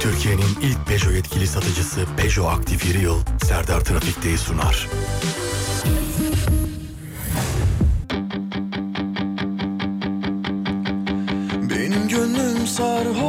[0.00, 4.88] Türkiye'nin ilk Peugeot yetkili satıcısı Peugeot Aktif Yıl Serdar Trafik'teyi sunar.
[11.70, 13.25] Benim gönlüm sarhoştur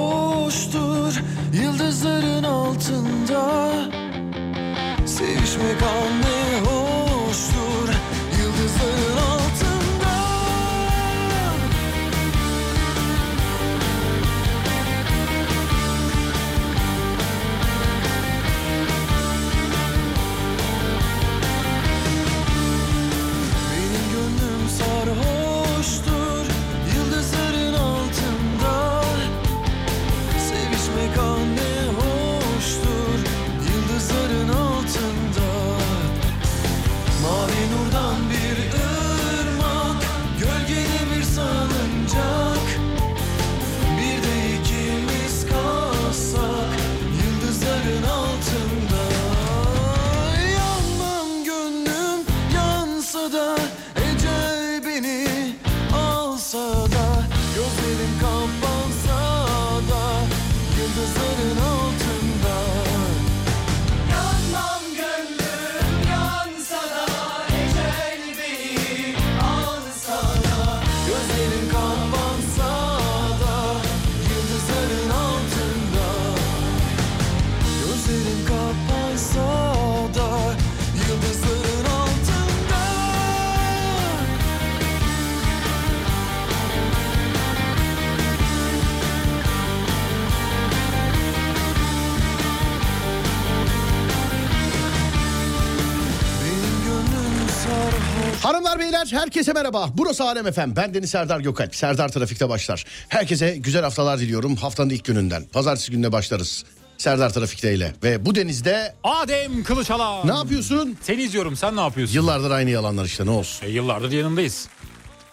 [99.12, 99.90] Beyler herkese merhaba.
[99.94, 100.76] Burası Alem Efem.
[100.76, 101.76] Ben Deniz Serdar Gökalp.
[101.76, 102.86] Serdar Trafik'te başlar.
[103.10, 104.56] Herkese güzel haftalar diliyorum.
[104.56, 105.44] Haftanın ilk gününden.
[105.54, 106.66] Pazartesi gününe başlarız.
[106.98, 107.94] Serdar Trafik'te ile.
[108.04, 110.28] Ve bu denizde Adem Kılıçalan.
[110.28, 110.98] ne yapıyorsun?
[111.02, 112.16] Seni izliyorum sen ne yapıyorsun?
[112.16, 113.66] Yıllardır aynı yalanlar işte ne olsun.
[113.66, 114.68] E, yıllardır yanındayız.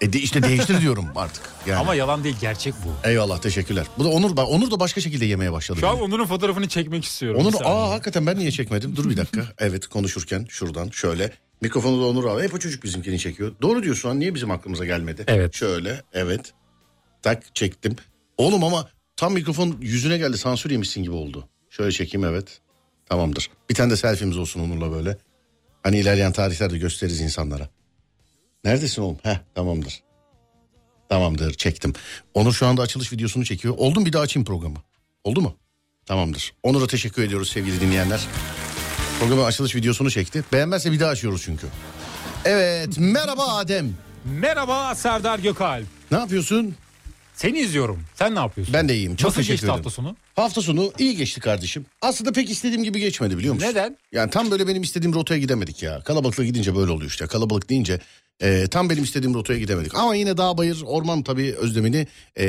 [0.01, 1.43] E de işte değiştir diyorum artık.
[1.67, 1.79] Yani.
[1.81, 3.09] Ama yalan değil gerçek bu.
[3.09, 3.87] Eyvallah teşekkürler.
[3.99, 5.81] Bu da Onur, bak Onur da başka şekilde yemeye başladı.
[5.81, 6.01] Şu an.
[6.01, 7.41] Onur'un fotoğrafını çekmek istiyorum.
[7.41, 8.97] Onur aa hakikaten ben niye çekmedim?
[8.97, 9.43] Dur bir dakika.
[9.59, 11.33] Evet konuşurken şuradan şöyle.
[11.61, 12.43] Mikrofonu da Onur abi.
[12.43, 13.53] Hep o çocuk bizimkini çekiyor.
[13.63, 15.25] Doğru diyorsun lan niye bizim aklımıza gelmedi?
[15.27, 15.55] Evet.
[15.55, 16.53] Şöyle evet.
[17.23, 17.97] Tak çektim.
[18.37, 21.49] Oğlum ama tam mikrofon yüzüne geldi sansür yemişsin gibi oldu.
[21.71, 22.61] Şöyle çekeyim evet.
[23.09, 23.51] Tamamdır.
[23.71, 25.19] Bir tane de selfie'miz olsun Onur'la böyle.
[25.83, 27.69] Hani ilerleyen tarihlerde gösteririz insanlara.
[28.65, 29.19] Neredesin oğlum?
[29.23, 30.03] Heh tamamdır.
[31.09, 31.93] Tamamdır çektim.
[32.35, 33.75] Onur şu anda açılış videosunu çekiyor.
[33.79, 34.77] Oldu mu bir daha açayım programı?
[35.25, 35.57] Oldu mu?
[36.07, 36.53] Tamamdır.
[36.63, 38.21] Onur'a teşekkür ediyoruz sevgili dinleyenler.
[39.21, 40.45] Programın açılış videosunu çekti.
[40.53, 41.67] Beğenmezse bir daha açıyoruz çünkü.
[42.45, 43.95] Evet merhaba Adem.
[44.25, 45.87] Merhaba Serdar Gökalp.
[46.11, 46.75] Ne yapıyorsun?
[47.35, 48.01] Seni izliyorum.
[48.15, 48.75] Sen ne yapıyorsun?
[48.75, 49.17] Ben de iyiyim.
[49.17, 49.75] Çok Nasıl teşekkür geçti ederim.
[49.77, 50.17] hafta sonu?
[50.37, 51.87] Hafta sonu iyi geçti kardeşim.
[52.03, 53.69] Aslında pek istediğim gibi geçmedi biliyor musun?
[53.69, 53.97] Neden?
[54.13, 56.01] Yani tam böyle benim istediğim rotaya gidemedik ya.
[56.01, 57.27] Kalabalıkla gidince böyle oluyor işte.
[57.27, 58.01] Kalabalık deyince
[58.41, 59.95] e, tam benim istediğim rotaya gidemedik.
[59.95, 62.07] Ama yine dağ bayır orman tabii özlemini
[62.39, 62.47] e,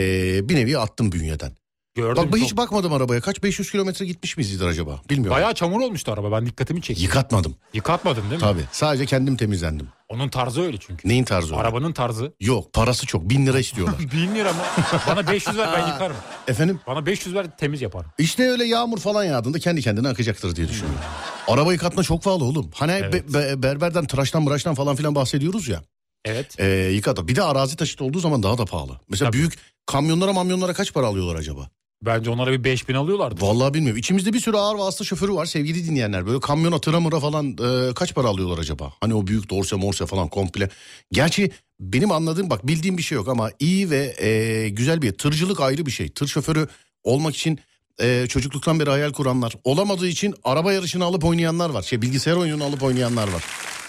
[0.49, 1.51] bir nevi attım bünyeden.
[1.95, 2.23] Gördüm.
[2.23, 3.21] Bak ben hiç bakmadım arabaya.
[3.21, 5.01] Kaç 500 kilometre gitmiş miyizdir acaba?
[5.09, 5.35] Bilmiyorum.
[5.35, 6.31] Bayağı çamur olmuştu araba.
[6.31, 7.03] Ben dikkatimi çekti.
[7.03, 7.55] Yıkatmadım.
[7.73, 8.39] Yıkatmadın değil mi?
[8.39, 8.61] Tabii.
[8.71, 9.89] Sadece kendim temizlendim.
[10.09, 11.09] Onun tarzı öyle çünkü.
[11.09, 11.57] Neyin tarzı o?
[11.57, 12.33] Arabanın tarzı.
[12.39, 13.29] Yok parası çok.
[13.29, 13.99] Bin lira istiyorlar.
[14.13, 14.59] Bin lira mı?
[15.07, 16.15] Bana 500 ver ben yıkarım.
[16.47, 16.79] Efendim?
[16.87, 18.11] Bana 500 ver temiz yaparım.
[18.17, 20.99] İşte öyle yağmur falan yağdığında kendi kendine akacaktır diye düşünüyorum.
[21.47, 22.69] Araba yıkatma çok pahalı oğlum.
[22.75, 23.13] Hani Evet.
[23.13, 25.81] be- be- berberden, tıraştan, mıraştan falan filan bahsediyoruz ya.
[26.25, 26.59] Evet.
[26.59, 27.27] Ee, yıkata.
[27.27, 28.99] Bir de arazi taşıtı olduğu zaman daha da pahalı.
[29.09, 29.37] Mesela Tabii.
[29.37, 29.53] büyük
[29.85, 31.69] kamyonlara mamyonlara kaç para alıyorlar acaba?
[32.01, 33.41] Bence onlara bir 5000 alıyorlardı.
[33.41, 33.97] Vallahi bilmiyorum.
[33.99, 36.25] İçimizde bir sürü ağır vasıta şoförü var sevgili dinleyenler.
[36.27, 38.93] Böyle kamyona tıra mıra falan e, kaç para alıyorlar acaba?
[39.01, 40.69] Hani o büyük dorse morse falan komple.
[41.11, 45.59] Gerçi benim anladığım bak bildiğim bir şey yok ama iyi ve e, güzel bir tırcılık
[45.59, 46.09] ayrı bir şey.
[46.09, 46.67] Tır şoförü
[47.03, 47.59] olmak için
[47.99, 49.53] e, çocukluktan beri hayal kuranlar.
[49.63, 51.81] Olamadığı için araba yarışını alıp oynayanlar var.
[51.81, 53.43] Şey bilgisayar oyununu alıp oynayanlar var.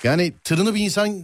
[0.04, 1.22] Yani tırını bir insan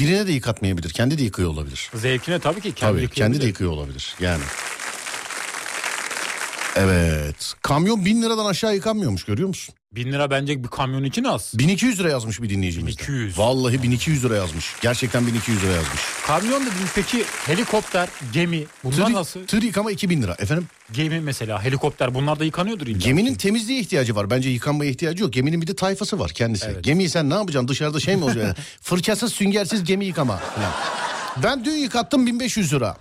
[0.00, 0.90] birine de yıkatmayabilir.
[0.90, 1.90] Kendi de yıkıyor olabilir.
[1.94, 2.72] Zevkine tabii ki.
[2.72, 4.42] Kendi Tabii kendi de yıkıyor olabilir yani.
[6.76, 7.52] Evet.
[7.62, 9.74] Kamyon bin liradan aşağı yıkanmıyormuş görüyor musun?
[9.92, 11.52] 1000 lira bence bir kamyon için az.
[11.54, 12.98] 1200 lira yazmış bir dinleyicimiz.
[12.98, 13.02] de.
[13.02, 13.38] 1200.
[13.38, 14.74] Vallahi 1200 lira yazmış.
[14.80, 16.00] Gerçekten 1200 lira yazmış.
[16.26, 19.46] Kamyon dedim peki helikopter, gemi bunlar Tır, nasıl?
[19.46, 20.36] tır yıkama 2000 lira.
[20.38, 22.98] Efendim Gemi mesela helikopter bunlar da yıkanıyordur illa.
[22.98, 24.30] geminin temizliğe ihtiyacı var.
[24.30, 25.32] Bence yıkanmaya ihtiyacı yok.
[25.32, 26.66] Geminin bir de tayfası var kendisi.
[26.66, 26.84] Evet.
[26.84, 28.56] Gemiyi sen ne yapacaksın dışarıda şey mi olacak?
[28.82, 30.36] Fırçasız süngersiz gemi yıkama.
[30.36, 30.72] falan.
[31.42, 32.96] Ben dün yıkattım 1500 lira.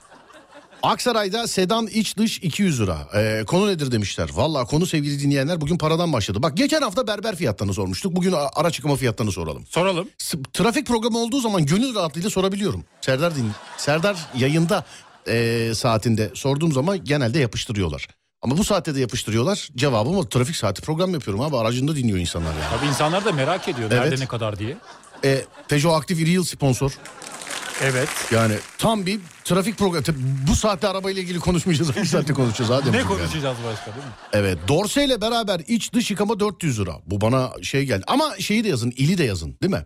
[0.84, 2.98] Aksaray'da sedan iç dış 200 lira.
[3.16, 4.30] Ee, konu nedir demişler.
[4.34, 6.44] Valla konu sevgili dinleyenler bugün paradan başladı.
[6.44, 8.16] Bak geçen hafta berber fiyatlarını sormuştuk.
[8.16, 9.66] Bugün araç yıkama fiyatlarını soralım.
[9.70, 10.10] Soralım.
[10.18, 12.84] S- Trafik programı olduğu zaman gönül rahatlığıyla sorabiliyorum.
[13.02, 14.86] Serdar din Serdar yayında
[15.28, 18.08] e, saatinde sorduğum zaman genelde yapıştırıyorlar.
[18.42, 19.70] Ama bu saatte de yapıştırıyorlar.
[19.76, 22.78] Cevabım o trafik saati program yapıyorum abi aracında dinliyor insanlar yani.
[22.80, 24.20] Tabii insanlar da merak ediyor nerede Evet.
[24.20, 24.78] ne kadar diye.
[25.26, 26.92] E, Peugeot Aktif Yıl sponsor.
[27.84, 28.10] Evet.
[28.32, 30.04] Yani tam bir trafik programı.
[30.04, 30.18] Tabii
[30.48, 31.96] Bu saatte arabayla ilgili konuşmayacağız.
[31.96, 32.70] Bir saatte konuşacağız.
[32.72, 33.18] Hadi Ne bakalım yani.
[33.20, 34.12] konuşacağız başka değil mi?
[34.34, 36.96] Evet Dorse ile beraber iç dış yıkama 400 lira.
[37.06, 38.04] Bu bana şey geldi.
[38.08, 39.86] Ama şeyi de yazın ili de yazın değil mi?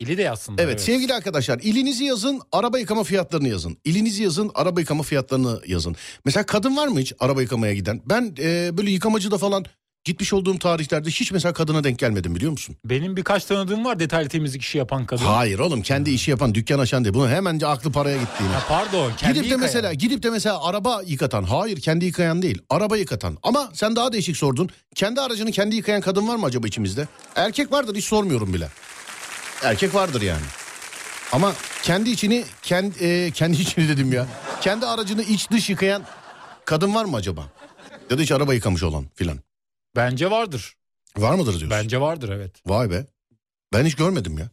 [0.00, 0.64] İli de yazsınlar.
[0.64, 3.76] Evet, sevgili arkadaşlar ilinizi yazın araba yıkama fiyatlarını yazın.
[3.84, 5.96] İlinizi yazın araba yıkama fiyatlarını yazın.
[6.24, 8.02] Mesela kadın var mı hiç araba yıkamaya giden?
[8.06, 9.64] Ben e, böyle yıkamacıda falan
[10.06, 12.76] gitmiş olduğum tarihlerde hiç mesela kadına denk gelmedim biliyor musun?
[12.84, 15.24] Benim birkaç tanıdığım var detaylı temizlik işi yapan kadın.
[15.24, 17.14] Hayır oğlum kendi işi yapan dükkan açan değil.
[17.14, 18.52] Bunu hemen aklı paraya gittiğini.
[18.52, 19.12] Ha, pardon.
[19.16, 19.60] Kendi Gidip de yıkayan.
[19.60, 21.42] mesela gidip de mesela araba yıkatan.
[21.44, 22.62] Hayır kendi yıkayan değil.
[22.70, 23.38] Araba yıkatan.
[23.42, 24.70] Ama sen daha değişik sordun.
[24.94, 27.08] Kendi aracını kendi yıkayan kadın var mı acaba içimizde?
[27.36, 28.68] Erkek vardır hiç sormuyorum bile.
[29.62, 30.44] Erkek vardır yani.
[31.32, 34.26] Ama kendi içini kendi kendi içini dedim ya.
[34.60, 36.02] Kendi aracını iç dış yıkayan
[36.64, 37.44] kadın var mı acaba?
[38.10, 39.38] Ya da hiç araba yıkamış olan filan.
[39.96, 40.74] Bence vardır.
[41.16, 41.70] Var mıdır diyorsun?
[41.70, 42.52] Bence vardır evet.
[42.66, 43.06] Vay be.
[43.72, 44.50] Ben hiç görmedim ya.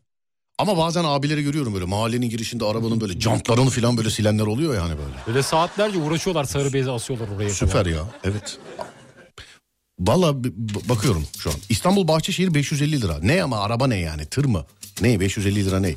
[0.57, 4.98] Ama bazen abileri görüyorum böyle mahallenin girişinde arabanın böyle jantlarını filan böyle silenler oluyor yani
[4.98, 5.16] böyle.
[5.28, 7.50] Böyle saatlerce uğraşıyorlar sarı bezi asıyorlar oraya.
[7.50, 8.57] Süper ya evet.
[10.00, 10.44] Valla
[10.90, 11.56] bakıyorum şu an.
[11.69, 13.19] İstanbul Bahçeşehir 550 lira.
[13.22, 14.66] Ne ama araba ne yani tır mı?
[15.01, 15.96] Ne 550 lira ne?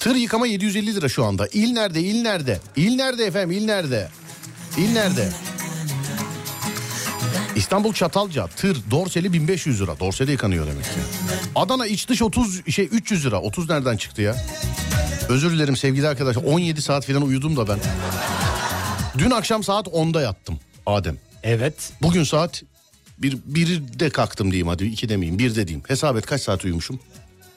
[0.00, 1.46] Tır yıkama 750 lira şu anda.
[1.46, 2.60] İl nerede il nerede?
[2.76, 4.08] İl nerede efendim il nerede?
[4.78, 5.32] İl nerede?
[7.72, 10.00] İstanbul Çatalca tır Dorseli 1500 lira.
[10.00, 10.90] Dorse'de yıkanıyor demek ki.
[11.54, 13.40] Adana iç dış 30 şey 300 lira.
[13.40, 14.36] 30 nereden çıktı ya?
[15.28, 16.42] Özür dilerim sevgili arkadaşlar.
[16.42, 17.78] 17 saat falan uyudum da ben.
[19.18, 21.18] Dün akşam saat 10'da yattım Adem.
[21.42, 21.92] Evet.
[22.02, 22.62] Bugün saat
[23.18, 25.84] bir, birde kalktım diyeyim hadi iki demeyeyim bir de diyeyim.
[25.88, 27.00] Hesap et kaç saat uyumuşum?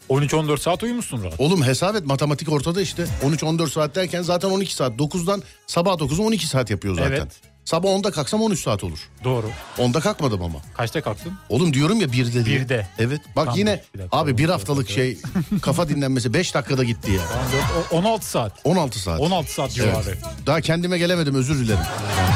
[0.09, 1.39] 13-14 saat uyumuşsun rahat.
[1.39, 3.05] Oğlum hesap et matematik ortada işte.
[3.23, 4.93] 13-14 saat derken zaten 12 saat.
[4.93, 7.11] 9'dan sabah 9'a 12 saat yapıyor zaten.
[7.11, 7.54] Evet.
[7.65, 8.99] Sabah 10'da kalksam 13 saat olur.
[9.23, 9.49] Doğru.
[9.77, 10.59] 10'da kalkmadım ama.
[10.77, 11.33] Kaçta kalktın?
[11.49, 12.59] Oğlum diyorum ya birde diye.
[12.59, 12.87] Birde.
[12.99, 14.17] Evet bak Tamam, yine bir dakika.
[14.17, 15.17] abi bir haftalık şey
[15.61, 17.21] kafa dinlenmesi 5 dakikada gitti ya.
[17.21, 18.51] 14, o- 16 saat.
[18.63, 19.19] 16 saat.
[19.19, 19.91] 16 saat civarı.
[20.07, 20.17] Evet.
[20.45, 21.79] Daha kendime gelemedim özür dilerim.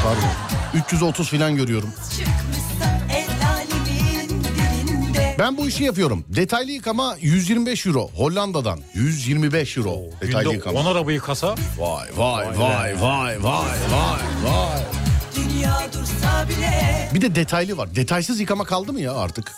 [0.04, 0.30] Pardon.
[0.74, 1.90] 330 falan görüyorum.
[5.38, 6.24] Ben bu işi yapıyorum.
[6.28, 8.08] Detaylı yıkama 125 euro.
[8.14, 9.96] Hollanda'dan 125 euro.
[10.20, 10.80] Detaylı Günde yıkama.
[10.80, 11.54] 10 arabayı kasa.
[11.78, 13.78] Vay vay vay vay vay vay
[14.44, 14.80] vay.
[14.92, 14.99] bile
[17.14, 17.94] Bir de detaylı var.
[17.96, 19.52] Detaysız yıkama kaldı mı ya artık?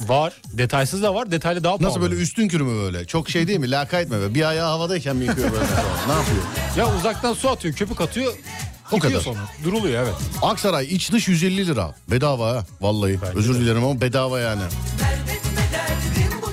[0.00, 0.32] Var.
[0.52, 1.30] Detaysız da var.
[1.30, 1.88] Detaylı daha pahalı.
[1.88, 3.04] Nasıl böyle üstün körü mü böyle?
[3.06, 3.70] Çok şey değil mi?
[3.70, 4.16] Lakayt mı?
[4.20, 4.34] böyle?
[4.34, 5.64] Bir ayağı havadayken mi yıkıyor böyle?
[6.06, 6.42] ne yapıyor?
[6.76, 8.32] Ya uzaktan su atıyor, köpük atıyor.
[8.92, 9.20] O kadar.
[9.20, 9.38] Sonra.
[9.64, 10.14] Duruluyor evet.
[10.42, 11.94] Aksaray iç dış 150 lira.
[12.10, 12.64] Bedava ha.
[12.80, 13.18] Vallahi.
[13.22, 13.58] Bence Özür de.
[13.60, 14.62] dilerim ama bedava yani.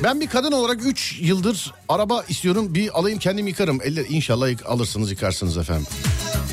[0.04, 2.76] Ben bir kadın olarak 3 yıldır araba istiyorum.
[2.76, 3.80] Bir alayım kendim yıkarım.
[3.84, 5.86] Eller inşallah yık- alırsınız yıkarsınız efendim.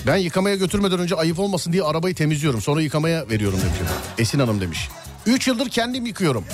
[0.07, 2.61] Ben yıkamaya götürmeden önce ayıp olmasın diye arabayı temizliyorum.
[2.61, 3.91] Sonra yıkamaya veriyorum demiş.
[4.19, 4.89] Esin Hanım demiş.
[5.27, 6.45] 3 yıldır kendim yıkıyorum.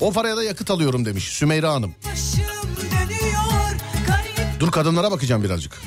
[0.00, 1.94] O paraya da yakıt alıyorum demiş Sümeyra Hanım.
[4.60, 5.82] Dur kadınlara bakacağım birazcık.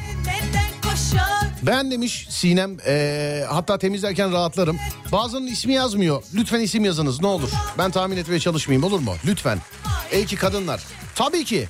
[1.62, 4.78] Ben demiş Sinem ee, hatta temizlerken rahatlarım.
[5.12, 6.24] Bazının ismi yazmıyor.
[6.34, 7.50] Lütfen isim yazınız ne olur.
[7.78, 9.16] Ben tahmin etmeye çalışmayayım olur mu?
[9.26, 9.60] Lütfen.
[10.12, 10.84] Ey ki kadınlar.
[11.16, 11.68] Tabii ki.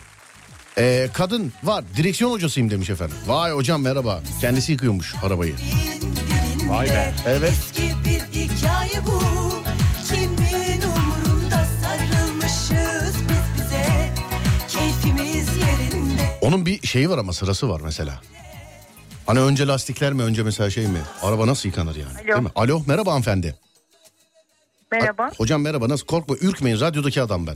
[0.78, 3.16] Ee, kadın var direksiyon hocasıyım demiş efendim.
[3.28, 4.22] Vay hocam merhaba.
[4.42, 5.56] Kendisi yıkıyormuş arabayı.
[6.68, 7.14] Vay be.
[7.28, 7.50] Evet.
[7.54, 9.20] Eski bir hikaye bu
[10.08, 14.10] Kimin umurunda sarılmışız biz bize
[14.68, 18.22] Keyfimiz yerinde Onun bir şeyi var ama sırası var mesela.
[19.28, 21.00] Hani önce lastikler mi önce mesela şey mi?
[21.22, 22.18] Araba nasıl yıkanır yani?
[22.18, 22.28] Alo.
[22.28, 22.50] Değil mi?
[22.56, 23.56] Alo merhaba hanımefendi.
[24.92, 25.32] Merhaba.
[25.38, 27.56] Hocam merhaba nasıl korkma ürkmeyin radyodaki adam ben.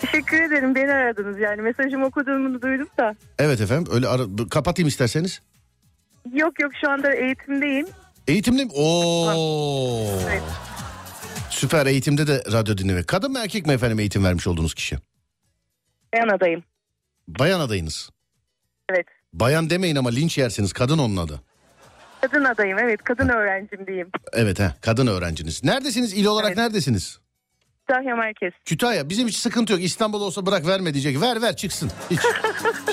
[0.00, 0.74] Teşekkür ederim.
[0.74, 1.62] Beni aradınız yani.
[1.62, 3.14] Mesajımı okuduğumu duydum da.
[3.38, 5.40] Evet efendim öyle ara- kapatayım isterseniz.
[6.32, 7.86] Yok yok şu anda eğitimdeyim.
[8.28, 8.70] Eğitimde mi?
[8.74, 10.06] Oo.
[10.30, 10.42] Evet.
[11.50, 13.02] Süper eğitimde de radyo dinleme.
[13.02, 14.96] Kadın mı erkek mi efendim eğitim vermiş olduğunuz kişi?
[16.12, 16.62] Ben adayım.
[17.28, 18.10] Bayan adayınız.
[18.90, 19.06] Evet.
[19.32, 21.40] Bayan demeyin ama linç yersiniz kadın onun adı.
[22.20, 22.78] Kadın adayım.
[22.78, 23.02] Evet.
[23.04, 24.10] Kadın öğrencim diyeyim.
[24.32, 25.64] Evet he kadın öğrenciniz.
[25.64, 26.58] Neredesiniz il olarak Evet.
[26.58, 27.18] neredesiniz?
[27.88, 28.52] Kütahya Merkez.
[28.64, 29.82] Kütahya bizim hiç sıkıntı yok.
[29.82, 31.20] İstanbul olsa bırak verme diyecek.
[31.20, 31.90] Ver ver çıksın.
[32.10, 32.20] Hiç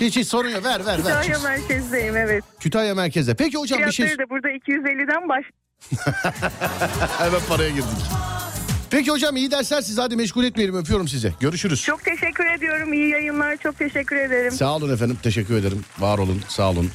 [0.01, 0.63] hiç, hiç sorun yok.
[0.63, 1.43] Ver ver ver Kütahya çıksın.
[1.43, 2.43] Merkez'deyim evet.
[2.59, 3.35] Kütahya merkezde.
[3.35, 4.05] Peki hocam bir şey...
[4.05, 5.45] Fiyatları da burada 250'den baş.
[7.17, 8.05] Hemen paraya girdik.
[8.91, 11.33] Peki hocam iyi dersler siz hadi meşgul etmeyelim öpüyorum sizi.
[11.39, 11.83] Görüşürüz.
[11.83, 12.93] Çok teşekkür ediyorum.
[12.93, 13.57] İyi yayınlar.
[13.57, 14.51] Çok teşekkür ederim.
[14.51, 15.85] Sağ olun efendim teşekkür ederim.
[15.99, 16.91] Var olun sağ olun.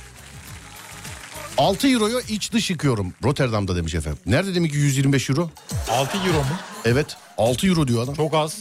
[1.59, 3.13] 6 euroya iç dış yıkıyorum.
[3.25, 4.19] Rotterdam'da demiş efendim.
[4.27, 5.51] Nerede demek ki 125 euro?
[5.91, 6.45] 6 euro mu?
[6.85, 8.15] Evet 6 euro diyor adam.
[8.15, 8.57] Çok az.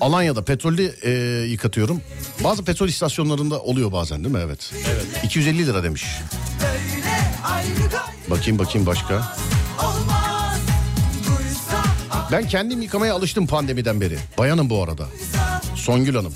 [0.00, 1.10] Alanya'da petrolü e,
[1.46, 2.00] yıkatıyorum.
[2.44, 4.40] Bazı petrol istasyonlarında oluyor bazen değil mi?
[4.44, 4.72] Evet.
[4.88, 5.24] Evet.
[5.24, 6.04] 250 lira demiş.
[8.30, 9.36] Bakayım bakayım başka.
[12.32, 14.18] Ben kendim yıkamaya alıştım pandemiden beri.
[14.38, 15.06] Bayanım bu arada.
[15.74, 16.34] Songül Hanım.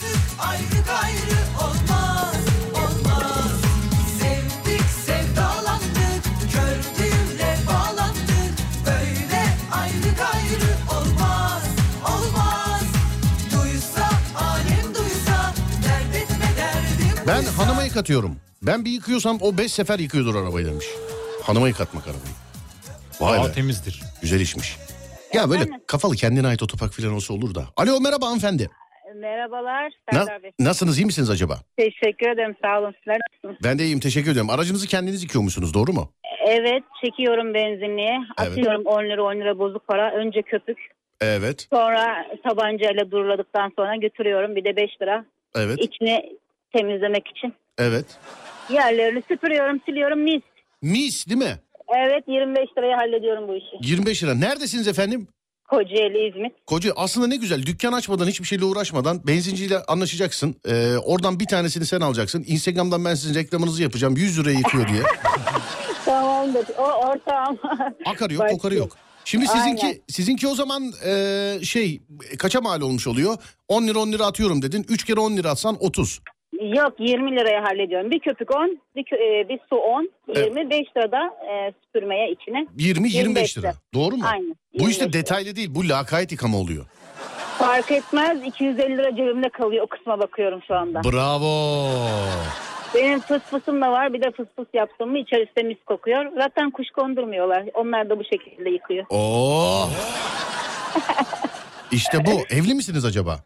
[17.97, 18.37] Yıkatıyorum.
[18.63, 20.87] Ben bir yıkıyorsam o beş sefer yıkıyordur arabayı demiş.
[21.43, 22.35] Hanıma yıkatmak arabayı.
[23.21, 24.03] Vay Daha be temizdir.
[24.23, 24.77] güzel işmiş.
[25.35, 27.65] Ya böyle kafalı kendine ait otopark falan olsa olur da.
[27.77, 28.71] Alo merhaba hanımefendi.
[29.17, 30.51] Merhabalar Na- Serdar Bey.
[30.59, 31.59] nasılsınız iyi misiniz acaba?
[31.77, 32.95] Teşekkür ederim sağ olun.
[32.99, 33.57] Sizler nasılsınız?
[33.65, 34.51] Ben de iyiyim teşekkür ediyorum.
[34.51, 36.13] Aracınızı kendiniz yıkıyormuşsunuz doğru mu?
[36.47, 38.19] Evet çekiyorum benzinliğe.
[38.41, 38.51] Evet.
[38.51, 40.13] Atıyorum 10 lira 10 lira bozuk para.
[40.15, 40.79] Önce köpük.
[41.21, 41.67] Evet.
[41.73, 44.57] Sonra tabancayla duruladıktan sonra götürüyorum.
[44.57, 45.25] Bir de 5 lira.
[45.55, 45.79] Evet.
[45.83, 46.23] İçini
[46.77, 47.55] temizlemek için.
[47.79, 48.07] Evet.
[48.71, 50.43] Yerlerini süpürüyorum, siliyorum mis.
[50.83, 51.59] Mis değil mi?
[52.07, 53.91] Evet 25 liraya hallediyorum bu işi.
[53.91, 54.35] 25 lira.
[54.35, 55.29] Neredesiniz efendim?
[55.71, 56.53] Kocaeli, İzmit.
[56.67, 60.55] Koca aslında ne güzel dükkan açmadan hiçbir şeyle uğraşmadan benzinciyle anlaşacaksın.
[60.69, 62.45] Ee, oradan bir tanesini sen alacaksın.
[62.47, 65.03] Instagram'dan ben sizin reklamınızı yapacağım 100 liraya yıkıyor diye.
[66.05, 66.67] Tamamdır.
[66.79, 67.59] O ortağım.
[68.07, 68.59] Akarı yok Başlıyor.
[68.59, 68.97] kokarı yok.
[69.25, 70.01] Şimdi sizinki Aynen.
[70.09, 72.01] sizinki o zaman e, şey
[72.39, 73.37] kaça mal olmuş oluyor?
[73.69, 74.87] 10 lira 10 lira atıyorum dedin.
[74.89, 76.21] 3 kere 10 lira atsan 30.
[76.63, 78.11] Yok 20 liraya hallediyorum.
[78.11, 80.47] Bir köpük 10, bir, kö- e, bir su 10, Evet.
[80.47, 81.19] 20, 5 lirada
[81.53, 82.59] e, süpürmeye içine.
[82.79, 83.67] 20 25 25 lira.
[83.69, 83.77] lira.
[83.95, 84.25] Doğru mu?
[84.33, 85.13] Aynen, Bu 25 işte lira.
[85.13, 85.69] detaylı değil.
[85.75, 86.87] Bu lakayt yıkama oluyor.
[87.59, 91.01] Fark etmez 250 lira cebimde kalıyor o kısma bakıyorum şu anda.
[91.05, 91.99] Bravo.
[92.95, 96.33] Benim fıs fısım da var bir de fıs fıs yaptım mı içerisi mis kokuyor.
[96.37, 97.65] Zaten kuş kondurmuyorlar.
[97.75, 99.05] Onlar da bu şekilde yıkıyor.
[99.11, 99.89] Oo.
[101.93, 102.31] işte bu.
[102.55, 103.39] Evli misiniz acaba?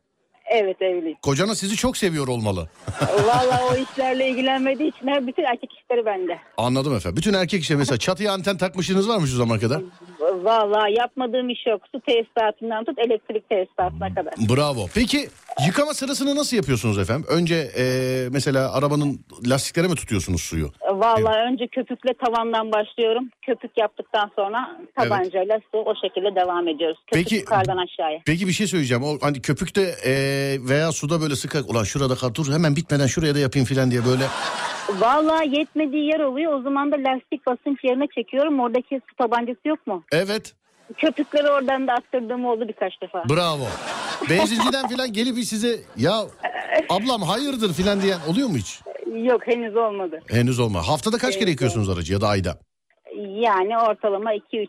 [0.51, 1.17] Evet evliyim.
[1.23, 2.69] Kocanız sizi çok seviyor olmalı.
[3.27, 6.39] Vallahi o işlerle ilgilenmediği için her bütün erkek işleri bende.
[6.57, 7.17] Anladım efendim.
[7.17, 9.83] Bütün erkek işte mesela çatıya anten takmışsınız var mı şu zamana kadar?
[10.45, 11.81] Vallahi yapmadığım iş yok.
[11.93, 14.35] Su tesisatından tut elektrik tesisatına kadar.
[14.57, 14.87] Bravo.
[14.95, 15.29] Peki
[15.67, 17.27] yıkama sırasını nasıl yapıyorsunuz efendim?
[17.31, 20.71] Önce eee, mesela arabanın lastiklere mi tutuyorsunuz suyu?
[20.93, 23.25] Vallahi önce köpükle tavandan başlıyorum.
[23.47, 26.99] Köpük yaptıktan sonra tabancayla su o şekilde devam ediyoruz.
[27.07, 28.19] Köpük Peki- yukarıdan aşağıya.
[28.27, 29.03] Peki bir şey söyleyeceğim.
[29.05, 33.35] O hani köpükte eee, veya suda böyle sıkak ulan şurada kal dur hemen bitmeden şuraya
[33.35, 34.25] da yapayım filan diye böyle.
[34.89, 36.53] Vallahi yetmediği yer oluyor.
[36.53, 38.61] O zaman da lastik basınç yerine çekiyorum.
[38.61, 40.05] Oradaki su tabancası yok mu?
[40.13, 40.55] Evet.
[40.97, 43.25] Köpükleri oradan da attırdığım oldu birkaç defa.
[43.29, 43.67] Bravo.
[44.31, 46.23] Benzinciden filan gelip size ya
[46.89, 48.81] ablam hayırdır filan diyen oluyor mu hiç?
[49.15, 50.21] Yok henüz olmadı.
[50.31, 50.89] Henüz olma.
[50.89, 52.59] Haftada kaç kere yıkıyorsunuz aracı ya da ayda?
[53.17, 54.67] Yani ortalama 2-3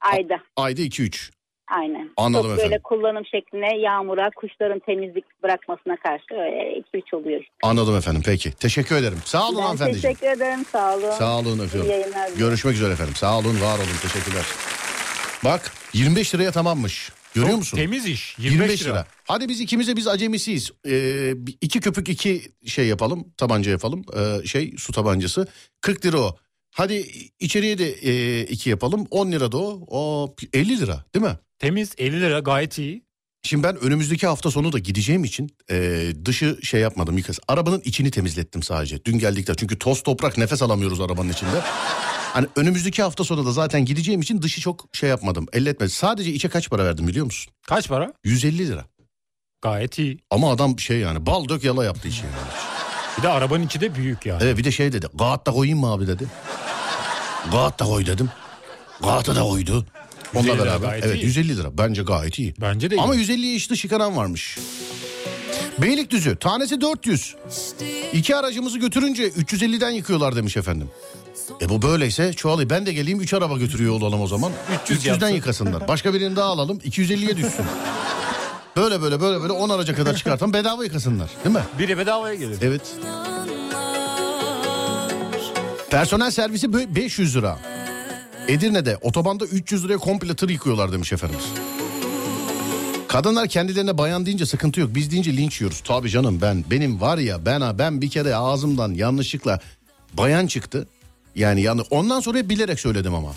[0.00, 0.40] ayda.
[0.56, 1.30] Ayda 2-3.
[1.70, 2.10] Aynen.
[2.16, 2.70] Anladım Çok efendim.
[2.70, 7.44] böyle kullanım şekline yağmura, kuşların temizlik bırakmasına karşı öyle 2-3 oluyor.
[7.62, 8.52] Anladım efendim peki.
[8.52, 9.18] Teşekkür ederim.
[9.24, 10.16] Sağ olun Ben hanımefendiciğim.
[10.16, 10.64] teşekkür ederim.
[10.72, 11.10] Sağ olun.
[11.10, 11.90] Sağ olun öpüyorum.
[11.90, 12.30] İyi yayınlar.
[12.38, 13.14] Görüşmek üzere efendim.
[13.14, 14.44] Sağ olun var olun teşekkürler.
[15.44, 17.12] Bak 25 liraya tamammış.
[17.34, 17.76] Görüyor Çok musun?
[17.76, 18.38] Temiz iş.
[18.38, 19.06] 25, lira.
[19.24, 20.70] Hadi biz ikimize biz acemisiyiz.
[20.88, 23.24] Ee, iki köpük iki şey yapalım.
[23.36, 24.04] Tabanca yapalım.
[24.16, 25.46] Ee, şey su tabancası.
[25.80, 26.36] 40 lira o.
[26.70, 27.04] Hadi
[27.40, 29.06] içeriye de e, iki yapalım.
[29.10, 29.80] 10 lira da o.
[29.88, 31.36] O 50 lira değil mi?
[31.58, 33.02] Temiz 50 lira gayet iyi.
[33.42, 37.38] Şimdi ben önümüzdeki hafta sonu da gideceğim için e, dışı şey yapmadım yıkas.
[37.48, 39.04] Arabanın içini temizlettim sadece.
[39.04, 41.60] Dün geldikten çünkü toz toprak nefes alamıyoruz arabanın içinde.
[42.32, 45.46] Hani önümüzdeki hafta sonu da zaten gideceğim için dışı çok şey yapmadım.
[45.52, 45.90] Elletmedim.
[45.90, 47.52] Sadece içe kaç para verdim biliyor musun?
[47.66, 48.12] Kaç para?
[48.24, 48.84] 150 lira.
[49.62, 50.18] Gayet iyi.
[50.30, 52.34] Ama adam şey yani bal dök yala yaptı içi yani.
[53.18, 54.42] Bir de arabanın içi de büyük yani.
[54.44, 55.06] Evet bir de şey dedi.
[55.14, 56.26] Gaat da koyayım mı abi dedi.
[57.52, 58.30] Gaat da koy dedim.
[59.02, 59.86] Gaat'ı da koydu.
[60.34, 61.00] 150 Onunla beraber.
[61.02, 61.24] Evet iyi.
[61.24, 61.78] 150 lira.
[61.78, 62.54] Bence gayet iyi.
[62.60, 63.00] Bence de iyi.
[63.00, 64.58] Ama 150'ye işte çıkaran varmış.
[65.78, 67.34] Beylikdüzü tanesi 400.
[68.12, 70.90] İki aracımızı götürünce 350'den yıkıyorlar demiş efendim.
[71.60, 72.70] E bu böyleyse çoğalayım.
[72.70, 74.52] Ben de geleyim 3 araba götürüyor olalım o zaman.
[74.84, 75.28] 300 300'den yapsın.
[75.28, 75.88] yıkasınlar.
[75.88, 77.64] Başka birini daha alalım 250'ye düşsün.
[78.76, 81.30] Böyle böyle böyle böyle 10 araca kadar çıkartan bedava yıkasınlar.
[81.44, 81.62] Değil mi?
[81.78, 82.56] Biri bedavaya gelir.
[82.62, 82.82] Evet.
[85.90, 87.58] Personel servisi bö- 500 lira.
[88.48, 91.44] Edirne'de otobanda 300 liraya komple tır yıkıyorlar demiş efendimiz.
[93.08, 94.90] Kadınlar kendilerine bayan deyince sıkıntı yok.
[94.94, 95.80] Biz deyince linç yiyoruz.
[95.84, 99.60] Tabii canım ben benim var ya ben ha ben bir kere ağzımdan yanlışlıkla
[100.14, 100.88] bayan çıktı.
[101.34, 103.32] Yani yanı ondan sonra bilerek söyledim ama.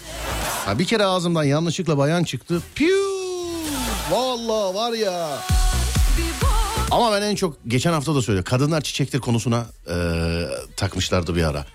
[0.65, 2.62] Ha bir kere ağzımdan yanlışlıkla bayan çıktı.
[2.75, 2.98] Piu!
[4.12, 5.39] Vallahi var ya.
[6.91, 8.44] Ama ben en çok geçen hafta da söyledim.
[8.44, 9.96] Kadınlar çiçektir konusuna e,
[10.77, 11.65] takmışlardı bir ara.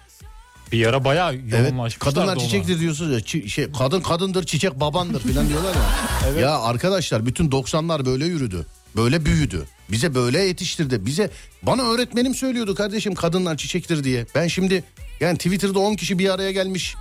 [0.73, 1.53] Bir ara bayağı Evet.
[1.53, 2.43] yoğunlaşmışlardı Kadınlar ona.
[2.43, 3.19] çiçektir diyorsunuz ya.
[3.19, 6.41] çi- şey, kadın kadındır, çiçek babandır filan diyorlar ya.
[6.41, 8.67] Ya arkadaşlar bütün 90'lar böyle yürüdü.
[8.97, 9.67] Böyle büyüdü.
[9.91, 11.07] Bize böyle yetiştirdi.
[11.07, 11.31] Bize
[11.63, 14.27] bana öğretmenim söylüyordu kardeşim kadınlar çiçektir diye.
[14.35, 14.85] Ben şimdi
[15.21, 16.95] yani Twitter'da 10 kişi bir araya gelmiş.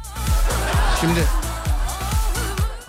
[1.01, 1.19] Şimdi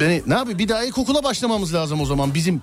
[0.00, 2.62] Beni ne yapayım bir daha ilkokula başlamamız lazım o zaman bizim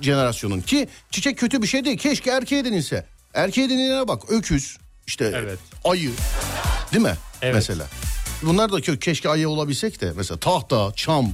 [0.00, 0.60] jenerasyonun.
[0.60, 1.98] Ki çiçek kötü bir şey değil.
[1.98, 3.06] Keşke erkeğe denilse.
[3.34, 5.58] Erkeğe denilene bak öküz işte Evet.
[5.84, 6.10] ayı
[6.92, 7.54] değil mi Evet.
[7.54, 7.86] mesela.
[8.42, 11.28] Bunlar da kö- keşke ayı olabilsek de mesela tahta, çam.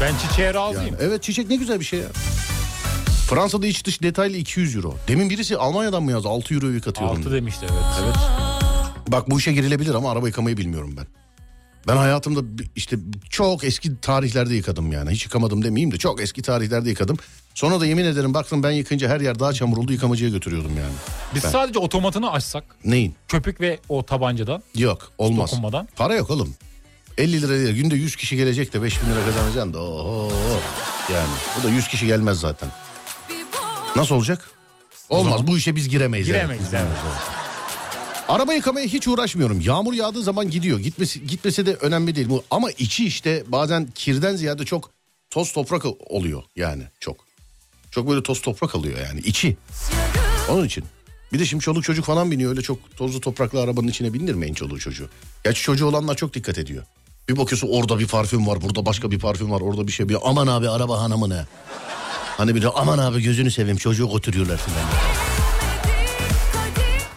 [0.00, 0.86] Ben çiçeğe razıyım.
[0.86, 0.96] Yani.
[1.00, 2.06] Evet çiçek ne güzel bir şey ya.
[3.28, 4.96] Fransa'da iç dış detaylı 200 euro.
[5.08, 6.28] Demin birisi Almanya'dan mı yazdı?
[6.28, 7.16] 6 euroyu katıyorum.
[7.16, 7.34] 6 dedi.
[7.34, 8.04] demişti evet.
[8.04, 8.16] Evet.
[9.08, 11.06] Bak bu işe girilebilir ama araba yıkamayı bilmiyorum ben.
[11.88, 12.40] Ben hayatımda
[12.76, 12.96] işte
[13.30, 15.10] çok eski tarihlerde yıkadım yani.
[15.10, 17.16] Hiç yıkamadım demeyeyim de çok eski tarihlerde yıkadım.
[17.54, 20.92] Sonra da yemin ederim baktım ben yıkayınca her yer daha çamur oldu yıkamacıya götürüyordum yani.
[21.34, 23.14] Biz Ben- sadece otomatını açsak Neyin?
[23.28, 25.50] köpük ve o tabancadan Yok olmaz.
[25.50, 25.88] dokunmadan.
[25.96, 26.54] Para yok oğlum.
[27.18, 30.28] 50 lira değil günde 100 kişi gelecek de 5000 lira kazanacaksın da oho.
[31.14, 31.28] Yani
[31.58, 32.68] bu da 100 kişi gelmez zaten.
[33.96, 34.50] Nasıl olacak?
[35.08, 36.26] Olmaz bu işe biz giremeyiz.
[36.26, 36.82] Giremeyiz, evet.
[36.82, 37.37] evet.
[38.28, 39.60] Araba yıkamaya hiç uğraşmıyorum.
[39.60, 40.78] Yağmur yağdığı zaman gidiyor.
[40.78, 42.28] Gitmesi, gitmese de önemli değil.
[42.28, 44.90] Bu Ama içi işte bazen kirden ziyade çok
[45.30, 47.16] toz toprak oluyor yani çok.
[47.90, 49.56] Çok böyle toz toprak alıyor yani içi.
[50.50, 50.84] Onun için.
[51.32, 54.78] Bir de şimdi çoluk çocuk falan biniyor öyle çok tozlu topraklı arabanın içine bindirmeyin çoluğu
[54.78, 55.08] çocuğu.
[55.44, 56.84] Gerçi çocuğu olanlar çok dikkat ediyor.
[57.28, 60.08] Bir bakıyorsun orada bir parfüm var burada başka bir parfüm var orada bir şey.
[60.08, 61.44] Bir aman abi araba hanımı ne?
[62.36, 65.17] Hani bir de aman abi gözünü seveyim çocuğu götürüyorlar filan.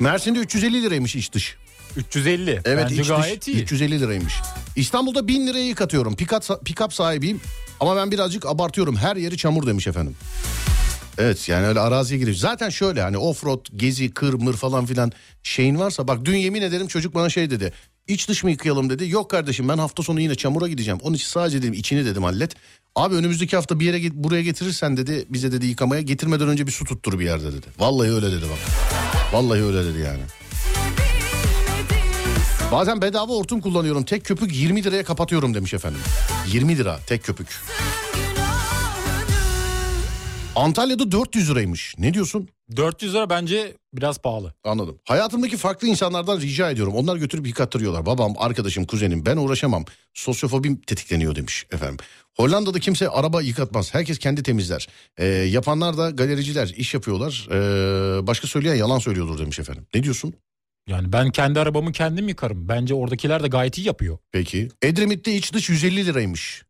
[0.02, 1.56] Mersin'de 350 liraymış iç dış.
[1.98, 2.62] 350.
[2.66, 3.62] Evet Bence iç dış gayet iyi.
[3.64, 4.34] 350 liraymış.
[4.76, 6.14] İstanbul'da 1000 liraya yıkatıyorum.
[6.14, 7.42] Pick-up, pick-up sahibiyim
[7.80, 8.96] ama ben birazcık abartıyorum.
[8.96, 10.16] Her yeri çamur demiş efendim.
[11.18, 12.38] Evet yani öyle araziye giriyor.
[12.38, 15.12] Zaten şöyle hani offroad, gezi, kır, mır falan filan
[15.44, 17.74] şeyin varsa bak dün yemin ederim çocuk bana şey dedi.
[18.08, 19.10] İç dış mı yıkayalım dedi.
[19.10, 21.00] Yok kardeşim ben hafta sonu yine çamura gideceğim.
[21.04, 22.52] Onun için sadece dedim içini dedim hallet.
[22.96, 26.72] Abi önümüzdeki hafta bir yere git- buraya getirirsen dedi bize dedi yıkamaya getirmeden önce bir
[26.72, 27.66] su tuttur bir yerde dedi.
[27.80, 28.60] Vallahi öyle dedi bak.
[29.34, 30.22] Vallahi öyle dedi yani.
[32.72, 34.04] Bazen bedava hortum kullanıyorum.
[34.04, 36.00] Tek köpük 20 liraya kapatıyorum demiş efendim.
[36.48, 37.48] 20 lira tek köpük.
[40.56, 41.96] Antalya'da 400 liraymış.
[41.98, 42.50] Ne diyorsun?
[42.76, 44.54] 400 lira bence biraz pahalı.
[44.64, 45.00] Anladım.
[45.06, 46.94] Hayatımdaki farklı insanlardan rica ediyorum.
[46.96, 48.06] Onlar götürüp yıkattırıyorlar.
[48.06, 49.86] Babam, arkadaşım, kuzenim ben uğraşamam.
[50.14, 51.98] Sosyofobim tetikleniyor demiş efendim.
[52.38, 53.94] Hollanda'da kimse araba yıkatmaz.
[53.94, 54.88] Herkes kendi temizler.
[55.18, 57.48] Ee, yapanlar da galericiler iş yapıyorlar.
[57.52, 59.86] Ee, başka söyleyen yalan söylüyordur demiş efendim.
[59.94, 60.34] Ne diyorsun?
[60.88, 62.68] Yani ben kendi arabamı kendim yıkarım.
[62.70, 64.18] Bence oradakiler de gayet iyi yapıyor.
[64.32, 64.70] Peki.
[64.82, 66.64] Edremit'te iç dış 150 liraymış.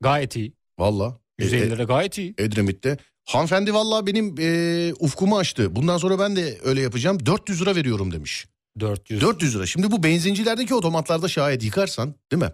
[0.00, 0.52] Gayet iyi.
[0.78, 1.18] Valla.
[1.38, 2.34] 150 E- lira gayet iyi.
[2.38, 2.96] Edremit'te.
[3.26, 5.76] Hanımefendi vallahi benim e, ufkumu açtı.
[5.76, 7.26] Bundan sonra ben de öyle yapacağım.
[7.26, 8.46] 400 lira veriyorum demiş.
[8.80, 9.20] 400.
[9.20, 9.66] 400 lira.
[9.66, 12.52] Şimdi bu benzincilerdeki otomatlarda şayet yıkarsan değil mi?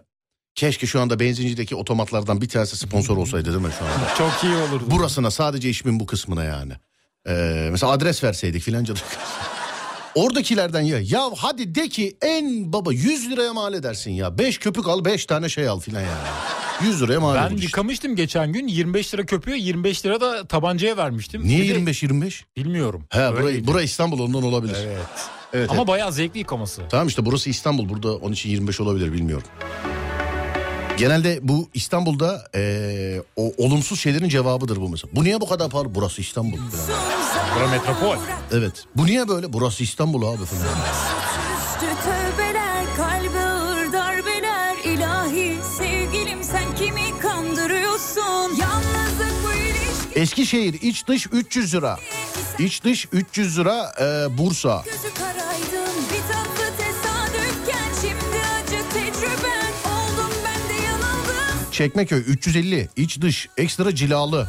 [0.55, 4.15] Keşke şu anda benzincideki otomatlardan bir tanesi sponsor olsaydı değil mi şu anda?
[4.17, 4.91] Çok iyi olurdu.
[4.91, 6.73] Burasına sadece işimin bu kısmına yani.
[7.27, 8.93] Ee, mesela adres verseydik filanca.
[10.15, 10.99] Oradakilerden ya.
[10.99, 14.37] Ya hadi de ki en baba 100 liraya mal edersin ya.
[14.37, 16.27] 5 köpük al 5 tane şey al filan yani.
[16.81, 17.65] 100 liraya mal Ben işte.
[17.65, 21.41] yıkamıştım geçen gün 25 lira köpüğü 25 lira da tabancaya vermiştim.
[21.43, 22.45] Niye Bir de 25 25?
[22.57, 23.03] Bilmiyorum.
[23.09, 23.67] He burayı, Öyleydi.
[23.67, 24.75] burası İstanbul ondan olabilir.
[24.85, 24.97] Evet.
[25.53, 25.87] Evet, Ama evet.
[25.87, 26.81] bayağı zevkli yıkaması.
[26.89, 27.89] Tamam işte burası İstanbul.
[27.89, 29.47] Burada onun için 25 olabilir bilmiyorum.
[30.97, 35.11] Genelde bu İstanbul'da eee, o olumsuz şeylerin cevabıdır bu mesela.
[35.15, 35.95] Bu niye bu kadar pahalı?
[35.95, 36.57] Burası İstanbul.
[36.57, 36.99] falan.
[37.55, 38.15] Bura metropol.
[38.51, 38.73] Evet.
[38.95, 39.53] Bu niye böyle?
[39.53, 40.63] Burası İstanbul abi falan.
[50.23, 51.99] Eskişehir iç dış 300 lira.
[52.59, 54.83] İç dış 300 lira eee, Bursa.
[61.71, 64.47] Çekmeköy 350 iç dış ekstra cilalı.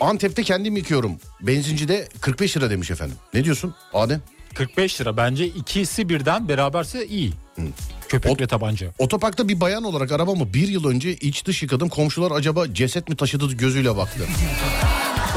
[0.00, 1.12] Antep'te kendim yıkıyorum.
[1.40, 3.16] Benzincide 45 lira demiş efendim.
[3.34, 4.20] Ne diyorsun Adem?
[4.54, 5.16] 45 lira.
[5.16, 7.32] Bence ikisi birden beraberse iyi.
[8.08, 8.86] Köpek Ot- ve tabanca.
[8.98, 11.88] Otoparkta bir bayan olarak arabamı bir yıl önce iç dış yıkadım.
[11.88, 14.26] Komşular acaba ceset mi taşıdı gözüyle baktı.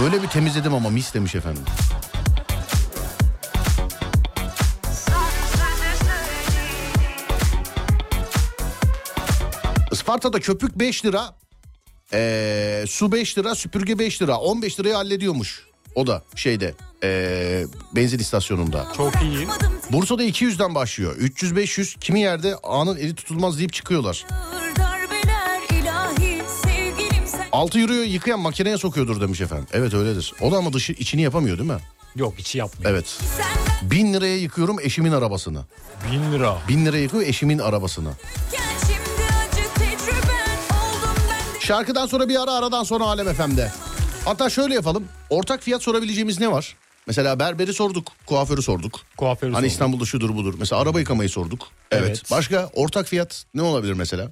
[0.05, 1.63] Öyle bir temizledim ama mis demiş efendim.
[9.91, 11.35] Isparta'da köpük 5 lira.
[12.13, 14.37] Ee, su 5 lira, süpürge 5 lira.
[14.37, 15.63] 15 liraya hallediyormuş.
[15.95, 16.73] O da şeyde
[17.03, 18.87] ee, benzin istasyonunda.
[18.97, 19.47] Çok iyi.
[19.91, 21.15] Bursa'da 200'den başlıyor.
[21.17, 24.25] 300-500 kimi yerde anın eli tutulmaz deyip çıkıyorlar.
[24.31, 29.67] Ağır darbeler ilahi sevgilim sen 6 euroyu yıkayan makineye sokuyordur demiş efendim.
[29.73, 30.33] Evet öyledir.
[30.41, 31.79] O da ama dışı içini yapamıyor değil mi?
[32.15, 32.91] Yok içi yapmıyor.
[32.91, 33.19] Evet.
[33.81, 35.61] 1000 liraya yıkıyorum eşimin arabasını.
[36.11, 36.57] 1000 lira.
[36.67, 38.11] 1000 liraya yıkıyor eşimin arabasını.
[38.51, 38.62] şimdi
[41.67, 43.71] Şarkıdan sonra bir ara aradan sonra Alem FM'de.
[44.25, 45.07] Hatta şöyle yapalım.
[45.29, 46.75] Ortak fiyat sorabileceğimiz ne var?
[47.07, 48.99] Mesela berberi sorduk, kuaförü sorduk.
[49.17, 49.71] Kuaförü Hani sorduk.
[49.71, 50.55] İstanbul'da şudur budur.
[50.59, 51.67] Mesela araba yıkamayı sorduk.
[51.91, 52.03] Evet.
[52.07, 52.31] Evet.
[52.31, 54.31] Başka ortak fiyat ne olabilir mesela?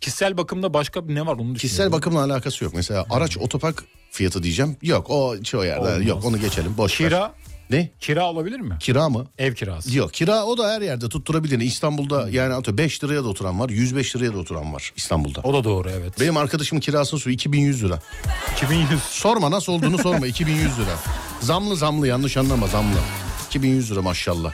[0.00, 1.54] Kişisel bakımda başka ne var onu.
[1.54, 2.74] Kişisel bakımla alakası yok.
[2.74, 4.76] Mesela araç otopark fiyatı diyeceğim.
[4.82, 6.06] Yok o çoğu yerde Olmaz.
[6.06, 6.74] yok onu geçelim.
[6.76, 7.30] Boş ver.
[7.70, 7.90] Ne?
[8.00, 8.76] kira olabilir mi?
[8.80, 9.26] Kira mı?
[9.38, 9.96] Ev kirası.
[9.96, 11.60] Yok kira o da her yerde tutturabilir.
[11.60, 15.40] İstanbul'da yani atıyor 5 liraya da oturan var 105 liraya da oturan var İstanbul'da.
[15.40, 16.20] O da doğru evet.
[16.20, 17.98] Benim arkadaşımın kirasının su 2100 lira.
[18.56, 19.02] 2100.
[19.02, 20.96] Sorma nasıl olduğunu sorma 2100 lira.
[21.40, 22.98] Zamlı zamlı yanlış anlama zamlı.
[23.46, 24.52] 2100 lira maşallah.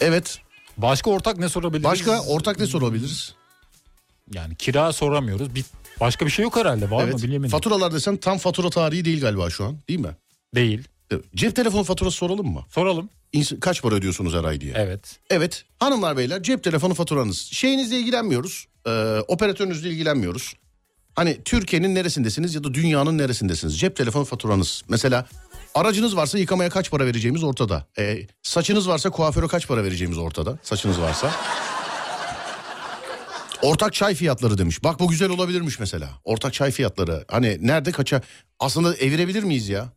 [0.00, 0.38] Evet
[0.78, 1.84] Başka ortak ne sorabiliriz?
[1.84, 3.34] başka ortak ne sorabiliriz?
[4.32, 5.54] Yani kira soramıyoruz.
[5.54, 5.64] Bir,
[6.00, 7.22] başka bir şey yok herhalde var mı evet.
[7.22, 7.50] bilemedim.
[7.50, 10.16] Faturalar desen tam fatura tarihi değil galiba şu an değil mi?
[10.54, 10.88] Değil.
[11.10, 11.24] Evet.
[11.34, 12.64] Cep telefonu faturası soralım mı?
[12.70, 13.08] Soralım.
[13.32, 14.72] İns- kaç para ödüyorsunuz her ay diye.
[14.76, 15.18] Evet.
[15.30, 17.38] Evet hanımlar beyler cep telefonu faturanız.
[17.38, 18.66] Şeyinizle ilgilenmiyoruz.
[18.86, 20.54] Ee, operatörünüzle ilgilenmiyoruz.
[21.14, 23.78] Hani Türkiye'nin neresindesiniz ya da dünyanın neresindesiniz?
[23.80, 24.82] Cep telefonu faturanız.
[24.88, 25.26] Mesela
[25.74, 27.86] aracınız varsa yıkamaya kaç para vereceğimiz ortada.
[27.98, 30.58] Ee, saçınız varsa kuaföre kaç para vereceğimiz ortada.
[30.62, 31.30] Saçınız varsa.
[33.62, 34.84] Ortak çay fiyatları demiş.
[34.84, 36.08] Bak bu güzel olabilirmiş mesela.
[36.24, 37.24] Ortak çay fiyatları.
[37.28, 38.22] Hani nerede kaça?
[38.60, 39.88] Aslında evirebilir miyiz ya?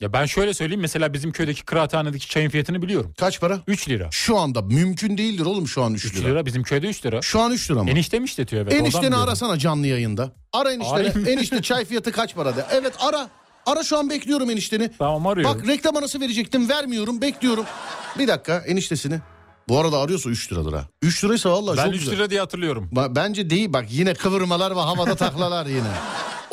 [0.00, 3.14] Ya ben şöyle söyleyeyim mesela bizim köydeki kıraathanedeki çayın fiyatını biliyorum.
[3.18, 3.58] Kaç para?
[3.66, 4.08] 3 lira.
[4.10, 6.28] Şu anda mümkün değildir oğlum şu an 3 3 lira.
[6.28, 6.46] lira.
[6.46, 7.22] bizim köyde 3 lira.
[7.22, 7.90] Şu an 3 lira mı?
[7.90, 8.72] Eniştem işletiyor evet.
[8.74, 10.32] Enişteni arasana canlı yayında.
[10.52, 11.28] Ara enişteni.
[11.30, 12.66] Enişte çay fiyatı kaç para de.
[12.70, 13.28] Evet ara.
[13.66, 14.90] Ara şu an bekliyorum enişteni.
[14.98, 15.58] Tamam arıyorum.
[15.58, 17.64] Bak reklam arası verecektim vermiyorum bekliyorum.
[18.18, 19.20] Bir dakika eniştesini.
[19.68, 20.88] Bu arada arıyorsa 3 liradır ha.
[21.02, 22.16] 3 liraysa vallahi ben çok 3 güzel.
[22.16, 22.90] lira diye hatırlıyorum.
[22.92, 25.88] Ba- Bence değil bak yine kıvırmalar ve havada taklalar yine.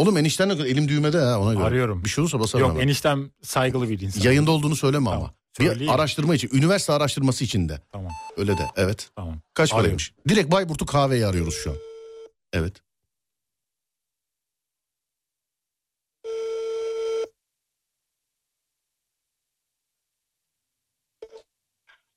[0.01, 1.63] Oğlum enişten kadar elim düğmede ha ona göre.
[1.63, 2.03] Arıyorum.
[2.03, 2.83] Bir şey olursa basarım Yok hemen.
[2.83, 4.21] eniştem saygılı bir insan.
[4.21, 5.33] Yayında olduğunu söyleme Tamam, ama.
[5.59, 5.93] Bir söyleyeyim.
[5.93, 6.49] araştırma için.
[6.53, 7.81] Üniversite araştırması için de.
[7.91, 9.09] Tamam Öyle de evet.
[9.15, 9.41] tamam.
[9.53, 9.83] Kaç Arıyorum.
[9.83, 10.13] paraymış?
[10.29, 11.77] Direkt Bayburt'u kahveyi arıyoruz şu an.
[12.53, 12.73] Evet.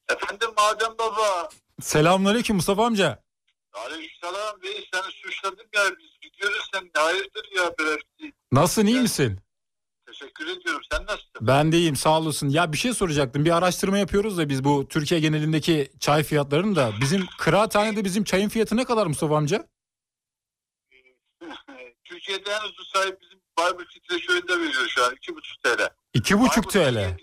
[0.09, 1.49] Efendim Adem Baba.
[1.81, 3.24] Selamünaleyküm Mustafa amca.
[3.75, 8.33] Aleykümselam Bey seni suçladım ya biz gidiyoruz sen hayırdır ya böyle şey.
[8.53, 9.41] Nasılsın iyi misin?
[10.07, 11.31] Teşekkür ediyorum sen nasılsın?
[11.41, 12.49] Ben de iyiyim sağ olasın.
[12.49, 13.45] Ya bir şey soracaktım.
[13.45, 16.93] Bir araştırma yapıyoruz da biz bu Türkiye genelindeki çay fiyatlarını da.
[17.01, 19.69] Bizim kıraathanede bizim çayın fiyatı ne kadar Mustafa amca?
[22.05, 25.91] Türkiye'de en ucuz sahip bizim Bayburt Titre Köyü'nde veriyor şu an 2,5 TL.
[26.15, 27.17] 2,5 TL.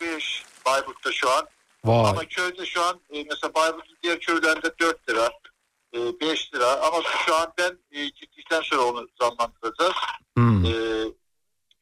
[0.00, 1.46] 8-5 Bayburt'ta şu an.
[1.84, 2.10] Vay.
[2.10, 5.30] Ama köyde şu an e, mesela Bayburt'un diğer köylerinde 4 lira.
[5.94, 9.94] 5 lira ama şu an ben e, gittikten sonra onu zamlandıracağız.
[10.36, 10.64] Hmm.
[10.64, 10.70] E,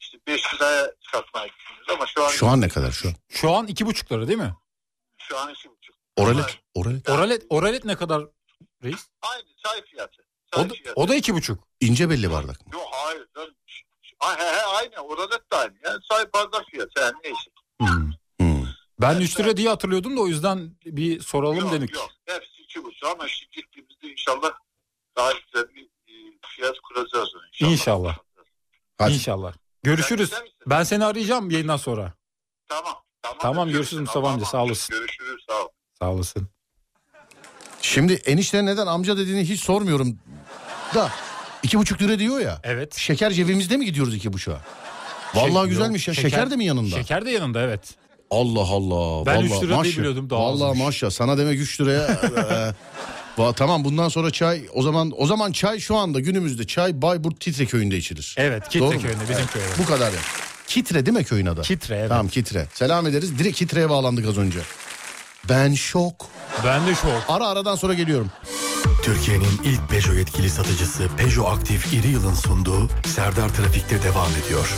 [0.01, 3.14] işte 5 liraya çıkartmaya düşünüyoruz ama şu an Şu an ne kadar şu an?
[3.29, 4.55] Şu an 2,5 lira değil mi?
[5.33, 5.68] şu an 2,5.
[6.16, 6.59] Oralet.
[6.75, 7.09] Oralet.
[7.09, 8.22] Oralet, oralet ne kadar
[8.83, 9.09] reis?
[9.22, 10.22] Aynı çay fiyatı.
[10.57, 10.92] O da, fiyatı.
[11.01, 11.57] o da 2,5.
[11.81, 12.72] İnce belli bardak mı?
[12.72, 13.29] Yok hayır.
[14.18, 14.96] Ha, he, he, aynı.
[14.96, 15.75] Orada da aynı.
[15.85, 17.01] Yani çay bardak fiyatı.
[17.01, 17.51] Yani neyse.
[17.81, 18.12] Hmm.
[18.40, 18.66] Hmm.
[19.01, 21.94] Ben 3 lira diye hatırlıyordum da o yüzden bir soralım yok, dedik.
[21.94, 22.11] Yok.
[22.27, 24.50] Hepsi iki buçuk ama işte gittiğimizde inşallah
[25.16, 26.12] daha güzel bir e,
[26.56, 27.72] fiyat kuracağız inşallah.
[27.72, 28.18] İnşallah.
[28.98, 29.12] Hadi.
[29.12, 29.54] İnşallah.
[29.82, 30.32] Görüşürüz.
[30.32, 30.48] Misin?
[30.66, 32.12] Ben seni arayacağım yayından sonra.
[32.68, 32.94] Tamam.
[33.22, 34.00] Tamam, Tamam, görüşürüz.
[34.00, 34.96] Mustafa amca, sağ olasın.
[34.96, 35.68] Görüşürüz sağ ol.
[35.98, 36.48] Sağ olasın.
[37.82, 40.18] Şimdi enişte neden amca dediğini hiç sormuyorum.
[40.94, 41.12] Da
[41.62, 42.61] iki buçuk lira diyor ya.
[42.62, 42.94] Evet.
[42.98, 44.61] Şeker cebimizde mi gidiyoruz iki buçuğa?
[45.35, 46.14] Vallahi Şey- güzelmiş ya.
[46.14, 46.96] yok, Şeker, de mi yanında?
[46.96, 47.94] Şeker de yanında evet.
[48.33, 49.27] Allah Allah.
[49.27, 49.97] Ben vallahi, üç lira diye maşallah.
[49.99, 50.85] biliyordum, daha Vallahi azmış.
[50.85, 51.11] maşallah.
[51.11, 52.03] Sana demek 3 liraya.
[53.38, 57.03] e, va- tamam bundan sonra çay o zaman o zaman çay şu anda günümüzde çay
[57.03, 58.35] Bayburt Titre köyünde içilir.
[58.38, 59.03] Evet Kitre Doğru mu?
[59.03, 59.66] köyünde bizim köyde.
[59.79, 60.18] Bu kadar ya.
[60.66, 61.62] Kitre değil mi köyün adı?
[61.62, 62.09] Kitre evet.
[62.09, 62.66] Tamam Kitre.
[62.75, 63.38] Selam ederiz.
[63.38, 64.59] Direkt Kitre'ye bağlandık az önce.
[65.49, 66.27] Ben şok.
[66.66, 67.23] Ben de şok.
[67.29, 68.31] Ara aradan sonra geliyorum.
[69.03, 74.68] Türkiye'nin ilk Peugeot yetkili satıcısı Peugeot Aktif İri Yıl'ın sunduğu Serdar Trafik'te devam ediyor.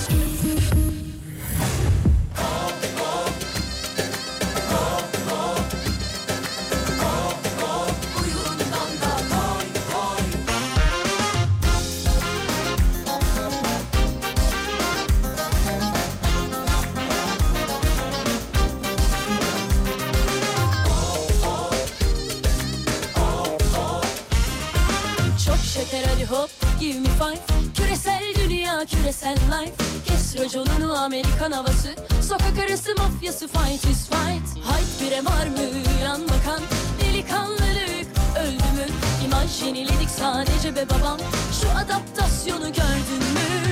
[29.15, 29.75] Küresel life.
[30.07, 31.95] Kes raconunu Amerikan havası.
[32.29, 34.65] Sokak arası mafyası fight is fight.
[34.65, 35.59] Hayt bire var mı?
[36.05, 36.61] Yan bakan
[37.01, 38.07] Delikanlılık.
[38.39, 38.87] Öldü mü?
[39.25, 41.19] İmaj yeniledik sadece be babam.
[41.61, 43.64] Şu adaptasyonu gördün mü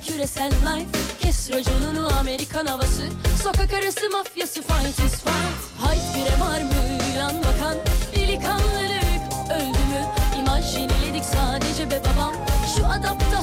[0.00, 0.98] küresel life.
[1.20, 3.02] Kes raconunu Amerikan havası.
[3.42, 5.80] Sokak arası mafyası fight is fight.
[5.80, 7.76] Hayt bire var mı yan bakan.
[8.16, 10.02] Delikanlılık öldü mü?
[10.38, 12.34] İmaj yeniledik sadece be babam.
[12.76, 13.33] Şu adaptasyonu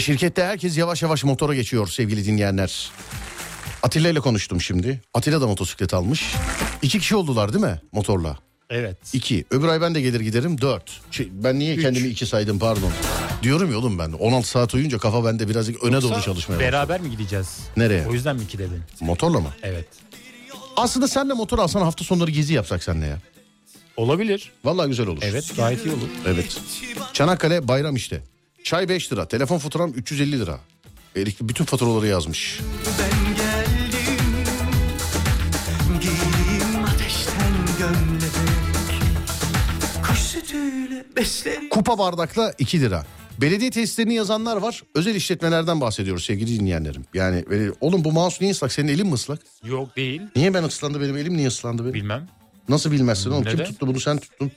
[0.00, 2.90] Ve şirkette herkes yavaş yavaş motora geçiyor sevgili dinleyenler.
[3.82, 5.00] Atilla ile konuştum şimdi.
[5.14, 6.34] Atilla da motosiklet almış.
[6.82, 8.38] İki kişi oldular değil mi motorla?
[8.70, 8.96] Evet.
[9.12, 9.44] İki.
[9.50, 10.60] Öbür ay ben de gelir giderim.
[10.60, 11.00] Dört.
[11.10, 11.82] Şey, ben niye Üç.
[11.82, 12.92] kendimi iki saydım pardon.
[13.42, 14.12] Diyorum ya oğlum ben.
[14.12, 16.60] 16 saat uyuyunca kafa bende birazcık öne doğru çalışmaya başladı.
[16.60, 17.58] Beraber mi gideceğiz?
[17.76, 18.06] Nereye?
[18.06, 18.82] O yüzden mi iki dedin?
[19.00, 19.50] Motorla mı?
[19.62, 19.86] Evet.
[20.76, 23.18] Aslında senle motor alsan hafta sonları gezi yapsak seninle ya.
[23.96, 24.52] Olabilir.
[24.64, 25.22] Vallahi güzel olur.
[25.24, 26.08] Evet gayet iyi olur.
[26.26, 26.60] Evet.
[27.12, 28.22] Çanakkale bayram işte.
[28.64, 29.28] Çay 5 lira.
[29.28, 30.60] Telefon faturam 350 lira.
[31.16, 32.60] Erik bütün faturaları yazmış.
[32.98, 34.40] Ben geldim
[36.00, 38.30] Giydim ateşten gömlek
[40.08, 43.06] Kuş sütüyle beslerim Kupa bardakla 2 lira.
[43.40, 44.82] Belediye tesislerini yazanlar var.
[44.94, 47.04] Özel işletmelerden bahsediyoruz sevgili dinleyenlerim.
[47.14, 48.72] Yani böyle, oğlum bu mouse niye ıslak?
[48.72, 49.40] Senin elin mi ıslak?
[49.64, 50.22] Yok değil.
[50.36, 51.94] Niye ben ıslandı benim elim niye ıslandı benim?
[51.94, 52.28] Bilmem.
[52.68, 53.44] Nasıl bilmezsin oğlum?
[53.44, 53.64] Kim Neden?
[53.64, 54.52] tuttu bunu sen tuttun.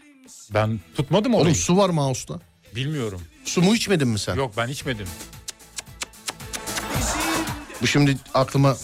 [0.54, 1.56] Ben tutmadım Oğlum orayı.
[1.56, 2.40] su var mouse'da.
[2.76, 3.22] Bilmiyorum.
[3.46, 4.36] Su mu içmedin mi sen?
[4.36, 5.08] Yok ben içmedim.
[7.82, 8.78] Bu şimdi aklıma...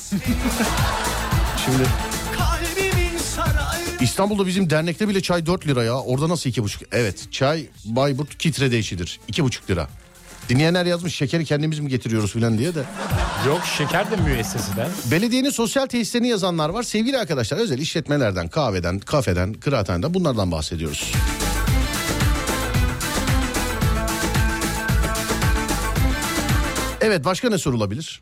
[1.65, 1.84] şimdi
[4.02, 6.00] İstanbul'da bizim dernekte bile çay 4 lira ya.
[6.00, 6.82] Orada nasıl iki buçuk?
[6.91, 9.19] Evet çay Bayburt kitrede içilir.
[9.28, 9.88] iki buçuk lira.
[10.50, 12.84] Dinleyenler yazmış şekeri kendimiz mi getiriyoruz filan diye de.
[13.48, 14.89] Yok şeker de müesseseden.
[15.12, 16.84] Belediyenin sosyal tesislerini yazanlar var.
[16.84, 21.12] Sevgili arkadaşlar özel işletmelerden, kahveden, kafeden, kıraathaneden bunlardan bahsediyoruz.
[27.02, 28.22] Evet başka ne sorulabilir?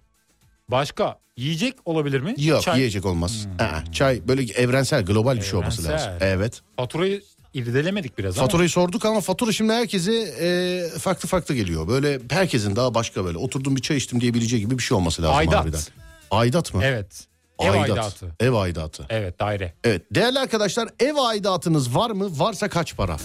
[0.70, 2.36] Başka yiyecek olabilir mi?
[2.38, 2.78] Yok Çay.
[2.78, 3.48] yiyecek olmaz.
[3.60, 6.08] Aa, çay böyle evrensel global bir şey olması Evrensel.
[6.08, 6.18] lazım.
[6.22, 6.62] Evet.
[6.78, 7.22] Faturayı
[7.54, 8.48] irdelemedik biraz ama.
[8.48, 11.88] Faturayı sorduk ama fatura şimdi herkese e, farklı farklı geliyor.
[11.88, 15.38] Böyle herkesin daha başka böyle oturdum bir çay içtim diyebileceği gibi bir şey olması lazım
[15.38, 15.56] Aidat.
[15.56, 15.80] harbiden.
[16.32, 16.82] Aidat mı?
[16.84, 17.28] Evet.
[17.60, 18.36] Ev aidatı.
[18.40, 19.06] Ev aidatı.
[19.10, 19.74] Evet daire.
[19.84, 22.40] Evet değerli arkadaşlar ev aidatınız var mı?
[22.40, 23.18] Varsa kaç para?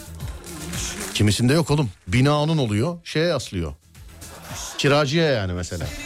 [1.15, 1.91] Kimisinde yok oğlum.
[2.09, 3.73] Bina onun oluyor şeye aslıyor.
[4.79, 5.87] Kiracıya yani mesela.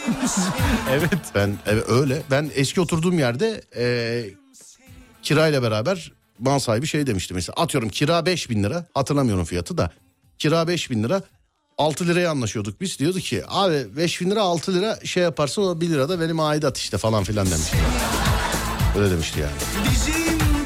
[0.91, 1.09] Evet.
[1.35, 2.21] Ben evet, öyle.
[2.31, 3.85] Ben eski oturduğum yerde e,
[5.23, 7.53] kirayla beraber mal sahibi şey demişti mesela.
[7.61, 8.85] Atıyorum kira 5 bin lira.
[8.93, 9.91] Hatırlamıyorum fiyatı da.
[10.37, 11.21] Kira 5 bin lira.
[11.77, 12.99] 6 liraya anlaşıyorduk biz.
[12.99, 16.39] Diyordu ki abi 5 bin lira 6 lira şey yaparsın o 1 lira da benim
[16.39, 17.77] aidat işte falan filan demişti.
[18.97, 19.51] Öyle demişti yani.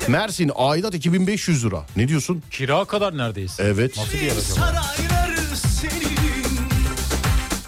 [0.07, 1.85] Mersin aidat 2500 lira.
[1.95, 2.43] Ne diyorsun?
[2.51, 3.63] Kira kadar neredeyse.
[3.63, 3.97] Evet.
[3.97, 4.83] Nasıl bir yer acaba?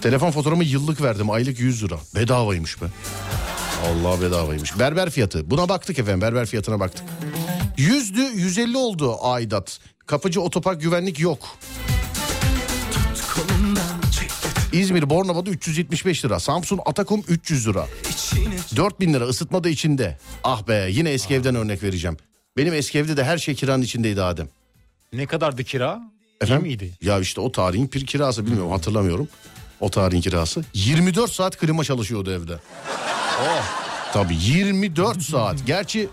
[0.04, 1.30] Telefon faturamı yıllık verdim.
[1.30, 2.00] Aylık 100 lira.
[2.16, 2.86] Bedavaymış be.
[3.86, 4.80] Allah bedavaymış.
[4.80, 5.52] Berber fiyatı.
[5.52, 6.22] Buna baktık efendim.
[6.22, 7.06] Berber fiyatına baktık.
[7.78, 9.80] Yüzdü 150 oldu aidat.
[10.06, 11.58] Kapıcı otopark güvenlik yok.
[14.74, 16.40] İzmir Bornova'da 375 lira.
[16.40, 17.88] Samsun Atakum 300 lira.
[18.10, 20.18] içine 4000 lira ısıtma da içinde.
[20.44, 22.18] Ah be yine eski evden örnek vereceğim.
[22.58, 24.48] Benim eski evde de her şey kiranın içindeydi Adem.
[25.14, 26.02] Ne kadardı kira?
[26.42, 26.66] Efendim?
[26.66, 26.92] İyi miydi?
[27.02, 29.28] Ya işte o tarihin bir kirası bilmiyorum hatırlamıyorum.
[29.84, 30.62] O tarihin kirası.
[30.74, 32.54] 24 saat klima çalışıyordu evde.
[33.42, 33.64] Oh.
[34.14, 35.56] Tabii 24 saat.
[35.66, 36.10] Gerçi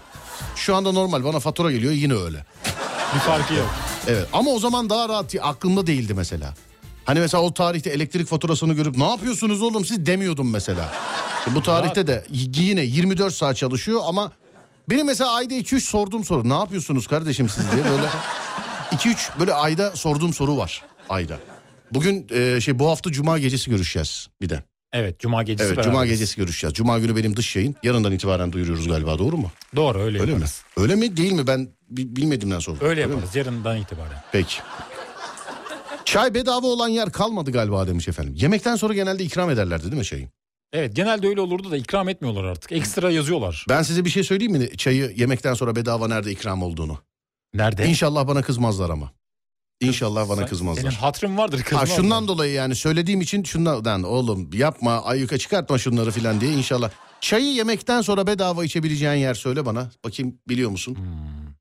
[0.57, 2.45] şu anda normal bana fatura geliyor yine öyle.
[3.15, 3.71] Bir farkı yok.
[4.09, 6.55] Evet ama o zaman daha rahat aklımda değildi mesela.
[7.05, 10.93] Hani mesela o tarihte elektrik faturasını görüp ne yapıyorsunuz oğlum siz demiyordum mesela.
[11.51, 14.33] E Bu tarihte de yine 24 saat çalışıyor ama
[14.89, 18.07] benim mesela ayda 2-3 sorduğum soru ne yapıyorsunuz kardeşim siz diye böyle
[18.93, 21.39] 2-3 böyle ayda sorduğum soru var ayda.
[21.94, 24.62] Bugün e, şey bu hafta cuma gecesi görüşeceğiz bir de.
[24.92, 25.92] Evet cuma gecesi Evet beraberiz.
[25.92, 26.74] cuma gecesi görüşeceğiz.
[26.74, 27.76] Cuma günü benim dış yayın.
[27.83, 29.50] Yarından itibaren duyuruyoruz galiba doğru mu?
[29.76, 30.35] Doğru öyle, Öyle mi?
[30.35, 30.62] yaparız.
[30.76, 31.46] Öyle mi değil mi?
[31.46, 32.88] Ben bi- bilmediğimden sordum.
[32.88, 33.12] Öyle mi?
[33.12, 34.22] yaparız yarından itibaren.
[34.33, 34.55] Peki.
[36.05, 38.35] Çay bedava olan yer kalmadı galiba demiş efendim.
[38.37, 40.29] Yemekten sonra genelde ikram ederlerdi değil mi çayı?
[40.72, 42.72] Evet genelde öyle olurdu da ikram etmiyorlar artık.
[42.72, 43.64] Ekstra yazıyorlar.
[43.68, 44.76] Ben size bir şey söyleyeyim mi?
[44.76, 46.98] Çayı yemekten sonra bedava nerede ikram olduğunu.
[47.55, 47.87] Nerede?
[47.87, 49.12] İnşallah bana kızmazlar ama.
[49.85, 50.83] İnşallah bana kızmazlar.
[50.83, 51.97] Senin hatırın vardır Ha, kızmazlar.
[51.97, 56.90] şundan dolayı yani söylediğim için şundan oğlum yapma ayyuka çıkartma şunları filan diye inşallah.
[57.21, 59.90] Çayı yemekten sonra bedava içebileceğin yer söyle bana.
[60.05, 60.99] Bakayım biliyor musun?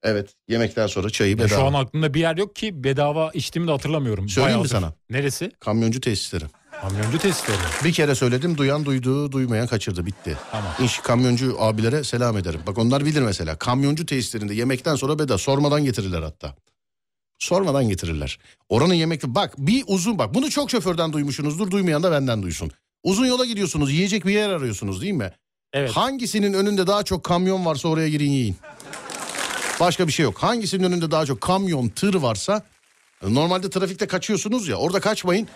[0.03, 1.39] Evet yemekten sonra çayı Hmm.
[1.41, 1.60] Ya bedava.
[1.60, 4.29] şu an aklımda bir yer yok ki bedava içtiğimi de hatırlamıyorum.
[4.29, 4.88] Söyleyeyim mi Bayağıdır.
[4.88, 5.17] sana?
[5.19, 5.51] Neresi?
[5.60, 6.45] Kamyoncu tesisleri.
[6.82, 7.58] Kamyoncu testleri.
[7.84, 10.38] Bir kere söyledim duyan duydu duymayan kaçırdı bitti.
[10.51, 10.71] Tamam.
[10.86, 12.60] İş kamyoncu abilere selam ederim.
[12.67, 13.55] Bak onlar bilir mesela.
[13.55, 16.55] Kamyoncu tesislerinde yemekten sonra bedava sormadan getirirler hatta.
[17.39, 18.39] Sormadan getirirler.
[18.69, 22.71] Oranın yemekli bak bir uzun bak bunu çok şoförden duymuşsunuzdur duymayan da benden duysun.
[23.04, 25.32] Uzun yola gidiyorsunuz yiyecek bir yer arıyorsunuz değil mi?
[25.73, 25.91] Evet.
[25.91, 28.56] Hangisinin önünde daha çok kamyon varsa oraya girin yiyin.
[29.80, 30.43] Başka bir şey yok.
[30.43, 32.63] Hangisinin önünde daha çok kamyon, tır varsa
[33.23, 35.47] normalde trafikte kaçıyorsunuz ya orada kaçmayın.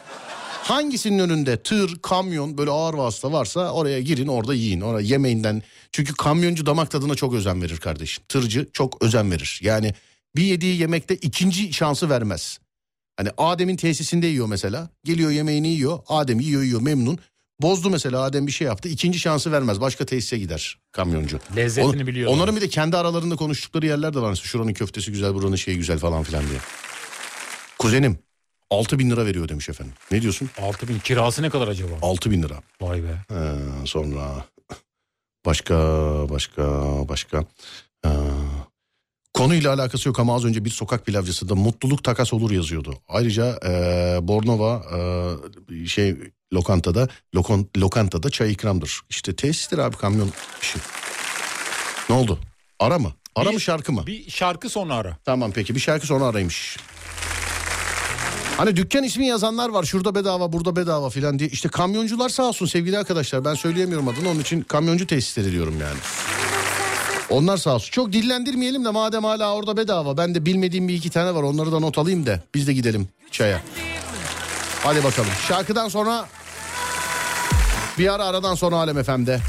[0.64, 4.82] Hangisinin önünde tır, kamyon böyle ağır vasıta varsa oraya girin orada yiyin.
[4.82, 5.64] Oraya yemeğinden.
[5.92, 8.24] Çünkü kamyoncu damak tadına çok özen verir kardeşim.
[8.30, 9.60] Tırcı çok özen verir.
[9.64, 9.94] Yani
[10.36, 12.60] bir yediği yemekte ikinci şansı vermez.
[13.18, 14.90] Hani Adem'in tesisinde yiyor mesela.
[15.04, 16.00] Geliyor yemeğini yiyor.
[16.08, 17.20] Adem yiyor yiyor memnun.
[17.62, 18.90] Bozdu mesela Adem bir şey yaptı.
[18.90, 19.82] İkinci şansı vermez.
[19.82, 21.40] Başka tesise gider kamyoncu.
[21.56, 22.32] Lezzetini On- biliyor.
[22.32, 24.30] Onların bir de kendi aralarında konuştukları yerler de var.
[24.30, 26.60] Mesela şuranın köftesi güzel, buranın şeyi güzel falan filan diye.
[27.80, 28.18] Kuzenim
[28.70, 29.94] 6 bin lira veriyor demiş efendim.
[30.12, 30.50] Ne diyorsun?
[30.62, 31.92] 6000 kirası ne kadar acaba?
[32.02, 32.56] 6 bin lira.
[32.82, 33.18] Vay be.
[33.32, 33.36] Ee,
[33.86, 34.46] sonra
[35.46, 35.76] başka
[36.30, 36.64] başka
[37.10, 37.46] başka
[38.06, 38.10] ee,
[39.34, 42.96] konuyla alakası yok ama az önce bir sokak pilavcısında mutluluk takas olur yazıyordu.
[43.08, 44.84] Ayrıca ee, Bornova
[45.74, 46.16] ee, şey
[46.54, 49.02] lokantada lokon, lokantada çay ikramdır.
[49.10, 50.80] İşte tesistir abi kamyon işi.
[52.10, 52.40] Ne oldu?
[52.80, 53.14] Ara mı?
[53.36, 54.04] Ara Bir- mı şarkı mı?
[54.08, 55.18] Bir şarkı sonra ara.
[55.26, 56.78] Tamam peki bir şarkı sonra araymış.
[58.58, 61.50] Hani dükkan ismi yazanlar var şurada bedava burada bedava filan diye.
[61.50, 65.98] İşte kamyoncular sağ olsun sevgili arkadaşlar ben söyleyemiyorum adını onun için kamyoncu tesisleri diyorum yani.
[67.30, 67.92] Onlar sağ olsun.
[67.92, 70.18] Çok dillendirmeyelim de madem hala orada bedava.
[70.18, 73.08] Ben de bilmediğim bir iki tane var onları da not alayım da biz de gidelim
[73.32, 73.62] çaya.
[74.84, 75.30] Hadi bakalım.
[75.48, 76.26] Şarkıdan sonra
[77.98, 79.40] bir ara aradan sonra Alem FM'de.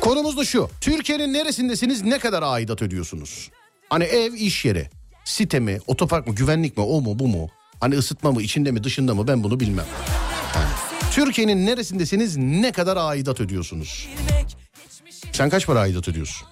[0.00, 0.68] Konumuz da şu.
[0.80, 3.50] Türkiye'nin neresindesiniz ne kadar aidat ödüyorsunuz?
[3.88, 4.90] Hani ev iş yeri.
[5.24, 7.48] Site mi, otopark mı, güvenlik mi, o mu bu mu?
[7.80, 9.86] Hani ısıtma mı, içinde mi, dışında mı ben bunu bilmem.
[10.54, 10.68] Yani
[11.12, 14.08] Türkiye'nin neresindesiniz ne kadar aidat ödüyorsunuz?
[15.32, 16.48] Sen kaç para aidat ödüyorsun?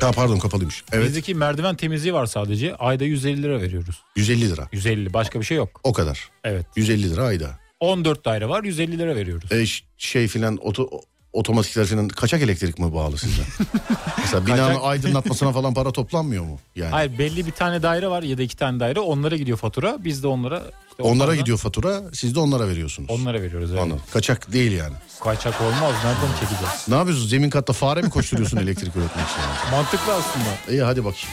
[0.00, 0.84] Ha pardon kapalıymış.
[0.92, 2.74] Evet Bizdeki merdiven temizliği var sadece.
[2.74, 4.02] Ayda 150 lira veriyoruz.
[4.16, 4.68] 150 lira.
[4.72, 5.80] 150 başka bir şey yok.
[5.84, 6.28] O kadar.
[6.44, 6.66] Evet.
[6.76, 7.58] 150 lira ayda.
[7.80, 9.52] 14 daire var 150 lira veriyoruz.
[9.52, 9.64] E,
[9.98, 10.90] şey filan oto,
[11.32, 13.42] otomatikler filan kaçak elektrik mi bağlı size?
[14.18, 16.58] Mesela binanın Kaçak- aydınlatmasına falan para toplanmıyor mu?
[16.76, 19.96] Yani Hayır belli bir tane daire var ya da iki tane daire onlara gidiyor fatura.
[20.04, 23.10] Biz de onlara işte onlara onlardan- gidiyor fatura, siz de onlara veriyorsunuz.
[23.10, 23.70] Onlara veriyoruz.
[23.70, 23.82] Evet.
[23.82, 24.02] Anladım.
[24.12, 24.94] Kaçak değil yani.
[25.20, 25.94] Kaçak olmaz.
[26.04, 26.88] Nereden çekeceğiz?
[26.88, 27.26] Ne yapıyorsun?
[27.28, 29.70] Zemin katta fare mi koşturuyorsun elektrik üretmek için?
[29.72, 30.70] Mantıklı aslında.
[30.70, 31.28] İyi hadi bakayım.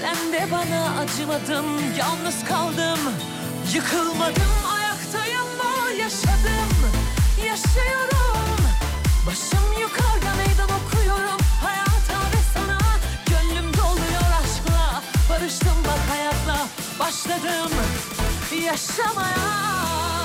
[0.00, 1.66] Sen de bana acımadın
[1.98, 2.98] Yalnız kaldım.
[3.74, 6.70] Yıkılmadım ayaktayım ama yaşadım.
[7.46, 8.56] Yaşıyorum.
[9.26, 11.40] Başım yukarıda meydan okuyorum.
[11.62, 12.78] Hayata ve sana
[13.26, 15.02] Gönlüm doluyor aşkla.
[15.30, 16.66] Barıştım bak hayatla
[16.98, 17.70] Başladım
[18.64, 20.15] yaşamaya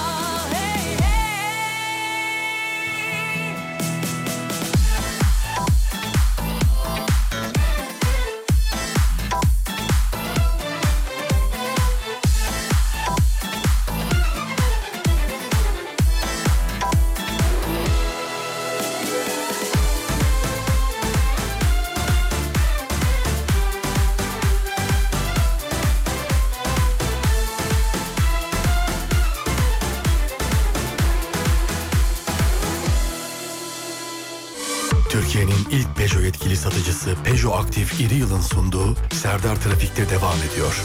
[37.01, 40.81] satıcısı Peugeot Aktif İri Yıl'ın sunduğu Serdar Trafik'te devam ediyor.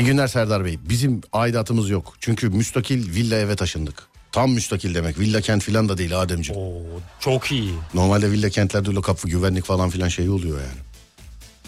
[0.00, 0.78] İyi günler Serdar Bey.
[0.88, 2.14] Bizim aidatımız yok.
[2.20, 4.02] Çünkü müstakil villa eve taşındık.
[4.32, 5.18] Tam müstakil demek.
[5.18, 6.62] Villa kent filan da değil Ademciğim.
[6.62, 6.82] Oo,
[7.20, 7.74] çok iyi.
[7.94, 10.80] Normalde villa kentlerde öyle kapı güvenlik falan filan şey oluyor yani.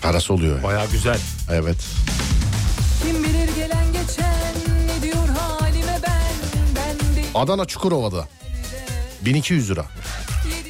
[0.03, 0.63] Parası oluyor yani.
[0.63, 1.19] Baya güzel.
[1.51, 1.77] Evet.
[3.03, 4.55] Kim bilir gelen geçen
[4.87, 6.33] ne diyor halime ben
[6.77, 8.29] Ben değil Adana Çukurova'da
[9.25, 9.85] 1200 lira.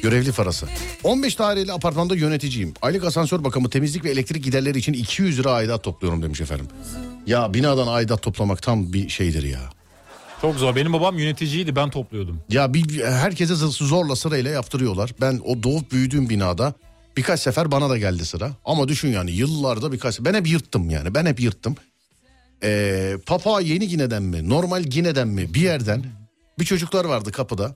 [0.01, 0.67] Görevli parası.
[1.03, 2.73] 15 daireli apartmanda yöneticiyim.
[2.81, 6.67] Aylık asansör bakımı, temizlik ve elektrik giderleri için 200 lira aidat topluyorum demiş efendim.
[7.27, 9.59] Ya binadan aidat toplamak tam bir şeydir ya.
[10.41, 10.75] Çok zor.
[10.75, 12.39] Benim babam yöneticiydi ben topluyordum.
[12.49, 15.13] Ya bir herkese zorla sırayla yaptırıyorlar.
[15.21, 16.73] Ben o doğup büyüdüğüm binada
[17.17, 18.51] birkaç sefer bana da geldi sıra.
[18.65, 21.75] Ama düşün yani yıllarda birkaç ben hep yırttım yani ben hep yırttım.
[22.63, 26.05] Ee, Papua Yeni Gine'den mi normal Gine'den mi bir yerden
[26.59, 27.75] bir çocuklar vardı kapıda.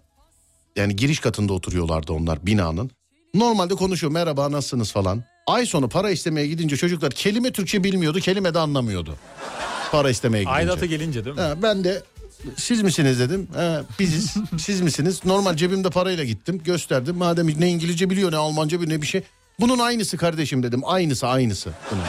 [0.76, 2.92] Yani giriş katında oturuyorlardı onlar binanın.
[3.34, 5.24] Normalde konuşuyor merhaba nasılsınız falan.
[5.48, 9.16] Ay sonu para istemeye gidince çocuklar kelime Türkçe bilmiyordu kelime de anlamıyordu.
[9.92, 10.58] Para istemeye gidince.
[10.58, 11.42] Aidatı gelince değil mi?
[11.42, 12.04] Ha, ben de
[12.58, 13.48] siz misiniz dedim.
[13.56, 14.34] Ha, biziz.
[14.58, 15.22] siz misiniz?
[15.26, 16.62] Normal cebimde parayla gittim.
[16.64, 17.16] Gösterdim.
[17.16, 19.24] Madem ne İngilizce biliyor ne Almanca biliyor ne bir şey.
[19.60, 20.82] Bunun aynısı kardeşim dedim.
[20.86, 21.70] Aynısı aynısı.
[21.92, 22.04] Bunun.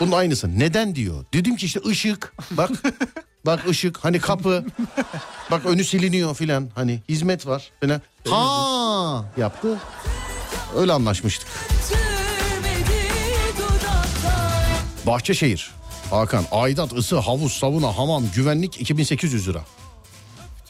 [0.00, 0.58] Bunun aynısı.
[0.58, 1.24] Neden diyor.
[1.34, 2.32] Dedim ki işte ışık.
[2.50, 2.70] Bak.
[3.46, 3.96] bak ışık.
[4.04, 4.64] Hani kapı.
[5.50, 6.68] Bak önü siliniyor filan.
[6.74, 8.00] Hani hizmet var filan.
[8.28, 9.78] Ha yaptı.
[10.76, 11.48] Öyle anlaşmıştık.
[15.06, 15.70] Bahçeşehir.
[16.10, 19.60] Hakan aidat, ısı, havuz, savuna, hamam, güvenlik 2800 lira.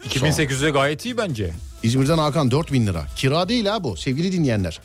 [0.08, 1.52] 2800'e gayet iyi bence.
[1.82, 3.06] İzmir'den Hakan 4000 lira.
[3.16, 4.80] Kira değil ha bu sevgili dinleyenler.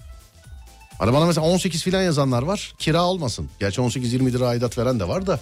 [0.99, 2.73] Hani bana mesela 18 filan yazanlar var.
[2.79, 3.49] Kira olmasın.
[3.59, 5.39] Gerçi 18-20 lira aidat veren de var da.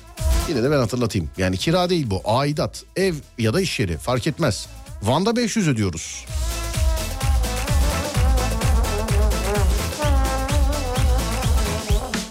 [0.49, 1.29] Yine de ben hatırlatayım.
[1.37, 2.21] Yani kira değil bu.
[2.25, 2.83] Aidat.
[2.95, 4.67] Ev ya da iş yeri fark etmez.
[5.03, 6.25] Van'da 500 ödüyoruz.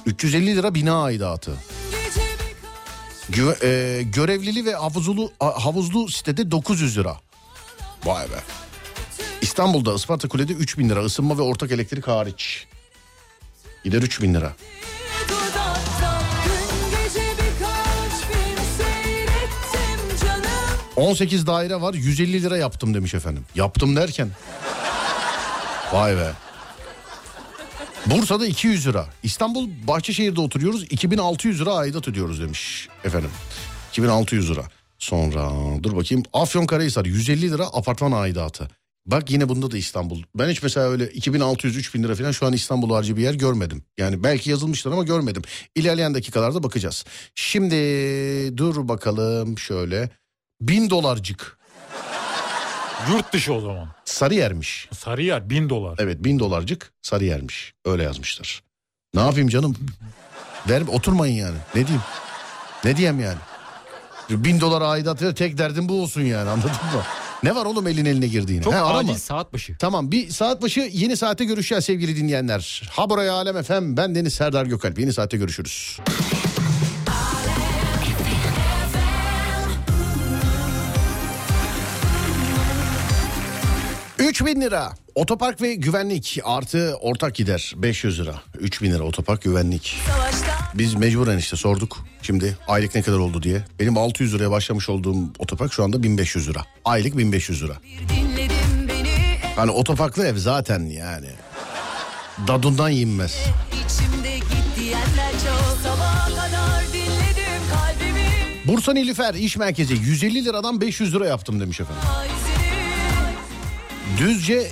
[0.06, 1.52] ...350 lira bina aidatı.
[3.28, 7.16] Güve- e, görevlili ve havuzlu, havuzlu sitede 900 lira.
[8.04, 8.40] Vay be.
[9.40, 12.66] İstanbul'da Isparta Kule'de 3000 lira ısınma ve ortak elektrik hariç.
[13.84, 14.52] Gider 3000 lira.
[15.28, 18.62] dudaktan Dün gece birkaç film
[20.96, 23.44] 18 daire var 150 lira yaptım demiş efendim.
[23.54, 24.28] Yaptım derken.
[25.92, 26.32] Vay be.
[28.06, 29.06] Bursa'da 200 lira.
[29.22, 33.30] İstanbul Bahçeşehir'de oturuyoruz 2600 lira aidat ödüyoruz demiş efendim.
[33.90, 34.62] 2600 lira.
[34.98, 35.50] Sonra
[35.82, 38.68] dur bakayım Afyonkarahisar 150 lira apartman aidatı.
[39.06, 40.22] Bak yine bunda da İstanbul.
[40.34, 43.82] Ben hiç mesela öyle 2600-3000 lira falan şu an İstanbul harcı bir yer görmedim.
[43.98, 45.42] Yani belki yazılmışlar ama görmedim.
[45.74, 47.04] İlerleyen dakikalarda bakacağız.
[47.34, 47.76] Şimdi
[48.56, 50.10] dur bakalım şöyle.
[50.60, 51.58] 1000 dolarcık.
[53.10, 53.88] Yurt dışı o zaman.
[54.04, 54.88] Sarıyer'miş.
[54.98, 55.96] Sarıyer 1000 dolar.
[55.98, 57.72] Evet 1000 dolarcık Sarıyer'miş.
[57.84, 58.62] Öyle yazmışlar.
[59.14, 59.76] Ne yapayım canım?
[60.68, 61.56] Ver, oturmayın yani.
[61.74, 62.02] Ne diyeyim?
[62.84, 63.38] Ne diyeyim yani?
[64.30, 67.02] Bin dolar aidat ver, tek derdim bu olsun yani anladın mı?
[67.42, 68.62] Ne var oğlum elin eline girdiğine?
[68.64, 68.98] Çok He, arama.
[68.98, 69.76] acil saat başı.
[69.78, 72.82] Tamam bir saat başı yeni saate görüşeceğiz sevgili dinleyenler.
[72.92, 74.98] Ha buraya Alem efem ben Deniz Serdar Gökalp.
[74.98, 75.98] Yeni saatte görüşürüz.
[84.22, 88.34] Üç bin lira otopark ve güvenlik artı ortak gider 500 lira.
[88.58, 89.96] 3 bin lira otopark güvenlik.
[90.74, 93.64] Biz mecburen işte sorduk şimdi aylık ne kadar oldu diye.
[93.80, 96.64] Benim 600 liraya başlamış olduğum otopark şu anda 1500 lira.
[96.84, 97.76] Aylık 1500 lira.
[99.56, 101.30] Hani otoparklı ev zaten yani.
[102.48, 103.36] Dadundan yenmez.
[108.66, 112.02] Bursa Nilüfer iş merkezi 150 liradan 500 lira yaptım demiş efendim.
[114.18, 114.70] Düzce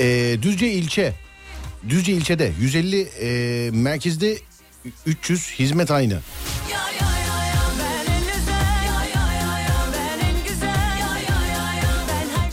[0.00, 1.14] e, Düzce ilçe
[1.88, 4.38] Düzce ilçede 150 e, merkezde
[5.06, 6.20] 300 hizmet aynı.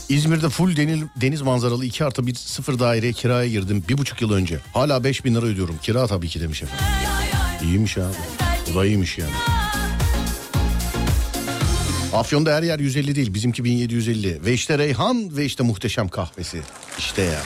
[0.10, 4.32] İzmir'de full deniz, deniz manzaralı 2 artı 1 sıfır daireye kiraya girdim bir buçuk yıl
[4.32, 4.60] önce.
[4.74, 5.78] Hala 5000 lira ödüyorum.
[5.82, 6.86] Kira tabii ki demiş efendim.
[7.64, 8.14] İyiymiş abi.
[8.72, 9.32] Bu da iyiymiş yani.
[12.16, 13.34] Afyon'da her yer 150 değil.
[13.34, 14.45] Bizimki 1750.
[14.45, 16.61] Ve işte Reyhan ve işte muhteşem kahvesi.
[16.99, 17.41] İşte ya.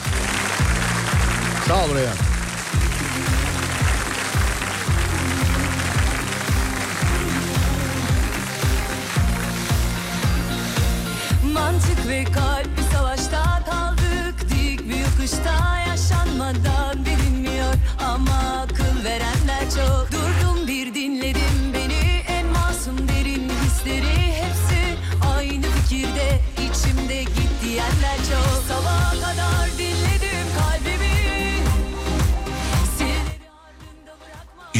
[1.68, 2.16] Sağ ol Reyhan.
[11.52, 12.89] Mantık ve kalp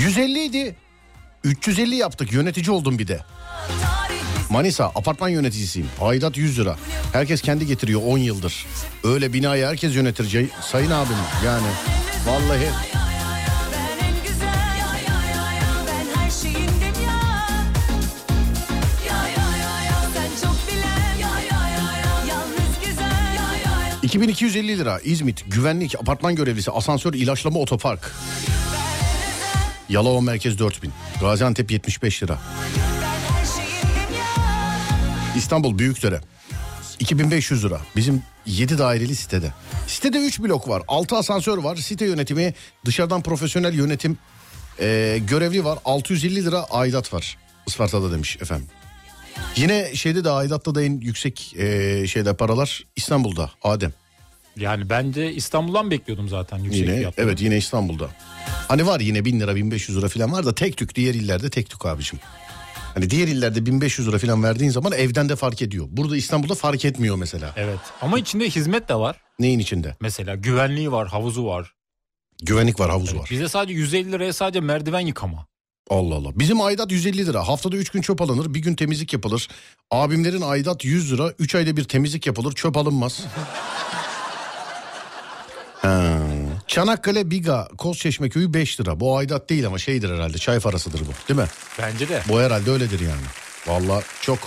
[0.05, 0.75] 150 idi.
[1.45, 2.33] 350 yaptık.
[2.33, 3.21] Yönetici oldum bir de.
[4.51, 5.89] Manisa apartman yöneticisiyim.
[6.01, 6.77] Aidat 100 lira.
[7.13, 8.67] Herkes kendi getiriyor 10 yıldır.
[9.05, 11.67] Öyle binayı herkes yönetir sayın abim yani.
[12.27, 12.69] Vallahi
[13.73, 14.47] Ben en güzel
[14.79, 17.21] ya ya ya ya ben her şeyindim ya
[19.09, 23.81] Ya ya ya ya sen çok bilen ya ya ya ya yalnız güzel ya ya
[23.89, 28.13] ya 2250 lira İzmit güvenlik apartman görevlisi asansör ilaçlama otopark.
[29.91, 30.93] Yalova merkez 4000.
[31.21, 32.39] Gaziantep 75 lira.
[35.37, 36.21] İstanbul Büyükdere
[37.01, 37.81] 2500 lira.
[37.97, 39.53] Bizim 7 daireli sitede.
[39.87, 40.83] Sitede 3 blok var.
[40.89, 41.77] 6 asansör var.
[41.77, 44.19] Site yönetimi dışarıdan profesyonel yönetim
[44.81, 45.79] e, görevli var.
[45.85, 47.39] 650 lira aidat var.
[47.67, 48.69] Isparta'da demiş efendim.
[49.57, 53.93] Yine şeyde de aidatta da en yüksek e, şeyde paralar İstanbul'da Adem.
[54.57, 57.27] Yani ben de İstanbul'dan bekliyordum zaten yüksek Yine fiyatları.
[57.27, 58.09] evet yine İstanbul'da.
[58.69, 61.71] Hani var yine 1000 lira 1500 lira falan var da tek tük diğer illerde tek
[61.71, 62.19] tük abicim.
[62.95, 65.87] Hani diğer illerde 1500 lira falan verdiğin zaman evden de fark ediyor.
[65.91, 67.53] Burada İstanbul'da fark etmiyor mesela.
[67.57, 69.17] Evet ama içinde hizmet de var.
[69.39, 69.97] Neyin içinde?
[70.01, 71.73] Mesela güvenliği var, havuzu var.
[72.43, 73.29] Güvenlik var, havuz Evet, var.
[73.31, 75.47] bize sadece 150 liraya sadece merdiven yıkama.
[75.91, 76.29] Allah Allah.
[76.39, 77.49] Bizim aidat 150 lira.
[77.49, 79.49] Haftada 3 gün çöp alınır, bir gün temizlik yapılır.
[79.91, 81.33] Abimlerin aidat 100 lira.
[81.39, 83.21] 3 ayda bir temizlik yapılır, çöp alınmaz.
[85.83, 86.19] Ha.
[86.67, 89.01] Çanakkale Biga Kozçeşme köyü 5 lira.
[89.01, 90.39] Bu aidat değil ama şeydir herhalde.
[90.39, 91.29] Çay parasıdır bu.
[91.29, 91.47] Değil mi?
[91.79, 92.23] Bence de.
[92.29, 93.27] Bu herhalde öyledir yani.
[93.67, 94.39] Vallahi çok.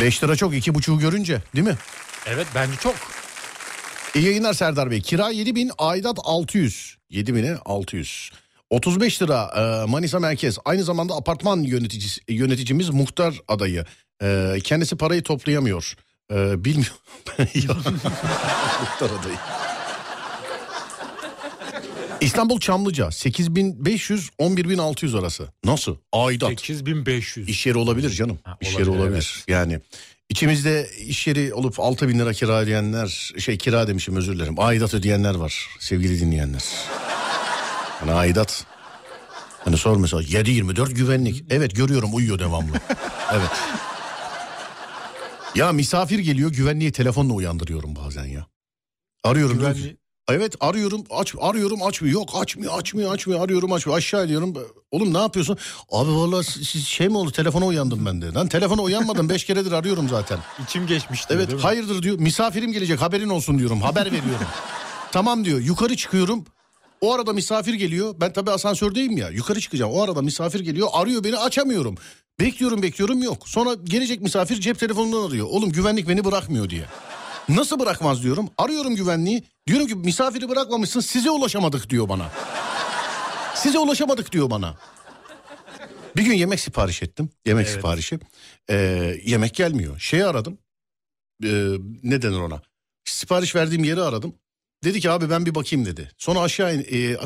[0.00, 0.54] 5 lira çok.
[0.54, 1.76] 2,5'u görünce değil mi?
[2.26, 2.94] Evet bence çok.
[4.14, 5.00] İyi yayınlar Serdar Bey.
[5.00, 6.96] Kira 7 bin, aidat 600.
[7.10, 8.30] 7 bine 600.
[8.70, 10.58] 35 lira e, Manisa Merkez.
[10.64, 13.84] Aynı zamanda apartman yöneticisi, yöneticimiz muhtar adayı.
[14.22, 15.94] E, kendisi parayı toplayamıyor.
[16.32, 16.96] E, bilmiyorum.
[18.80, 19.36] Muhtar adayı.
[22.24, 25.48] İstanbul Çamlıca 8500 11600 arası.
[25.64, 25.96] Nasıl?
[26.12, 26.48] Aidat.
[26.48, 27.48] 8500.
[27.48, 28.38] İş yeri olabilir canım.
[28.44, 29.44] Ha, iş yeri olabilir, olabilir.
[29.48, 29.80] Yani
[30.28, 34.54] içimizde iş yeri olup 6 bin lira kira ödeyenler, şey kira demişim özür dilerim.
[34.58, 36.62] Aidat ödeyenler var sevgili dinleyenler.
[38.00, 38.66] Hani aidat.
[39.64, 41.44] Hani sor mesela 7-24 güvenlik.
[41.50, 42.80] Evet görüyorum uyuyor devamlı.
[43.32, 43.50] evet.
[45.54, 48.46] Ya misafir geliyor güvenliği telefonla uyandırıyorum bazen ya.
[49.24, 49.58] Arıyorum.
[49.58, 50.03] Güvenli...
[50.28, 52.14] Evet arıyorum aç arıyorum açmıyor.
[52.14, 53.44] Yok açmıyor açmıyor açmıyor.
[53.44, 53.98] Arıyorum açmıyor.
[53.98, 54.54] Aşağı ediyorum
[54.90, 55.58] oğlum ne yapıyorsun?
[55.92, 57.30] Abi vallahi siz şey mi oldu?
[57.30, 58.32] Telefona uyandım ben de.
[58.32, 59.28] Lan telefona uyanmadım.
[59.28, 60.38] Beş keredir arıyorum zaten.
[60.64, 61.34] İçim geçmişti.
[61.36, 62.18] evet hayırdır diyor.
[62.18, 63.80] Misafirim gelecek haberin olsun diyorum.
[63.80, 64.46] Haber veriyorum.
[65.12, 65.60] Tamam diyor.
[65.60, 66.44] Yukarı çıkıyorum.
[67.00, 68.14] O arada misafir geliyor.
[68.20, 69.28] Ben tabii asansördeyim ya.
[69.28, 69.92] Yukarı çıkacağım.
[69.92, 70.88] O arada misafir geliyor.
[70.92, 71.94] Arıyor beni açamıyorum.
[72.40, 73.48] Bekliyorum bekliyorum yok.
[73.48, 75.46] Sonra gelecek misafir cep telefonundan arıyor.
[75.50, 76.84] Oğlum güvenlik beni bırakmıyor diye
[77.48, 78.48] Nasıl bırakmaz diyorum.
[78.58, 79.44] Arıyorum güvenliği.
[79.66, 82.30] Diyorum ki misafiri bırakmamışsın size ulaşamadık diyor bana.
[83.54, 84.74] Size ulaşamadık diyor bana.
[86.16, 87.30] Bir gün yemek sipariş ettim.
[87.46, 87.76] Yemek Evet.
[87.76, 88.18] siparişi.
[88.70, 88.74] Ee,
[89.24, 89.98] yemek gelmiyor.
[89.98, 90.58] Şeyi aradım.
[91.44, 91.72] Ee,
[92.02, 92.62] ne denir ona?
[93.04, 94.34] Sipariş verdiğim yeri aradım.
[94.84, 96.10] Dedi ki abi ben bir bakayım dedi.
[96.18, 97.16] Sonra aşağı in, e,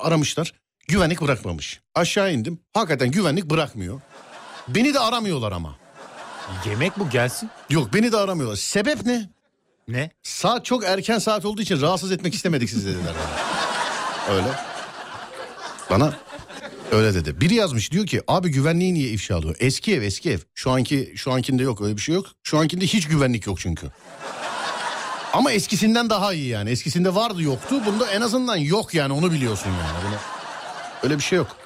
[0.00, 0.52] aramışlar.
[0.88, 1.80] Güvenlik bırakmamış.
[1.94, 2.58] Aşağı indim.
[2.74, 4.00] Hakikaten güvenlik bırakmıyor.
[4.68, 5.76] Beni de aramıyorlar ama.
[6.66, 7.50] Yemek bu gelsin.
[7.70, 8.56] Yok beni de aramıyorlar.
[8.56, 9.30] Sebep ne?
[9.88, 10.10] Ne?
[10.22, 13.14] Saat çok erken saat olduğu için rahatsız etmek istemedik sizi dediler.
[14.30, 14.48] Öyle.
[15.90, 16.14] Bana
[16.92, 17.40] öyle dedi.
[17.40, 19.56] Biri yazmış diyor ki abi güvenliği niye ifşa alıyor?
[19.58, 20.38] Eski ev eski ev.
[20.54, 22.26] Şu anki şu ankinde yok öyle bir şey yok.
[22.42, 23.86] Şu ankinde hiç güvenlik yok çünkü.
[25.32, 26.70] Ama eskisinden daha iyi yani.
[26.70, 27.82] Eskisinde vardı yoktu.
[27.86, 30.06] Bunda en azından yok yani onu biliyorsun yani.
[30.08, 30.16] Bunu,
[31.02, 31.56] öyle bir şey yok.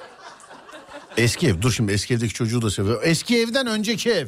[1.17, 1.61] Eski ev.
[1.61, 3.01] Dur şimdi eski evdeki çocuğu da seviyor.
[3.03, 4.27] Eski evden önceki ev.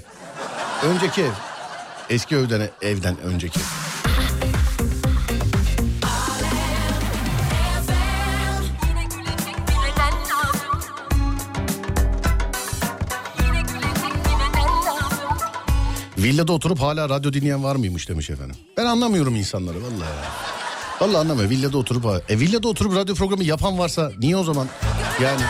[0.84, 1.32] Önceki ev.
[2.10, 3.60] Eski evden evden önceki.
[16.18, 18.56] Villada oturup hala radyo dinleyen var mıymış demiş efendim.
[18.78, 20.10] Ben anlamıyorum insanları vallahi.
[21.02, 21.52] Vallahi anlamıyorum.
[21.52, 24.68] Villada oturup e villada oturup radyo programı yapan varsa niye o zaman
[25.24, 25.42] yani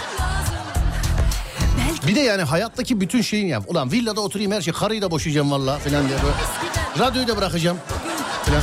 [2.07, 3.61] bir de yani hayattaki bütün şeyin ya.
[3.67, 7.05] Ulan villada oturayım her şey karıyı da boşayacağım vallahi falan diye böyle.
[7.07, 7.77] Radyoyu da bırakacağım.
[8.45, 8.61] Falan.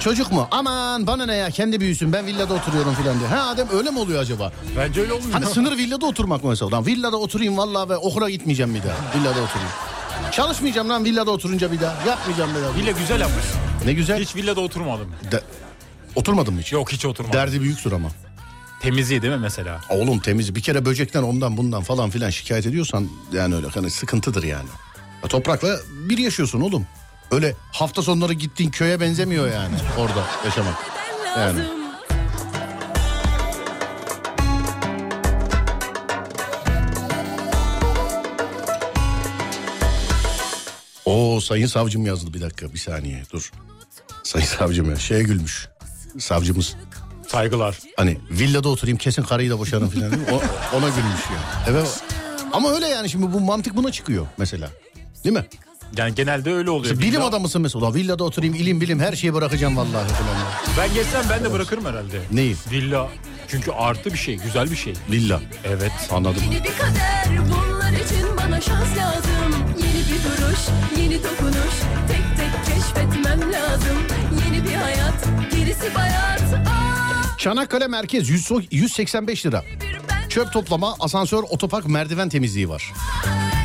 [0.00, 0.48] Çocuk mu?
[0.50, 3.28] Aman bana ne ya kendi büyüsün ben villada oturuyorum falan diye.
[3.28, 4.52] Ha Adem öyle mi oluyor acaba?
[4.76, 5.32] Bence öyle olmuyor.
[5.32, 6.70] Hani sınır villada oturmak mı mesela?
[6.70, 8.92] Lan villada oturayım vallahi ve okula gitmeyeceğim bir daha.
[9.20, 9.70] Villada oturayım.
[10.32, 11.94] Çalışmayacağım lan villada oturunca bir daha.
[12.08, 12.74] Yapmayacağım bir daha.
[12.74, 13.34] Villa güzel ama.
[13.84, 14.20] Ne güzel.
[14.20, 15.12] Hiç villada oturmadım.
[15.32, 15.42] De-
[16.14, 16.72] Oturmadın mı hiç?
[16.72, 17.38] Yok hiç oturmadım.
[17.38, 18.08] Derdi büyüktür ama.
[18.82, 19.80] Temizliği değil mi mesela?
[19.88, 24.42] Oğlum temiz bir kere böcekten ondan bundan falan filan şikayet ediyorsan yani öyle hani sıkıntıdır
[24.42, 24.68] yani.
[25.22, 26.86] Ya toprakla bir yaşıyorsun oğlum.
[27.30, 30.74] Öyle hafta sonları gittiğin köye benzemiyor yani orada yaşamak.
[31.38, 31.60] Yani.
[41.04, 43.52] O sayın savcım yazdı bir dakika bir saniye dur.
[44.22, 45.68] Sayın savcım ya şeye gülmüş.
[46.18, 46.76] Savcımız
[47.32, 47.78] Saygılar.
[47.96, 50.12] Hani villada oturayım kesin karıyı da boşarım falan.
[50.12, 50.34] O,
[50.76, 51.66] ona gülmüş yani.
[51.78, 52.00] Evet.
[52.52, 54.70] Ama öyle yani şimdi bu mantık buna çıkıyor mesela.
[55.24, 55.44] Değil mi?
[55.96, 56.94] Yani genelde öyle oluyor.
[56.94, 57.84] İşte bilim Villa- adamısın mesela.
[57.84, 60.36] "Ulan Villada oturayım ilim bilim her şeyi bırakacağım vallahi falan.
[60.78, 62.20] Ben geçsem ben de bırakırım herhalde.
[62.32, 62.56] Neyi?
[62.70, 63.08] Villa.
[63.48, 64.94] Çünkü artı bir şey, güzel bir şey.
[65.10, 65.40] Villa.
[65.64, 65.92] Evet.
[66.10, 66.42] Anladım.
[66.44, 70.58] Yeni bir kader bunlar için bana şans lazım Yeni bir duruş,
[70.98, 71.74] yeni dokunuş
[72.08, 73.96] Tek tek keşfetmem lazım
[74.46, 75.14] Yeni bir hayat,
[75.52, 76.81] gerisi bayat Aa,
[77.42, 79.64] Çanakkale merkez 100 185 lira.
[80.28, 82.92] Çöp toplama, asansör, otopark, merdiven temizliği var.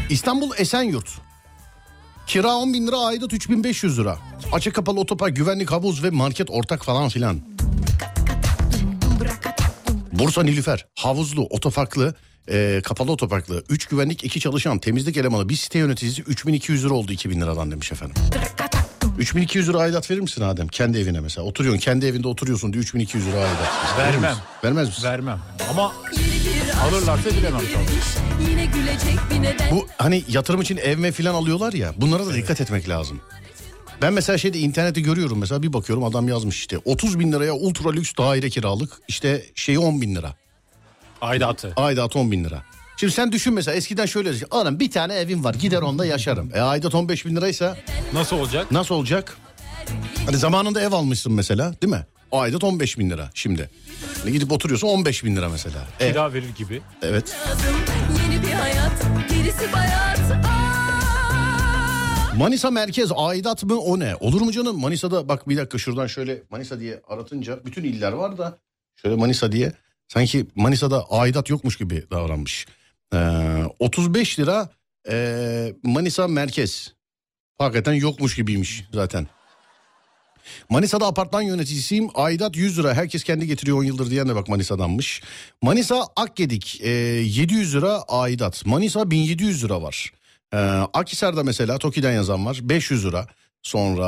[0.09, 1.09] İstanbul Esenyurt.
[2.27, 4.17] Kira 10 bin lira, aidat 3500 lira.
[4.51, 7.41] Açık kapalı otopark, güvenlik havuz ve market ortak falan filan.
[10.11, 12.15] Bursa Nilüfer, havuzlu, otoparklı,
[12.49, 17.11] e, kapalı otoparklı, 3 güvenlik, 2 çalışan, temizlik elemanı, bir site yöneticisi 3200 lira oldu
[17.11, 18.15] 2000 liradan demiş efendim.
[19.17, 20.67] 3200 lira aidat verir misin Adem?
[20.67, 21.47] Kendi evine mesela.
[21.47, 23.97] Oturuyorsun, kendi evinde oturuyorsun diye 3200 lira aidat.
[23.97, 24.31] Verir Vermem.
[24.31, 24.43] misin?
[24.63, 25.03] Vermez misin?
[25.03, 25.39] Vermem.
[25.69, 25.91] Ama
[26.87, 27.87] Alırlarsa bilemem tabii.
[29.71, 33.21] Bu hani yatırım için ev mi falan alıyorlar ya bunlara da dikkat etmek lazım.
[34.01, 37.91] Ben mesela şeyde internette görüyorum mesela bir bakıyorum adam yazmış işte 30 bin liraya ultra
[37.91, 40.33] lüks daire kiralık işte şeyi 10 bin lira
[41.21, 41.73] aidatı.
[41.77, 42.63] aidat 10 bin lira.
[42.97, 46.51] Şimdi sen düşün mesela eskiden şöyle anam bir tane evim var gider onda yaşarım.
[46.53, 47.77] E aidat 15 bin liraysa
[48.13, 48.71] Nasıl olacak?
[48.71, 49.37] nasıl olacak?
[50.25, 52.05] Hani zamanında ev almışsın mesela değil mi?
[52.31, 53.69] O aidat 15 bin lira şimdi.
[54.21, 55.85] Hani gidip oturuyorsun 15 bin lira mesela.
[55.99, 56.81] E, Kira verir gibi.
[57.01, 57.35] evet.
[58.23, 58.91] Yeni bir hayat,
[59.29, 60.19] gerisi bayat
[62.37, 64.15] Manisa merkez aidat mı o ne?
[64.15, 64.79] Olur mu canım?
[64.79, 68.57] Manisa'da bak bir dakika şuradan şöyle Manisa diye aratınca bütün iller var da
[68.95, 69.73] şöyle Manisa diye
[70.07, 72.65] sanki Manisa'da aidat yokmuş gibi davranmış.
[73.13, 74.69] Ee, 35 lira
[75.09, 76.93] ee, Manisa merkez.
[77.57, 79.27] Hakikaten yokmuş gibiymiş zaten.
[80.69, 82.09] Manisa'da apartman yöneticisiyim.
[82.15, 82.93] Aidat 100 lira.
[82.93, 85.21] Herkes kendi getiriyor 10 yıldır diyen de bak Manisa'danmış.
[85.61, 88.65] Manisa Akgedik e, 700 lira aidat.
[88.65, 90.11] Manisa 1700 lira var.
[90.53, 90.57] Ee,
[90.93, 93.27] Akhisar'da mesela Toki'den yazan var 500 lira.
[93.67, 93.99] Sonra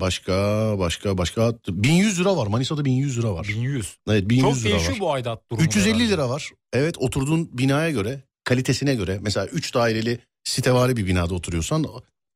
[0.00, 0.32] başka
[0.78, 2.46] başka başka 1100 lira var.
[2.46, 3.46] Manisa'da 1100 lira var.
[3.48, 3.96] 1100.
[4.10, 5.00] Evet 1100 Çok lira değişiyor var.
[5.00, 5.66] bu aidat durumu.
[5.66, 6.08] 350 herhalde.
[6.12, 6.50] lira var.
[6.72, 11.84] Evet oturduğun binaya göre kalitesine göre mesela 3 daireli sitevari bir binada oturuyorsan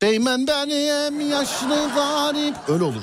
[0.02, 3.02] Değmen benim yaşlı garip öyle olur.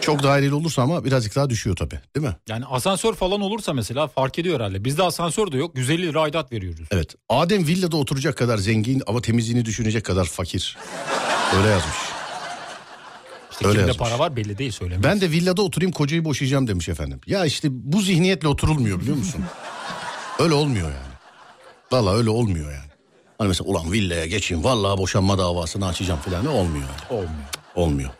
[0.00, 2.36] Çok daireli olursa ama birazcık daha düşüyor tabii değil mi?
[2.48, 4.84] Yani asansör falan olursa mesela fark ediyor herhalde.
[4.84, 5.78] Bizde asansör de yok.
[5.78, 6.88] 150 lira aidat veriyoruz.
[6.90, 7.14] Evet.
[7.28, 10.76] Adem villada oturacak kadar zengin ama temizliğini düşünecek kadar fakir.
[11.58, 11.96] Öyle yazmış.
[13.50, 14.08] İşte Öyle kimde yazmış.
[14.10, 15.10] para var belli değil söylemiyor.
[15.10, 17.20] Ben de villada oturayım kocayı boşayacağım demiş efendim.
[17.26, 19.44] Ya işte bu zihniyetle oturulmuyor biliyor musun?
[20.38, 21.12] öyle olmuyor yani.
[21.92, 22.90] Valla öyle olmuyor yani.
[23.38, 27.20] Hani mesela ulan villaya geçeyim vallahi boşanma davasını açacağım falan ne olmuyor yani.
[27.20, 27.44] Olmuyor.
[27.74, 28.10] Olmuyor.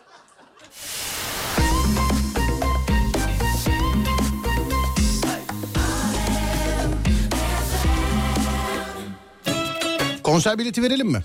[10.22, 11.20] Konser bileti verelim mi?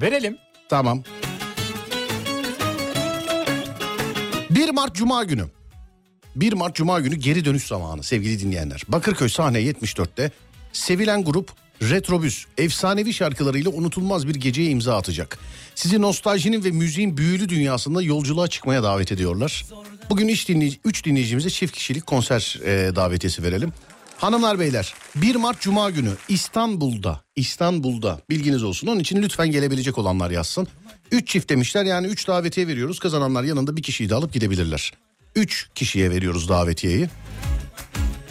[0.00, 0.38] Verelim.
[0.68, 1.02] Tamam.
[4.58, 5.44] 1 Mart Cuma günü.
[6.36, 8.82] 1 Mart Cuma günü geri dönüş zamanı sevgili dinleyenler.
[8.88, 10.30] Bakırköy sahne 74'te
[10.72, 11.50] sevilen grup
[11.82, 15.38] Retrobüs efsanevi şarkılarıyla unutulmaz bir geceye imza atacak.
[15.74, 19.66] Sizi nostaljinin ve müziğin büyülü dünyasında yolculuğa çıkmaya davet ediyorlar.
[20.10, 23.72] Bugün 3 dinleyici, üç dinleyicimize çift kişilik konser e, davetiyesi verelim.
[24.16, 28.86] Hanımlar beyler 1 Mart Cuma günü İstanbul'da İstanbul'da bilginiz olsun.
[28.86, 30.68] Onun için lütfen gelebilecek olanlar yazsın.
[31.12, 32.98] 3 çift demişler yani 3 davetiye veriyoruz.
[32.98, 34.92] Kazananlar yanında bir kişiyi de alıp gidebilirler.
[35.36, 37.08] 3 kişiye veriyoruz davetiyeyi.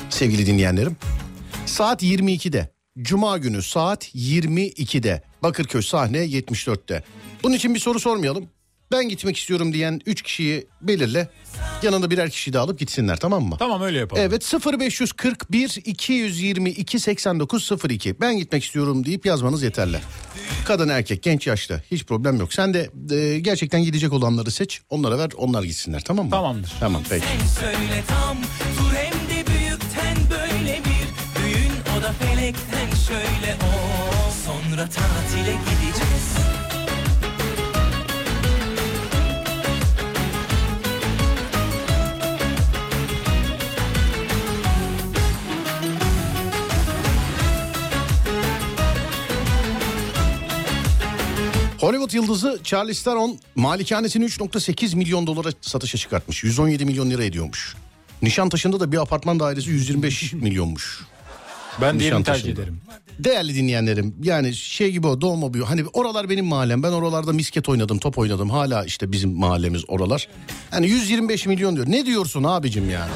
[0.09, 0.97] Sevgili dinleyenlerim.
[1.65, 2.69] Saat 22'de
[3.01, 7.03] Cuma günü saat 22'de Bakırköy sahne 74'te.
[7.43, 8.49] Bunun için bir soru sormayalım.
[8.91, 11.29] Ben gitmek istiyorum diyen 3 kişiyi belirle.
[11.83, 13.55] Yanında birer kişi de alıp gitsinler tamam mı?
[13.59, 14.23] Tamam öyle yapalım.
[14.25, 19.99] Evet 0541 222 8902 ben gitmek istiyorum deyip yazmanız yeterli.
[20.65, 22.53] Kadın erkek genç yaşta hiç problem yok.
[22.53, 26.31] Sen de e, gerçekten gidecek olanları seç onlara ver onlar gitsinler tamam mı?
[26.31, 26.73] Tamamdır.
[26.79, 27.25] Tamam peki.
[27.59, 28.37] Söyle tam
[28.77, 31.07] dur hem de büyükten böyle bir
[31.41, 35.86] düğün o da felekten şöyle o sonra tatile gideceğiz.
[51.87, 56.43] Hollywood yıldızı Charlize Theron malikanesini 3.8 milyon dolara satışa çıkartmış.
[56.43, 57.75] 117 milyon lira ediyormuş.
[58.21, 61.01] Nişantaşı'nda da bir apartman dairesi 125 milyonmuş.
[61.81, 62.81] Ben diğerini tercih ederim.
[63.19, 65.63] Değerli dinleyenlerim yani şey gibi o doğma büyü.
[65.63, 66.83] Hani oralar benim mahallem.
[66.83, 68.49] Ben oralarda misket oynadım, top oynadım.
[68.49, 70.27] Hala işte bizim mahallemiz oralar.
[70.71, 71.87] Hani 125 milyon diyor.
[71.89, 73.11] Ne diyorsun abicim yani?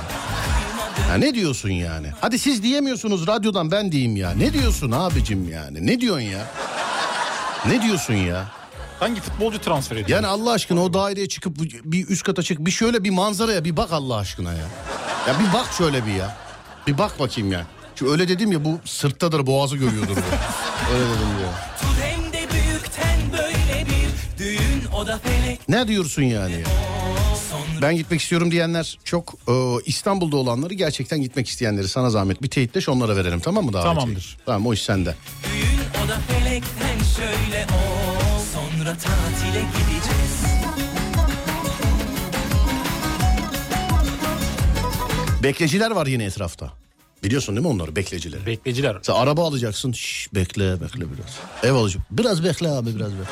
[1.10, 2.08] Ha ne diyorsun yani?
[2.22, 4.32] Hadi siz diyemiyorsunuz radyodan ben diyeyim ya.
[4.32, 5.88] Ne diyorsun abicim yani?
[5.88, 6.48] Ne diyorsun ya?
[7.68, 8.61] Ne diyorsun ya?
[9.02, 10.10] Hangi futbolcu transfer ediyor?
[10.10, 13.78] Yani Allah aşkına o daireye çıkıp bir üst kata çık bir şöyle bir manzaraya bir
[13.78, 14.66] bak Allah aşkına ya.
[15.28, 16.38] Ya bir bak şöyle bir ya.
[16.88, 17.68] Bir bak bakayım ya.
[17.96, 20.94] Şu öyle dedim ya bu sırttadır boğazı görüyordur bu.
[20.94, 21.52] öyle dedim ya.
[25.70, 26.66] Ne diyorsun yani ya?
[27.82, 29.54] Ben gitmek istiyorum diyenler çok e,
[29.86, 34.00] İstanbul'da olanları gerçekten gitmek isteyenleri sana zahmet bir teyitleş onlara verelim tamam mı davetiyeyi?
[34.00, 34.38] Tamamdır.
[34.46, 35.16] Tamam o iş sende.
[35.44, 37.91] düğün o da felekten şöyle o
[38.82, 40.44] sonra tatile gideceğiz.
[45.44, 46.74] Bekleciler var yine etrafta.
[47.24, 48.46] Biliyorsun değil mi onları beklecileri?
[48.46, 48.98] Bekleciler.
[49.02, 49.92] Sen araba alacaksın.
[49.92, 51.40] Şş, bekle bekle biraz.
[51.64, 52.06] Ev alacağım.
[52.12, 53.32] Biraz bekle abi biraz bekle.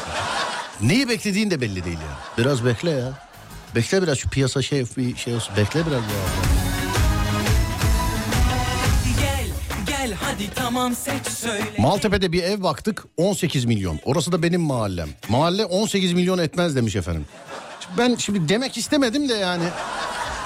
[0.82, 2.44] Neyi beklediğin de belli değil ya.
[2.44, 3.28] Biraz bekle ya.
[3.76, 5.56] Bekle biraz şu piyasa şey bir şey olsun.
[5.58, 6.69] Bekle biraz ya.
[10.40, 11.64] Hadi tamam seç söyle.
[11.78, 14.00] Maltepe'de bir ev baktık 18 milyon.
[14.06, 15.10] Orası da benim mahallem.
[15.30, 17.26] Mahalle 18 milyon etmez demiş efendim.
[17.98, 19.64] Ben şimdi demek istemedim de yani.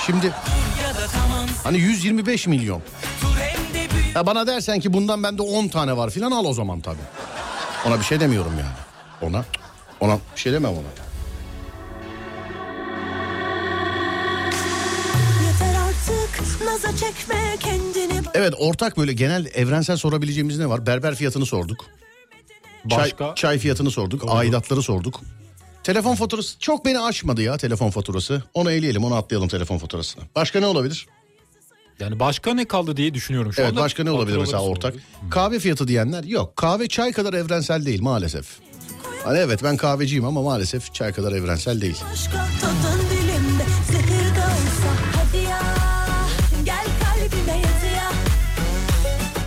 [0.06, 0.32] Şimdi
[1.64, 2.82] hani 125 milyon.
[4.16, 6.98] Ya bana dersen ki bundan bende 10 tane var filan al o zaman tabii.
[7.88, 9.32] Ona bir şey demiyorum yani.
[9.32, 9.46] Ona
[10.00, 10.80] ona bir şey demem ona.
[15.46, 18.03] Yeter artık naza çekme kendini
[18.34, 20.86] Evet ortak böyle genel evrensel sorabileceğimiz ne var?
[20.86, 21.86] Berber fiyatını sorduk.
[22.90, 23.36] Çay, Başka?
[23.36, 24.24] çay fiyatını sorduk.
[24.28, 25.22] Aidatları sorduk.
[25.84, 28.44] Telefon faturası çok beni aşmadı ya telefon faturası.
[28.54, 30.24] Onu eleyelim onu atlayalım telefon faturasını.
[30.36, 31.08] Başka ne olabilir?
[32.00, 33.82] Yani başka ne kaldı diye düşünüyorum şu evet anda.
[33.82, 34.94] başka ne olabilir mesela ortak?
[34.94, 35.32] sorduk.
[35.32, 36.56] Kahve fiyatı diyenler yok.
[36.58, 38.46] Kahve çay kadar evrensel değil maalesef.
[39.24, 41.98] Hani evet ben kahveciyim ama maalesef çay kadar evrensel değil.
[42.12, 42.32] Başka
[42.62, 43.23] tadın dilimde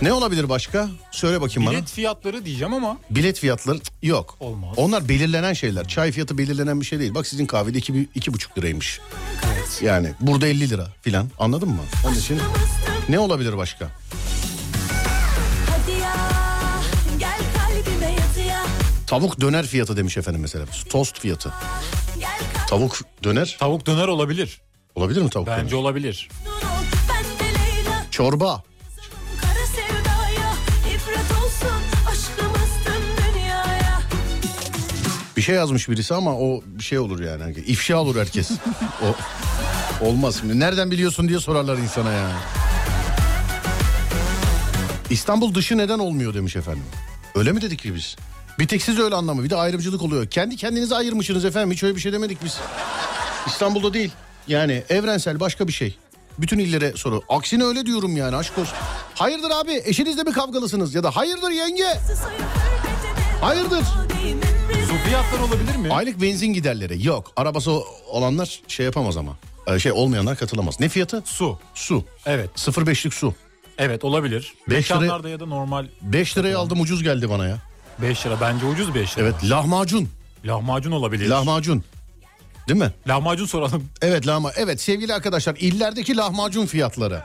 [0.01, 0.89] Ne olabilir başka?
[1.11, 1.77] Söyle bakayım bana.
[1.77, 4.37] Bilet fiyatları diyeceğim ama Bilet fiyatları yok.
[4.39, 4.73] Olmaz.
[4.77, 5.87] Onlar belirlenen şeyler.
[5.87, 7.15] Çay fiyatı belirlenen bir şey değil.
[7.15, 8.99] Bak sizin kahvede iki, iki buçuk liraymış.
[9.81, 11.81] Yani burada 50 lira filan anladın mı?
[12.07, 12.39] Onun için
[13.09, 13.89] ne olabilir başka?
[19.07, 20.65] Tavuk döner fiyatı demiş efendim mesela.
[20.89, 21.53] Tost fiyatı.
[22.69, 24.61] Tavuk döner tavuk döner olabilir.
[24.95, 25.81] olabilir mi tavuk Bence döner?
[25.81, 26.29] olabilir.
[28.11, 28.63] Çorba.
[35.37, 37.51] Bir şey yazmış birisi ama o bir şey olur yani.
[37.51, 38.51] İfşa olur herkes.
[40.01, 40.43] o olmaz.
[40.43, 42.33] Nereden biliyorsun diye sorarlar insana yani.
[45.09, 46.83] İstanbul dışı neden olmuyor demiş efendim.
[47.35, 48.15] Öyle mi dedik ki biz?
[48.59, 49.43] Bir tek siz öyle anlamı.
[49.43, 50.27] Bir de ayrımcılık oluyor.
[50.27, 51.71] Kendi kendinize ayırmışsınız efendim.
[51.71, 52.57] Hiç öyle bir şey demedik biz.
[53.47, 54.11] İstanbul'da değil.
[54.47, 55.97] Yani evrensel başka bir şey.
[56.39, 57.21] Bütün illere soru.
[57.29, 58.75] Aksine öyle diyorum yani aşk olsun.
[59.15, 60.95] Hayırdır abi eşinizle mi kavgalısınız?
[60.95, 61.93] Ya da hayırdır yenge?
[63.41, 63.83] Hayırdır?
[65.07, 65.93] Fiyatları olabilir mi?
[65.93, 67.31] Aylık benzin giderleri yok.
[67.35, 67.71] Arabası
[68.09, 69.37] olanlar şey yapamaz ama.
[69.67, 70.79] Ee, Şey olmayanlar katılamaz.
[70.79, 71.21] Ne fiyatı?
[71.25, 71.59] Su.
[71.75, 72.03] Su.
[72.25, 72.49] Evet.
[72.55, 73.33] 0.5'lik su.
[73.77, 74.53] Evet olabilir.
[74.69, 77.57] Beş lira- Mekanlarda ya da normal 5 liraya aldım ucuz geldi bana ya.
[78.01, 78.41] 5 lira.
[78.41, 79.25] Bence ucuz 5 lira.
[79.25, 80.09] Evet lahmacun.
[80.45, 81.29] Lahmacun olabilir.
[81.29, 81.83] Lahmacun.
[82.67, 82.91] Değil mi?
[83.07, 83.83] Lahmacun soralım.
[84.01, 84.51] Evet lahma.
[84.55, 87.23] Evet sevgili arkadaşlar illerdeki lahmacun fiyatları.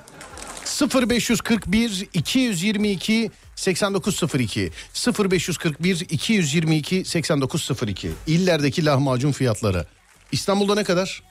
[1.11, 3.31] 0541 222
[3.63, 4.71] 8902
[5.19, 9.87] 0541 222 8902 illerdeki lahmacun fiyatları.
[10.33, 11.23] İstanbul'da ne kadar?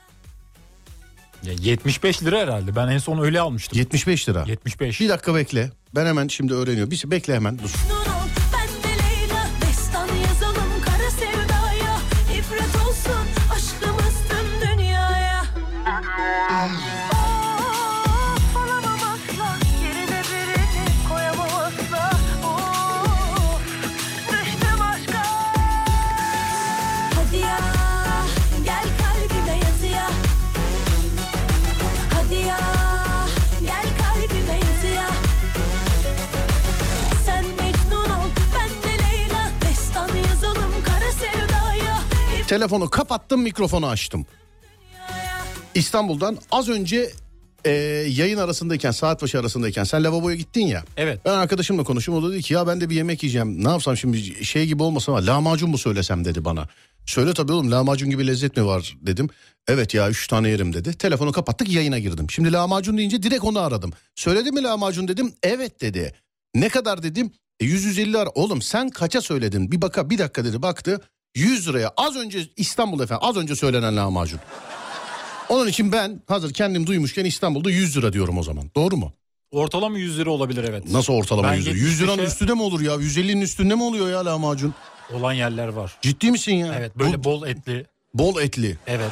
[1.44, 2.76] Ya 75 lira herhalde.
[2.76, 3.80] Ben en son öyle almıştım.
[3.80, 4.46] 75 lira.
[4.48, 5.02] 75.
[5.02, 5.72] Bir dakika bekle.
[5.96, 6.92] Ben hemen şimdi öğreniyorum.
[6.92, 7.70] Bir bekle hemen dur.
[42.52, 44.26] Telefonu kapattım mikrofonu açtım.
[45.76, 47.12] İstanbul'dan az önce
[47.66, 47.72] e,
[48.10, 50.84] yayın arasındayken saat başı arasındayken sen lavaboya gittin ya.
[50.98, 51.20] Evet.
[51.26, 53.64] Ben arkadaşımla konuştum o da dedi ki ya ben de bir yemek yiyeceğim.
[53.64, 56.68] Ne yapsam şimdi şey gibi olmasın ama lahmacun mu söylesem dedi bana.
[57.06, 59.30] Söyle tabii oğlum lahmacun gibi lezzet mi var dedim.
[59.68, 60.94] Evet ya üç tane yerim dedi.
[60.94, 62.30] Telefonu kapattık yayına girdim.
[62.30, 63.94] Şimdi lahmacun deyince direkt onu aradım.
[64.16, 65.34] Söyledi mi lahmacun dedim.
[65.44, 66.14] Evet dedi.
[66.56, 67.32] Ne kadar dedim.
[67.60, 68.30] E, 100-150 ara.
[68.30, 69.72] Oğlum sen kaça söyledin?
[69.72, 71.02] Bir baka bir dakika dedi baktı.
[71.36, 74.40] 100 liraya az önce İstanbul efendim az önce söylenen lahmacun.
[75.50, 78.72] Onun için ben hazır kendim duymuşken İstanbul'da 100 lira diyorum o zaman.
[78.76, 79.14] Doğru mu?
[79.52, 80.92] Ortalama 100 lira olabilir evet.
[80.92, 81.76] Nasıl ortalama Ben 100 lira?
[81.76, 82.92] 100 liranın 75'e üstünde mi olur ya?
[82.96, 84.74] 150'nin üstünde mi oluyor ya lahmacun?
[85.14, 85.98] Olan yerler var.
[86.02, 86.76] Ciddi misin ya?
[86.78, 87.86] Evet böyle Bu- bol etli.
[88.14, 88.78] bol etli.
[88.88, 89.12] Evet.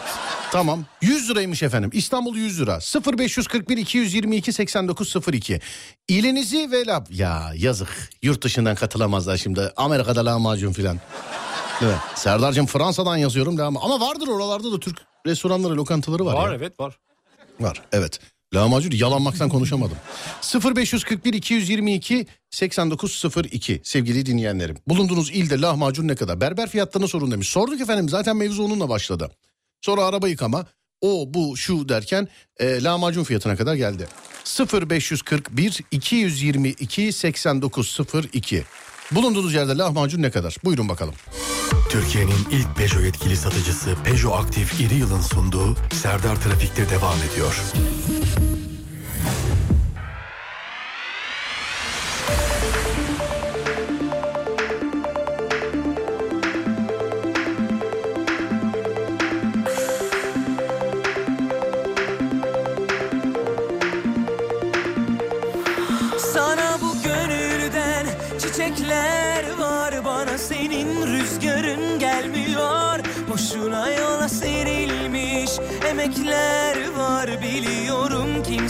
[0.51, 0.85] Tamam.
[1.01, 1.89] 100 liraymış efendim.
[1.93, 2.79] İstanbul 100 lira.
[3.17, 5.59] 0541 222 8902.
[6.07, 7.05] İlinizi ve lab...
[7.09, 8.09] Ya yazık.
[8.21, 9.71] Yurt dışından katılamazlar şimdi.
[9.77, 10.99] Amerika'da lahmacun filan.
[11.81, 11.87] Mi?
[12.15, 13.57] Serdar'cığım Fransa'dan yazıyorum.
[13.57, 16.33] lahma- Ama vardır oralarda da Türk restoranları, lokantaları var.
[16.33, 16.55] Var ya.
[16.55, 16.99] evet var.
[17.59, 18.19] Var evet.
[18.53, 19.97] Lahmacun yalanmaktan konuşamadım.
[20.75, 24.77] 0541 222 8902 sevgili dinleyenlerim.
[24.87, 26.41] Bulunduğunuz ilde lahmacun ne kadar?
[26.41, 27.49] Berber fiyatlarını sorun demiş.
[27.49, 29.31] Sorduk efendim zaten mevzu onunla başladı.
[29.81, 30.65] Sonra araba yıkama
[31.01, 32.27] o bu şu derken
[32.59, 34.07] e, lahmacun fiyatına kadar geldi.
[34.89, 38.63] 0541 222 8902
[39.11, 40.55] Bulunduğunuz yerde lahmacun ne kadar?
[40.63, 41.13] Buyurun bakalım.
[41.89, 47.61] Türkiye'nin ilk Peugeot yetkili satıcısı Peugeot Aktif İri Yıl'ın sunduğu Serdar Trafik'te devam ediyor.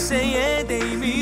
[0.09, 1.18] say it, baby.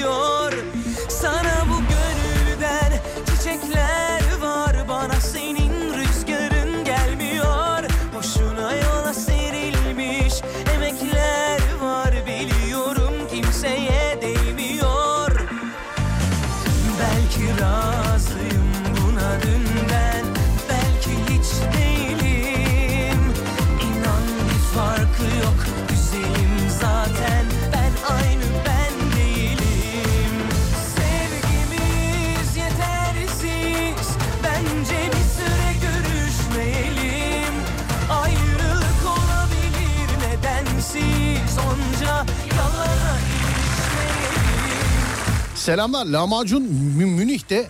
[45.68, 46.06] Selamlar.
[46.06, 47.70] Lahmacun Mü- Münih'te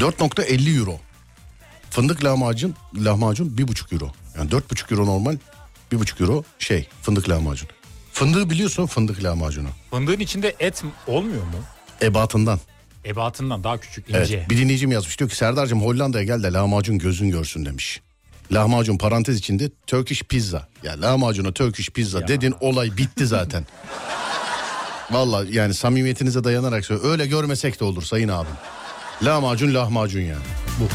[0.00, 1.00] 4.50 euro.
[1.90, 4.12] Fındık lahmacun lahmacun 1.5 euro.
[4.36, 5.36] Yani 4.5 euro normal
[5.92, 7.68] 1.5 euro şey fındık lahmacun.
[8.12, 9.68] Fındığı biliyorsun fındık lahmacunu.
[9.90, 11.58] Fındığın içinde et olmuyor mu?
[12.02, 12.60] Ebatından.
[13.04, 14.36] Ebatından daha küçük ince.
[14.36, 18.00] Evet bir dinleyicim yazmış diyor ki Serdar'cığım Hollanda'ya gel de lahmacun gözün görsün demiş.
[18.52, 20.68] Lahmacun parantez içinde Turkish pizza.
[20.82, 23.66] Ya lahmacuna Turkish pizza dedin olay bitti zaten.
[25.10, 27.12] Vallahi yani samimiyetinize dayanarak söylüyorum.
[27.12, 28.54] Öyle görmesek de olur sayın abim.
[29.22, 30.42] Lahmacun lahmacun yani.
[30.80, 30.88] Bu.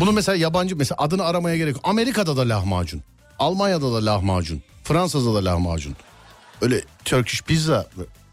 [0.00, 1.84] Bunu mesela yabancı mesela adını aramaya gerek yok.
[1.88, 3.02] Amerika'da da lahmacun.
[3.38, 4.62] Almanya'da da lahmacun.
[4.84, 5.96] Fransa'da da lahmacun.
[6.60, 7.86] Öyle Turkish pizza.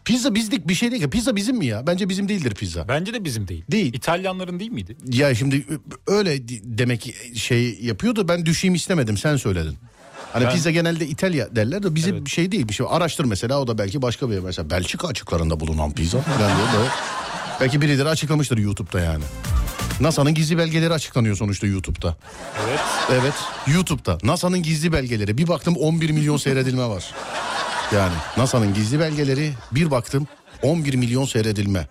[0.04, 1.10] Pizza bizlik bir şey değil ki.
[1.10, 1.86] Pizza bizim mi ya?
[1.86, 2.88] Bence bizim değildir pizza.
[2.88, 3.64] Bence de bizim değil.
[3.70, 3.94] Değil.
[3.94, 4.96] İtalyanların değil miydi?
[5.06, 5.66] Ya şimdi
[6.06, 9.76] öyle demek şey yapıyordu ben düşeyim istemedim sen söyledin.
[10.32, 12.24] Hani Ben- pizza genelde İtalya derler de bizim Evet.
[12.24, 12.86] bir şey değil bir şey.
[12.90, 16.88] Araştır mesela o da belki başka bir mesela Belçika açıklarında bulunan pizza diye de
[17.60, 19.24] belki birileri açıklamıştır YouTube'da yani.
[20.00, 22.16] NASA'nın gizli belgeleri açıklanıyor sonuçta YouTube'da.
[22.68, 22.80] Evet.
[23.12, 23.34] Evet
[23.66, 27.14] YouTube'da NASA'nın gizli belgeleri bir baktım 11 milyon seyredilme var.
[27.94, 30.26] Yani NASA'nın gizli belgeleri bir baktım
[30.62, 31.88] 11 milyon seyredilme.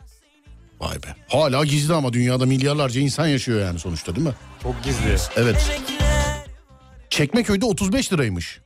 [0.79, 1.15] Vay be.
[1.27, 4.33] Hala gizli ama dünyada milyarlarca insan yaşıyor yani sonuçta değil mi?
[4.63, 5.17] Çok gizli.
[5.35, 5.81] Evet.
[7.09, 8.59] Çekmeköy'de 35 liraymış.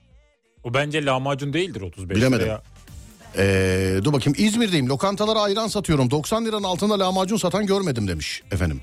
[0.64, 2.46] O bence lahmacun değildir 35 Bilemedim.
[2.46, 2.62] liraya.
[3.38, 8.82] Ee, dur bakayım İzmir'deyim lokantalara ayran satıyorum 90 liranın altında lahmacun satan görmedim demiş efendim.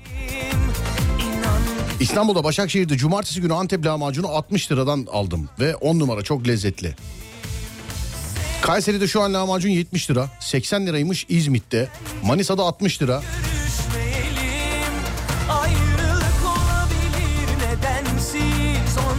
[1.99, 6.95] İstanbul'da Başakşehir'de cumartesi günü Antep lahmacunu 60 liradan aldım ve 10 numara çok lezzetli.
[8.61, 11.89] Kayseri'de şu an lahmacun 70 lira 80 liraymış İzmit'te
[12.23, 13.21] Manisa'da 60 lira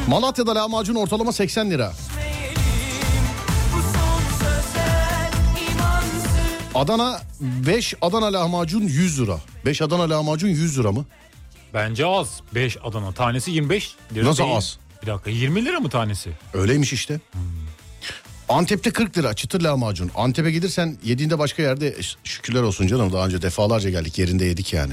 [0.09, 1.93] Malatya'da lahmacun ortalama 80 lira
[6.75, 11.05] Adana 5 Adana lahmacun 100 lira 5 Adana lahmacun 100 lira mı?
[11.75, 12.41] Bence az.
[12.55, 13.13] 5 Adana.
[13.13, 14.57] Tanesi 25 lira Nasıl değil.
[14.57, 14.79] az?
[15.03, 16.31] Bir dakika 20 lira mı tanesi?
[16.55, 17.21] Öyleymiş işte.
[18.49, 20.11] Antep'te 40 lira çıtır lahmacun.
[20.17, 23.13] Antep'e gelirsen yediğinde başka yerde şükürler olsun canım.
[23.13, 24.93] Daha önce defalarca geldik yerinde yedik yani.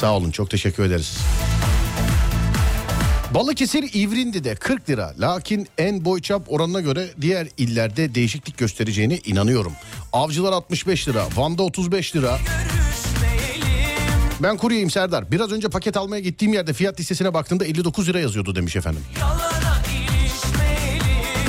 [0.00, 1.18] Sağ olun çok teşekkür ederiz.
[3.36, 5.14] Balıkesir İvrindi'de 40 lira.
[5.18, 9.72] Lakin en boyçap oranına göre diğer illerde değişiklik göstereceğine inanıyorum.
[10.12, 11.26] Avcılar 65 lira.
[11.36, 12.38] Van'da 35 lira.
[14.42, 15.32] Ben kuryeyim Serdar.
[15.32, 19.02] Biraz önce paket almaya gittiğim yerde fiyat listesine baktığımda 59 lira yazıyordu demiş efendim.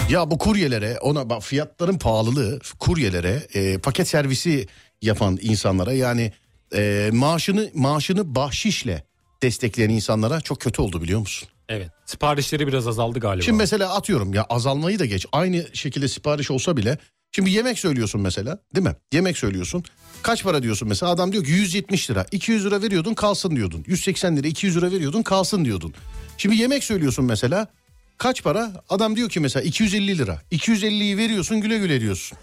[0.10, 4.68] Ya bu kuryelere ona bak fiyatların pahalılığı kuryelere e, paket servisi
[5.02, 6.32] yapan insanlara yani
[6.76, 9.04] e, maaşını maaşını bahşişle
[9.42, 11.50] destekleyen insanlara çok kötü oldu biliyor musun?
[11.70, 11.90] Evet.
[12.06, 13.44] Siparişleri biraz azaldı galiba.
[13.44, 16.98] Şimdi mesela atıyorum ya azalmayı da geç aynı şekilde sipariş olsa bile
[17.32, 18.96] şimdi yemek söylüyorsun mesela değil mi?
[19.14, 19.84] Yemek söylüyorsun
[20.22, 24.38] kaç para diyorsun mesela adam diyor ki 170 lira 200 lira veriyordun kalsın diyordun 180
[24.38, 25.94] lira 200 lira veriyordun kalsın diyordun.
[26.38, 27.68] Şimdi yemek söylüyorsun mesela
[28.18, 32.38] kaç para adam diyor ki mesela 250 lira 250'yi veriyorsun güle güle diyorsun.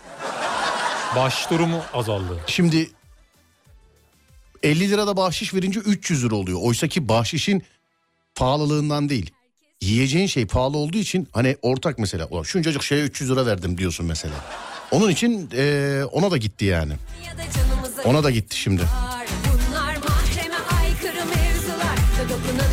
[1.17, 2.41] Bağış durumu azaldı.
[2.47, 2.91] Şimdi
[4.63, 6.59] 50 lirada bahşiş verince 300 lira oluyor.
[6.63, 7.63] Oysa ki bahşişin
[8.35, 9.31] pahalılığından değil.
[9.81, 12.27] Yiyeceğin şey pahalı olduğu için hani ortak mesela.
[12.27, 14.35] Ulan şuncacık şeye 300 lira verdim diyorsun mesela.
[14.91, 16.93] Onun için eee, ona da gitti yani.
[18.05, 18.83] Ona da gitti şimdi.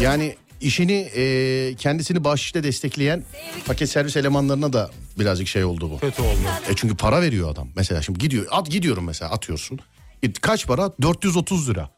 [0.01, 3.23] Yani işini eee, kendisini bahşişle destekleyen
[3.65, 4.89] paket servis elemanlarına da
[5.19, 5.99] birazcık şey oldu bu.
[5.99, 6.37] Kötü oldu.
[6.69, 7.67] E çünkü para veriyor adam.
[7.75, 9.79] Mesela şimdi gidiyor at gidiyorum mesela atıyorsun.
[10.23, 10.91] E, Kaç para?
[11.01, 11.89] 430 lira.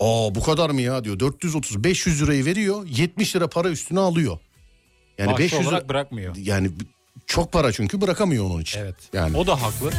[0.00, 1.20] Aa bu kadar mı ya diyor.
[1.20, 2.86] 430 500 lirayı veriyor.
[2.86, 4.38] 70 lira para üstüne alıyor.
[5.18, 6.36] Yani Bağış 500 olarak lira- bırakmıyor.
[6.36, 6.70] yani
[7.26, 8.80] çok para çünkü bırakamıyor onun için.
[8.80, 8.94] Evet.
[9.12, 9.90] Yani O da haklı.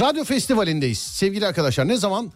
[0.00, 1.88] Radyo Festivali'ndeyiz sevgili arkadaşlar.
[1.88, 2.32] Ne zaman?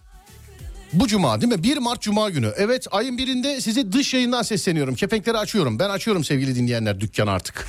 [0.92, 1.62] Bu cuma değil mi?
[1.62, 2.52] 1 Mart Cuma günü.
[2.56, 4.94] Evet ayın birinde size dış yayından sesleniyorum.
[4.94, 5.78] Kepenkleri açıyorum.
[5.78, 7.66] Ben açıyorum sevgili dinleyenler dükkan artık.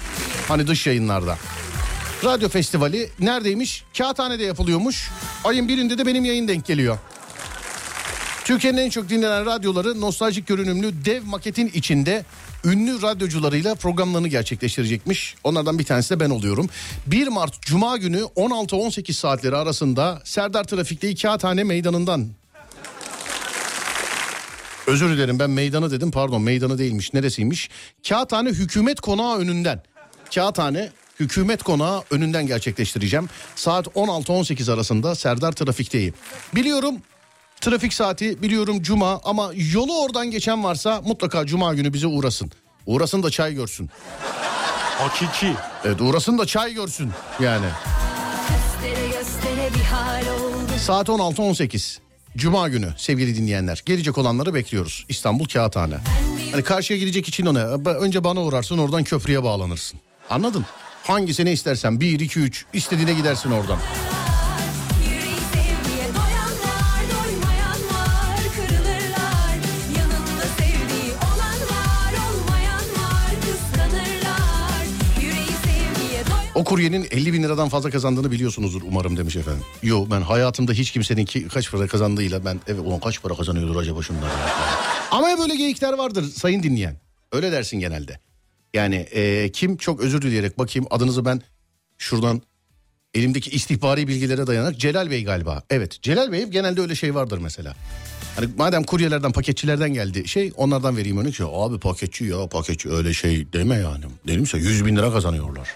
[0.48, 1.38] Hani dış yayınlarda.
[2.24, 3.84] Radyo Festivali neredeymiş?
[3.98, 5.10] Kağıthane'de yapılıyormuş.
[5.44, 6.98] Ayın birinde de benim yayın denk geliyor.
[8.46, 12.26] Türkiye'nin en çok dinlenen radyoları nostaljik görünümlü dev maketin içinde
[12.66, 15.36] ünlü radyocularıyla programlarını gerçekleştirecekmiş.
[15.44, 16.70] Onlardan bir tanesi de ben oluyorum.
[17.08, 22.28] 1 Mart Cuma günü 16-18 saatleri arasında Serdar Trafik'te Kağıthane Meydanı'ndan
[24.88, 27.70] Özür dilerim ben meydanı dedim pardon meydanı değilmiş neresiymiş?
[28.10, 29.84] Kağıthane Hükümet Konağı önünden.
[30.36, 30.90] Kağıthane
[31.20, 33.30] Hükümet Konağı önünden gerçekleştireceğim.
[33.56, 36.14] Saat 16-18 arasında Serdar Trafik'teyim.
[36.56, 36.96] Biliyorum
[37.66, 42.52] trafik saati biliyorum cuma ama yolu oradan geçen varsa mutlaka cuma günü bize uğrasın.
[42.86, 43.90] Uğrasın da çay görsün.
[44.98, 45.54] Hakiki.
[45.86, 47.66] Evet uğrasın da çay görsün yani.
[50.80, 51.98] Saat 16-18.
[52.38, 53.84] Cuma günü sevgili dinleyenler.
[53.86, 55.06] Gelecek olanları bekliyoruz.
[55.10, 55.96] İstanbul Kağıthane.
[56.52, 57.64] Hani karşıya gidecek için o ne?
[57.90, 60.00] Önce bana uğrarsın oradan köprüye bağlanırsın.
[60.30, 60.66] Anladın?
[61.04, 63.78] Hangisini istersen 1, 2, 3 istediğine gidersin oradan.
[76.56, 79.64] O kuryenin 50 bin liradan fazla kazandığını biliyorsunuzdur umarım demiş efendim.
[79.84, 83.76] Yo ben hayatımda hiç kimsenin ki, kaç para kazandığıyla ben evet ulan kaç para kazanıyordur
[83.76, 84.22] acaba şunlar.
[84.22, 84.50] ya?
[85.12, 86.98] Ama böyle geyikler vardır sayın dinleyen.
[87.32, 88.20] Öyle dersin genelde.
[88.74, 91.42] Yani e, kim çok özür dileyerek bakayım adınızı ben
[91.98, 92.42] şuradan
[93.14, 95.64] elimdeki istihbari bilgilere dayanarak Celal Bey galiba.
[95.70, 97.76] Evet Celal Bey genelde öyle şey vardır mesela.
[98.36, 103.14] Hani madem kuryelerden paketçilerden geldi şey onlardan vereyim örnek ya abi paketçi ya paketçi öyle
[103.14, 104.06] şey deme yani.
[104.28, 105.76] Denimse 100 bin lira kazanıyorlar.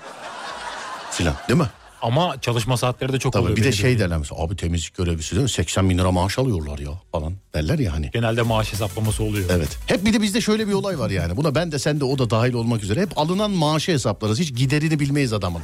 [1.19, 1.67] Filan değil mi?
[2.01, 3.57] Ama çalışma saatleri de çok Tabii oluyor.
[3.57, 5.49] bir de şey derler mesela abi temizlik görevlisi değil mi?
[5.49, 8.11] 80 bin lira maaş alıyorlar ya falan derler ya hani.
[8.13, 9.49] Genelde maaş hesaplaması oluyor.
[9.51, 9.77] Evet.
[9.87, 11.37] Hep bir de bizde şöyle bir olay var yani.
[11.37, 13.01] Buna ben de sen de o da dahil olmak üzere.
[13.01, 14.39] Hep alınan maaşı hesaplarız.
[14.39, 15.61] Hiç giderini bilmeyiz adamın.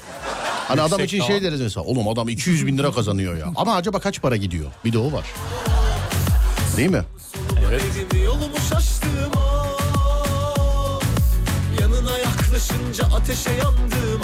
[0.67, 1.83] Hani adam için şey deriz mesela.
[1.85, 3.45] Oğlum adam 200 bin lira kazanıyor ya.
[3.55, 4.65] Ama acaba kaç para gidiyor?
[4.85, 5.25] Bir de o var.
[6.77, 7.01] Değil mi?
[9.35, 10.99] Ah.
[11.81, 14.14] Yanına yaklaşınca ateşe yandım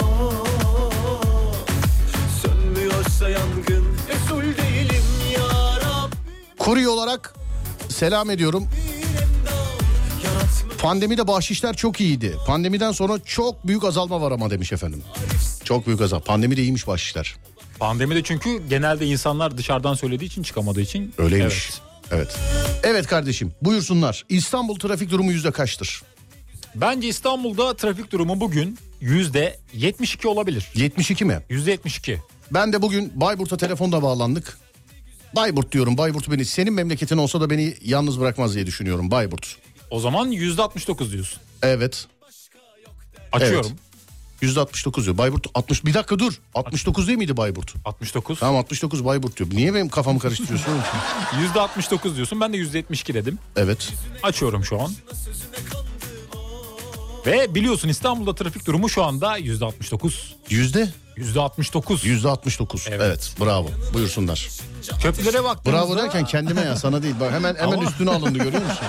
[6.62, 7.34] Kurye olarak
[7.88, 8.68] selam ediyorum.
[10.78, 12.36] Pandemide bahşişler çok iyiydi.
[12.46, 15.02] Pandemiden sonra çok büyük azalma var ama demiş efendim.
[15.64, 16.20] Çok büyük azal.
[16.20, 17.36] Pandemide iyiymiş bahşişler.
[17.78, 21.14] Pandemide çünkü genelde insanlar dışarıdan söylediği için çıkamadığı için.
[21.18, 21.70] Öyleymiş.
[21.70, 21.80] Evet.
[22.10, 22.38] Evet.
[22.82, 24.24] Evet kardeşim buyursunlar.
[24.28, 26.02] İstanbul trafik durumu yüzde kaçtır?
[26.74, 30.68] Bence İstanbul'da trafik durumu bugün yüzde 72 olabilir.
[30.74, 31.38] 72 mi?
[31.48, 32.18] Yüzde 72.
[32.50, 34.58] Ben de bugün Bayburt'a telefonda bağlandık.
[35.36, 35.98] Bayburt diyorum.
[35.98, 39.56] Bayburt beni senin memleketin olsa da beni yalnız bırakmaz diye düşünüyorum Bayburt.
[39.90, 41.40] O zaman yüzde 69 diyorsun.
[41.62, 42.06] Evet.
[43.32, 43.72] Açıyorum.
[44.40, 45.18] Yüzde 69 diyor.
[45.18, 45.84] Bayburt 60.
[45.84, 46.32] Bir dakika dur.
[46.54, 47.74] 69 değil miydi Bayburt?
[47.84, 48.38] 69.
[48.38, 49.50] Tamam 69 Bayburt diyor.
[49.52, 50.72] Niye benim kafamı karıştırıyorsun?
[51.40, 52.40] Yüzde 69 diyorsun.
[52.40, 53.38] Ben de yüzde 72 dedim.
[53.56, 53.92] evet.
[54.22, 54.92] Açıyorum şu an.
[57.26, 60.36] Ve biliyorsun İstanbul'da trafik durumu şu anda yüzde 69.
[60.50, 60.88] Yüzde?
[61.16, 62.04] Yüzde 69.
[62.04, 62.86] Yüzde 69.
[62.88, 63.00] Evet.
[63.02, 63.34] Evet.
[63.40, 63.70] Bravo.
[63.94, 64.48] Buyursunlar.
[65.02, 65.86] Köprülere baktığımızda...
[65.86, 67.14] Bravo derken kendime ya sana değil.
[67.20, 68.86] Bak hemen hemen Ama- üstüne alındı görüyor musun?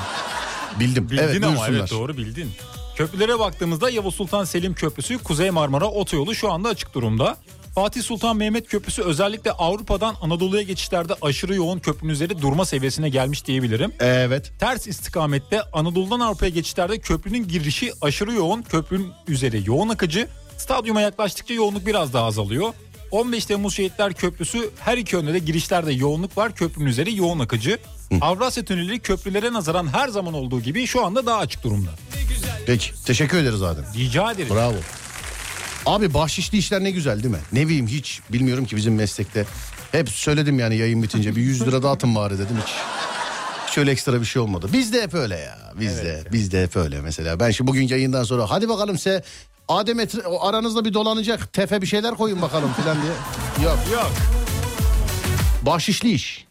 [0.79, 1.09] Bildim.
[1.09, 1.79] Bildin evet ama buyursunlar.
[1.79, 2.51] evet doğru bildin.
[2.95, 7.37] Köprülere baktığımızda Yavuz Sultan Selim Köprüsü, Kuzey Marmara Otoyolu şu anda açık durumda.
[7.75, 13.45] Fatih Sultan Mehmet Köprüsü özellikle Avrupa'dan Anadolu'ya geçişlerde aşırı yoğun köprünün üzeri durma seviyesine gelmiş
[13.45, 13.93] diyebilirim.
[13.99, 14.51] Evet.
[14.59, 20.27] Ters istikamette Anadolu'dan Avrupa'ya geçişlerde köprünün girişi aşırı yoğun, köprünün üzeri yoğun akıcı.
[20.57, 22.73] Stadyuma yaklaştıkça yoğunluk biraz daha azalıyor.
[23.13, 26.55] 15 Temmuz Şehitler Köprüsü her iki yönde de girişlerde yoğunluk var.
[26.55, 27.77] Köprünün üzeri yoğun akıcı.
[28.21, 31.89] Avrasya Tüneli köprülere nazaran her zaman olduğu gibi şu anda daha açık durumda.
[32.65, 32.91] Peki.
[33.05, 33.85] Teşekkür ederiz Adem.
[33.95, 34.55] Rica ederim.
[34.55, 34.75] Bravo.
[35.85, 37.41] Abi bahşişli işler ne güzel değil mi?
[37.53, 39.45] Ne bileyim hiç bilmiyorum ki bizim meslekte.
[39.91, 42.73] Hep söyledim yani yayın bitince bir 100 lira dağıtın bari dedim hiç.
[43.67, 44.69] Hiç öyle ekstra bir şey olmadı.
[44.73, 45.59] Bizde hep öyle ya.
[45.79, 47.39] Bizde bizde hep öyle mesela.
[47.39, 49.23] Ben şu bugün yayından sonra hadi bakalım size
[49.67, 53.13] Adem etre- o aranızda bir dolanacak tefe bir şeyler koyun bakalım filan diye.
[53.69, 53.79] Yok.
[53.93, 54.11] Yok.
[55.65, 56.45] Bahşişli iş.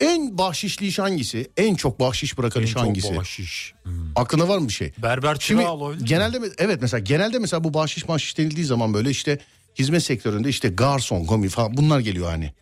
[0.00, 1.50] En bahşişli iş hangisi?
[1.56, 3.16] En çok bahşiş bırakan En iş çok hangisi?
[3.16, 3.74] bahşiş.
[4.16, 4.92] Aklına var mı bir şey?
[5.02, 6.06] Berber çırağı olabilir.
[6.06, 9.38] genelde mi- evet mesela genelde mesela bu bahşiş bahşiş denildiği zaman böyle işte
[9.78, 12.52] hizmet sektöründe işte garson, komi falan bunlar geliyor hani.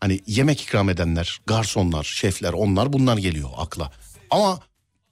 [0.00, 3.92] Hani yemek ikram edenler, garsonlar, şefler onlar bunlar geliyor akla.
[4.30, 4.60] Ama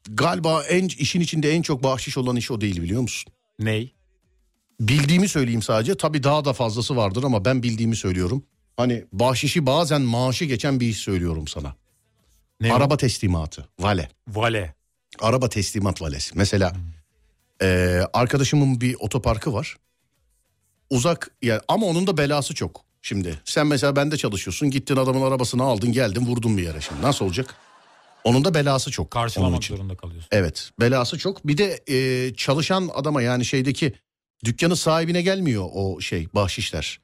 [0.08, 3.32] galiba en işin içinde en çok bahşiş olan iş o değil biliyor musun?
[3.58, 3.94] Ney?
[4.80, 5.96] Bildiğimi söyleyeyim sadece.
[5.96, 8.44] Tabii daha da fazlası vardır ama ben bildiğimi söylüyorum.
[8.76, 11.74] Hani bahşişi bazen maaşı geçen bir iş söylüyorum sana.
[12.60, 12.72] Ne?
[12.72, 14.08] Araba teslimatı, vale.
[14.28, 14.74] Vale.
[15.20, 16.38] Araba teslimat valesi.
[16.38, 16.72] Mesela
[17.62, 19.76] eee, arkadaşımın bir otoparkı var.
[20.90, 22.80] Uzak yani ama onun da belası çok.
[23.02, 27.24] Şimdi sen mesela bende çalışıyorsun gittin adamın arabasını aldın geldin vurdun bir yere şimdi nasıl
[27.24, 27.54] olacak?
[28.24, 29.10] Onun da belası çok.
[29.10, 29.76] Karşılamak için.
[29.76, 30.28] zorunda kalıyorsun.
[30.32, 31.46] Evet belası çok.
[31.46, 33.92] Bir de eee, çalışan adama yani şeydeki
[34.44, 37.00] dükkanı sahibine gelmiyor o şey bahşişler.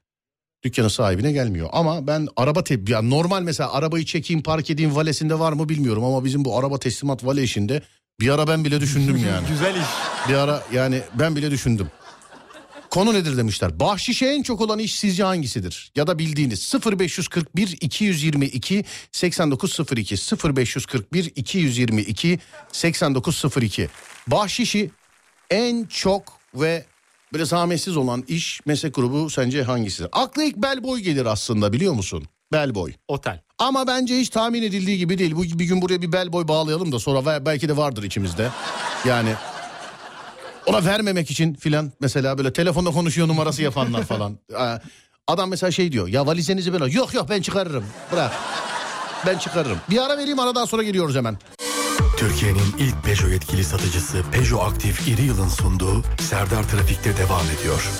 [0.64, 1.68] Dükkanın sahibine gelmiyor.
[1.72, 6.04] Ama ben araba te yani normal mesela arabayı çekeyim park edeyim valesinde var mı bilmiyorum
[6.04, 7.82] ama bizim bu araba teslimat vale işinde
[8.20, 9.48] bir ara ben bile düşündüm yani.
[9.48, 9.86] Güzel iş.
[10.28, 11.88] bir ara yani ben bile düşündüm.
[12.94, 13.80] Konu nedir demişler.
[13.80, 15.92] Bahşişe en çok olan iş sizce hangisidir?
[15.96, 22.38] Ya da bildiğiniz 0541 222 8902 0541 222
[22.72, 23.88] 8902
[24.26, 24.90] Bahşişi
[25.50, 26.22] en çok
[26.54, 26.84] ve
[27.32, 30.08] böyle zahmetsiz olan iş meslek grubu sence hangisidir?
[30.12, 32.24] Akla ilk bellboy gelir aslında biliyor musun?
[32.52, 32.92] Bellboy.
[33.08, 33.40] Otel.
[33.58, 35.36] Ama bence hiç tahmin edildiği gibi değil.
[35.36, 38.50] Bu bir gün buraya bir bel boy bağlayalım da sonra belki de vardır içimizde.
[39.04, 39.34] Yani
[40.66, 44.38] ona vermemek için filan mesela böyle telefonda konuşuyor numarası yapanlar falan.
[44.56, 44.78] Aa,
[45.26, 48.32] Adam mesela şey diyor ya valizinizi böyle yok yok ben çıkarırım bırak.
[49.26, 49.78] Ben çıkarırım.
[49.90, 51.38] Bir ara vereyim aradan sonra geliyoruz hemen.
[52.16, 57.90] Türkiye'nin ilk Peugeot yetkili satıcısı Peugeot Aktif İri Yıl'ın sunduğu Serdar Trafik'te devam ediyor.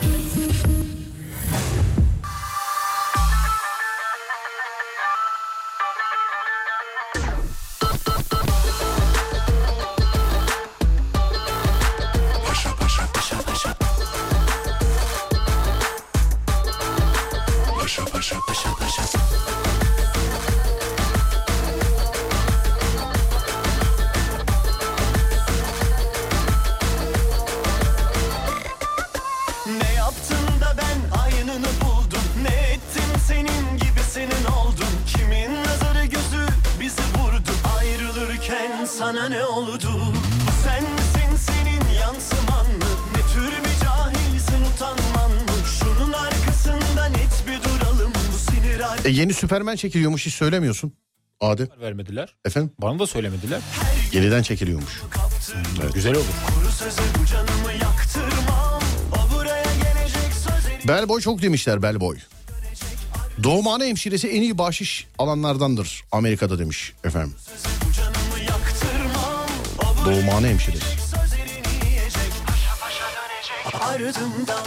[49.35, 50.93] Yeni Süpermen çekiliyormuş hiç söylemiyorsun.
[51.41, 52.35] Adem Vermediler.
[52.45, 53.61] efendim Bana da söylemediler.
[54.13, 55.03] yeniden çekiliyormuş.
[55.95, 56.25] Güzel olur.
[60.89, 62.19] Bellboy çok demişler Bellboy.
[63.43, 67.35] Doğumhane hemşiresi en iyi bahşiş alanlardandır Amerika'da demiş efendim.
[70.05, 70.94] Doğumhane hemşiresi.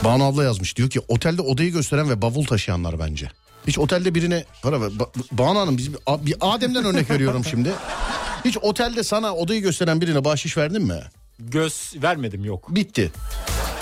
[0.03, 3.31] Banu abla yazmış diyor ki otelde odayı gösteren ve bavul taşıyanlar bence.
[3.67, 4.87] Hiç otelde birine para ver.
[4.87, 7.71] Ba- Banu Hanım biz bir, Adem'den örnek veriyorum şimdi.
[8.45, 10.99] Hiç otelde sana odayı gösteren birine bahşiş verdin mi?
[11.39, 12.75] Göz vermedim yok.
[12.75, 13.11] Bitti.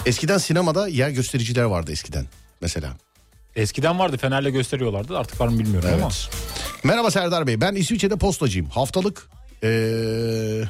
[0.05, 2.25] Eskiden sinemada yer göstericiler vardı eskiden
[2.61, 2.93] mesela.
[3.55, 6.01] Eskiden vardı Fener'le gösteriyorlardı artık var mı bilmiyorum ama.
[6.05, 6.29] Evet.
[6.83, 7.61] Merhaba Serdar Bey.
[7.61, 8.69] Ben İsviçre'de postacıyım.
[8.69, 9.27] Haftalık
[9.63, 10.63] eee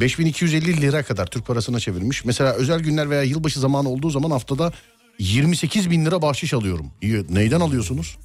[0.00, 2.24] 5250 lira kadar Türk parasına çevirmiş.
[2.24, 4.72] Mesela özel günler veya yılbaşı zamanı olduğu zaman haftada
[5.18, 6.86] 28 bin lira bahşiş alıyorum.
[7.02, 8.16] İyi, Neyden alıyorsunuz?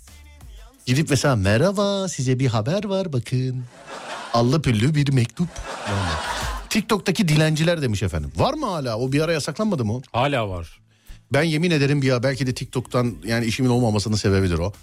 [0.86, 3.64] Gidip mesela merhaba size bir haber var bakın.
[4.34, 5.48] Allı püllü bir mektup.
[5.90, 6.10] Yani.
[6.70, 8.32] TikTok'taki dilenciler demiş efendim.
[8.36, 8.98] Var mı hala?
[8.98, 10.02] O bir ara yasaklanmadı mı?
[10.12, 10.80] Hala var.
[11.34, 14.74] Ben yemin ederim ya belki de TikTok'tan yani işimin olmamasının sebebidir o.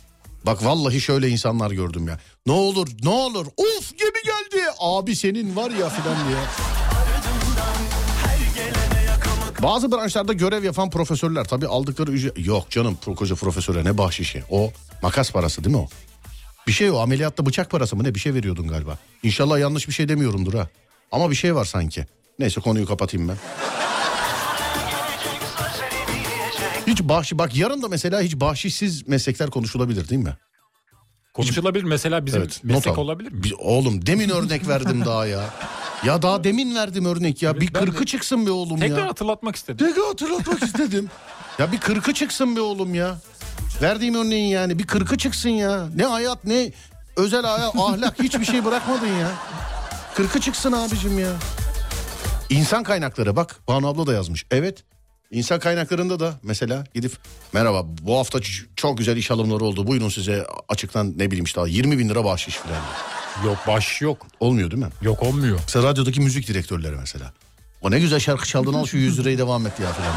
[0.47, 2.19] Bak vallahi şöyle insanlar gördüm ya.
[2.47, 6.39] Ne olur ne olur of gemi geldi abi senin var ya filan diye.
[9.63, 12.47] Bazı branşlarda görev yapan profesörler tabii aldıkları ücret...
[12.47, 14.73] Yok canım koca profesöre ne bahşişi o
[15.03, 15.89] makas parası değil mi o?
[16.67, 18.99] Bir şey o ameliyatta bıçak parası mı ne bir şey veriyordun galiba.
[19.23, 20.69] İnşallah yanlış bir şey demiyorumdur ha.
[21.13, 22.07] Ama bir şey var sanki.
[22.39, 23.37] Neyse konuyu kapatayım ben.
[26.95, 30.37] Hiç bahşiş bak yarın da mesela hiç bahşişsiz meslekler konuşulabilir değil mi?
[31.35, 33.43] Konuşulabilir mesela bizim Evet, meslek olabilir mi?
[33.43, 35.45] Bir- oğlum demin örnek verdim daha ya.
[36.05, 37.61] Ya daha demin verdim örnek ya.
[37.61, 39.07] Bir ben de- kırkı çıksın be oğlum Tekrar ya.
[39.09, 39.87] hatırlatmak istedim.
[39.87, 41.11] Tekrar hatırlatmak istedim.
[41.59, 43.19] Ya bir kırkı çıksın be oğlum ya.
[43.83, 45.89] Verdiğim örneğin yani bir kırkı çıksın ya.
[45.97, 46.73] Ne hayat ne
[47.17, 49.31] özel ahlak hiçbir şey bırakmadın ya.
[50.15, 51.33] Kırkı çıksın abicim ya.
[52.51, 54.47] İnsan kaynakları bak Banu abla da yazmış.
[54.51, 54.85] Evet
[55.31, 57.13] İnsan kaynaklarında da mesela gidip
[57.53, 58.39] merhaba bu hafta
[58.77, 59.87] çok güzel iş alımları oldu.
[59.87, 62.81] Buyurun size açıktan ne bileyim işte 20 bin lira bahşiş falan.
[63.45, 64.27] Yok baş yok.
[64.41, 64.91] Olmuyor değil mi?
[65.03, 65.59] Yok olmuyor.
[65.63, 67.33] Mesela radyodaki müzik direktörleri mesela.
[67.83, 70.13] O ne güzel şarkı çaldın al şu 100 lirayı devam et ya falan.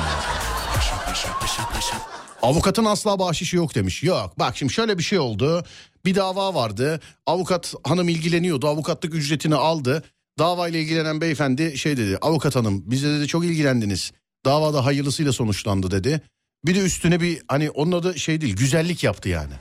[2.42, 4.04] Avukatın asla bahşişi yok demiş.
[4.04, 5.64] Yok bak şimdi şöyle bir şey oldu.
[6.06, 7.00] Bir dava vardı.
[7.26, 8.68] Avukat hanım ilgileniyordu.
[8.68, 10.04] Avukatlık ücretini aldı.
[10.40, 12.18] Davayla ilgilenen beyefendi şey dedi.
[12.22, 14.12] Avukat hanım bize dedi çok ilgilendiniz.
[14.46, 16.22] Davada hayırlısıyla sonuçlandı dedi.
[16.66, 19.54] Bir de üstüne bir hani onun adı şey değil güzellik yaptı yani.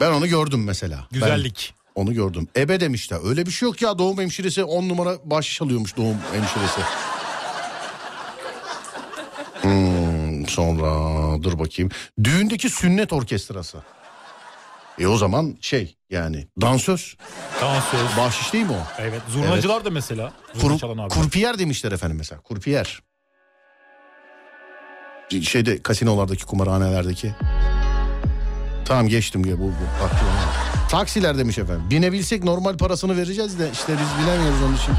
[0.00, 0.96] Ben onu gördüm mesela.
[1.12, 1.74] Ben- Güzellik.
[1.94, 2.48] onu gördüm.
[2.56, 3.18] Ebe demişler.
[3.24, 6.80] Öyle bir şey yok ya doğum hemşiresi 10 numara bahşiş alıyormuş doğum hemşiresi.
[9.62, 10.88] Hmm, sonra
[11.42, 11.90] dur bakayım.
[12.24, 13.78] Düğündeki sünnet orkestrası.
[14.98, 17.16] E o zaman şey yani dansöz.
[17.60, 18.16] Dansöz.
[18.18, 18.86] Bahşiş değil mi o?
[18.98, 19.22] Evet.
[19.28, 20.32] Zurnacılar da mesela.
[20.54, 22.40] Zurna Kur, kurpiyer demişler efendim mesela.
[22.40, 23.00] Kurpiyer.
[25.30, 27.34] Şeyde kasinolardaki kumarhanelerdeki.
[28.84, 30.08] Tamam geçtim ya bu, bu.
[30.90, 31.82] Taksiler demiş efendim.
[31.90, 34.94] Binebilsek normal parasını vereceğiz de işte biz bilemiyoruz onun için.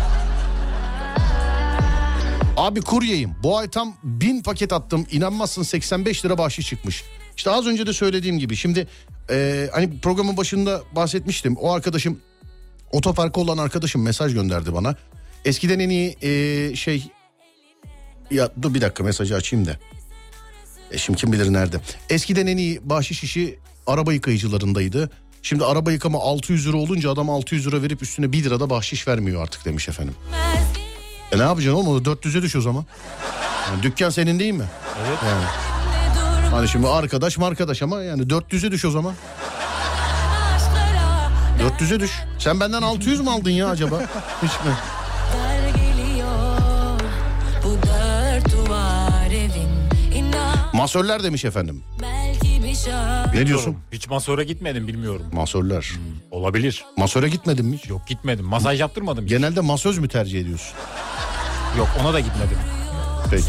[2.57, 3.31] Abi kuryeyim.
[3.43, 5.05] Bu ay tam bin paket attım.
[5.11, 7.03] İnanmazsın 85 lira bahşiş çıkmış.
[7.37, 8.55] İşte az önce de söylediğim gibi.
[8.55, 8.87] Şimdi
[9.29, 11.55] e, hani programın başında bahsetmiştim.
[11.55, 12.19] O arkadaşım
[12.91, 14.95] otoparkı olan arkadaşım mesaj gönderdi bana.
[15.45, 17.03] Eskiden en iyi e, şey...
[18.31, 19.77] Ya dur bir dakika mesajı açayım da.
[20.91, 21.77] E şimdi kim bilir nerede.
[22.09, 25.09] Eskiden en iyi bahşiş işi araba yıkayıcılarındaydı.
[25.41, 29.07] Şimdi araba yıkama 600 lira olunca adam 600 lira verip üstüne 1 lira da bahşiş
[29.07, 30.15] vermiyor artık demiş efendim.
[31.31, 31.87] E ne yapacaksın oğlum?
[31.87, 32.85] O da 400'e düş o zaman.
[33.69, 34.65] Yani dükkan senin değil mi?
[35.07, 35.17] Evet.
[35.27, 35.43] Yani.
[36.51, 39.13] Hani şimdi arkadaş mı arkadaş ama yani 400'e düş o zaman.
[41.79, 42.11] 400'e düş.
[42.39, 44.01] Sen benden 600 mü aldın ya acaba?
[44.43, 44.71] Hiç mi?
[50.77, 51.83] Masörler demiş efendim.
[53.33, 53.77] Ne diyorsun?
[53.91, 55.21] Hiç masöre gitmedim bilmiyorum.
[55.33, 55.91] Masörler.
[56.31, 56.85] Olabilir.
[56.97, 57.77] Masöre gitmedin mi?
[57.77, 57.89] hiç?
[57.89, 58.45] Yok gitmedim.
[58.45, 59.23] Masaj yaptırmadım.
[59.23, 59.29] hiç.
[59.29, 60.73] Genelde masöz mü tercih ediyorsun?
[61.77, 62.57] Yok ona da gitmedim.
[63.31, 63.43] Peki.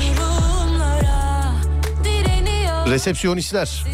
[2.91, 3.85] Resepsiyonistler.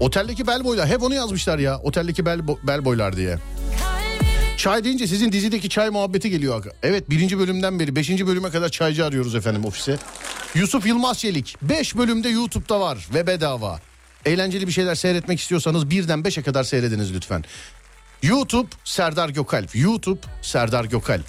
[0.00, 0.88] Oteldeki bellboylar.
[0.88, 1.78] Hep onu yazmışlar ya.
[1.78, 3.38] Oteldeki bell- bellboylar diye.
[4.56, 6.64] Çay deyince sizin dizideki çay muhabbeti geliyor.
[6.82, 9.98] Evet birinci bölümden beri beşinci bölüme kadar çaycı arıyoruz efendim ofise.
[10.56, 11.56] Yusuf Yılmaz Çelik.
[11.62, 13.80] Beş bölümde YouTube'da var ve bedava.
[14.24, 17.44] Eğlenceli bir şeyler seyretmek istiyorsanız birden beşe kadar seyrediniz lütfen.
[18.22, 19.76] YouTube Serdar Gökalp.
[19.76, 21.26] YouTube Serdar Gökalp.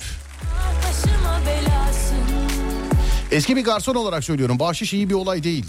[3.32, 4.60] Eski bir garson olarak söylüyorum.
[4.60, 5.66] Bahşiş iyi bir olay değil.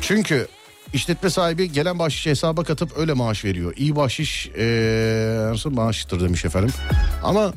[0.00, 0.48] Çünkü
[0.92, 3.72] işletme sahibi gelen bahşişi hesaba katıp öyle maaş veriyor.
[3.76, 6.74] İyi bahşiş ee, nasıl maaştır demiş efendim.
[7.22, 7.52] Ama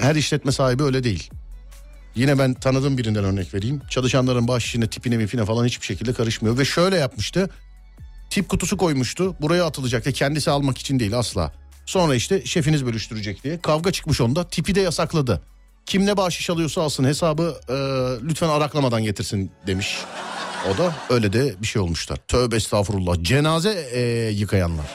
[0.00, 1.30] her işletme sahibi öyle değil.
[2.14, 3.82] Yine ben tanıdığım birinden örnek vereyim.
[3.90, 6.58] Çalışanların bahşişine, tipine, mipine falan hiçbir şekilde karışmıyor.
[6.58, 7.50] Ve şöyle yapmıştı.
[8.30, 9.36] Tip kutusu koymuştu.
[9.40, 10.12] Buraya atılacaktı.
[10.12, 11.52] Kendisi almak için değil asla.
[11.86, 13.60] Sonra işte şefiniz bölüştürecek diye.
[13.60, 14.48] Kavga çıkmış onda.
[14.48, 15.42] Tipi de yasakladı.
[15.86, 17.74] Kim ne bahşiş alıyorsa alsın hesabı e,
[18.28, 19.98] lütfen araklamadan getirsin demiş.
[20.74, 22.16] O da öyle de bir şey olmuşlar.
[22.28, 23.22] Tövbe estağfurullah.
[23.22, 24.00] Cenaze e,
[24.30, 24.86] yıkayanlar.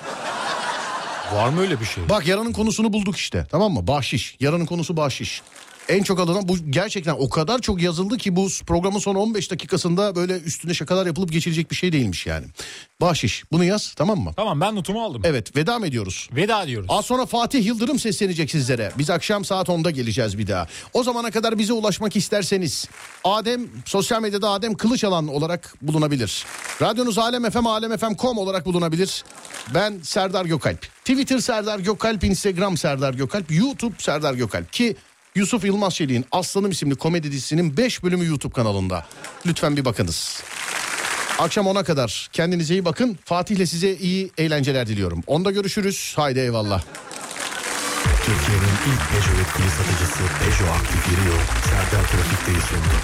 [1.33, 2.09] Var mı öyle bir şey?
[2.09, 3.87] Bak yaranın konusunu bulduk işte tamam mı?
[3.87, 4.37] Bahşiş.
[4.39, 5.41] Yaranın konusu bahşiş.
[5.89, 10.15] En çok alınan bu gerçekten o kadar çok yazıldı ki bu programın son 15 dakikasında
[10.15, 12.45] böyle üstüne şakalar yapılıp geçilecek bir şey değilmiş yani.
[13.01, 14.31] Bahşiş bunu yaz tamam mı?
[14.35, 15.21] Tamam ben notumu aldım.
[15.25, 16.29] Evet veda mı ediyoruz?
[16.35, 16.87] Veda diyoruz.
[16.89, 18.91] Az sonra Fatih Yıldırım seslenecek sizlere.
[18.97, 20.67] Biz akşam saat 10'da geleceğiz bir daha.
[20.93, 22.87] O zamana kadar bize ulaşmak isterseniz
[23.23, 26.45] Adem sosyal medyada Adem Kılıçalan olarak bulunabilir.
[26.81, 29.23] Radyonuz Alem FM alemfm.com olarak bulunabilir.
[29.73, 30.81] Ben Serdar Gökalp.
[30.81, 34.95] Twitter Serdar Gökalp, Instagram Serdar Gökalp, YouTube Serdar Gökalp ki
[35.35, 39.05] Yusuf Yılmaz Çelik'in Aslanım isimli komedi dizisinin 5 bölümü YouTube kanalında.
[39.45, 40.43] Lütfen bir bakınız.
[41.39, 43.17] Akşam 10'a kadar kendinize iyi bakın.
[43.25, 45.23] Fatih'le size iyi eğlenceler diliyorum.
[45.27, 46.13] Onda görüşürüz.
[46.15, 46.83] Haydi eyvallah.
[48.25, 51.33] Türkiye'nin ilk Peugeot yetkili satıcısı Peugeot Aktif Iriyo
[51.63, 52.95] Serdar Trafik'teyi sundu.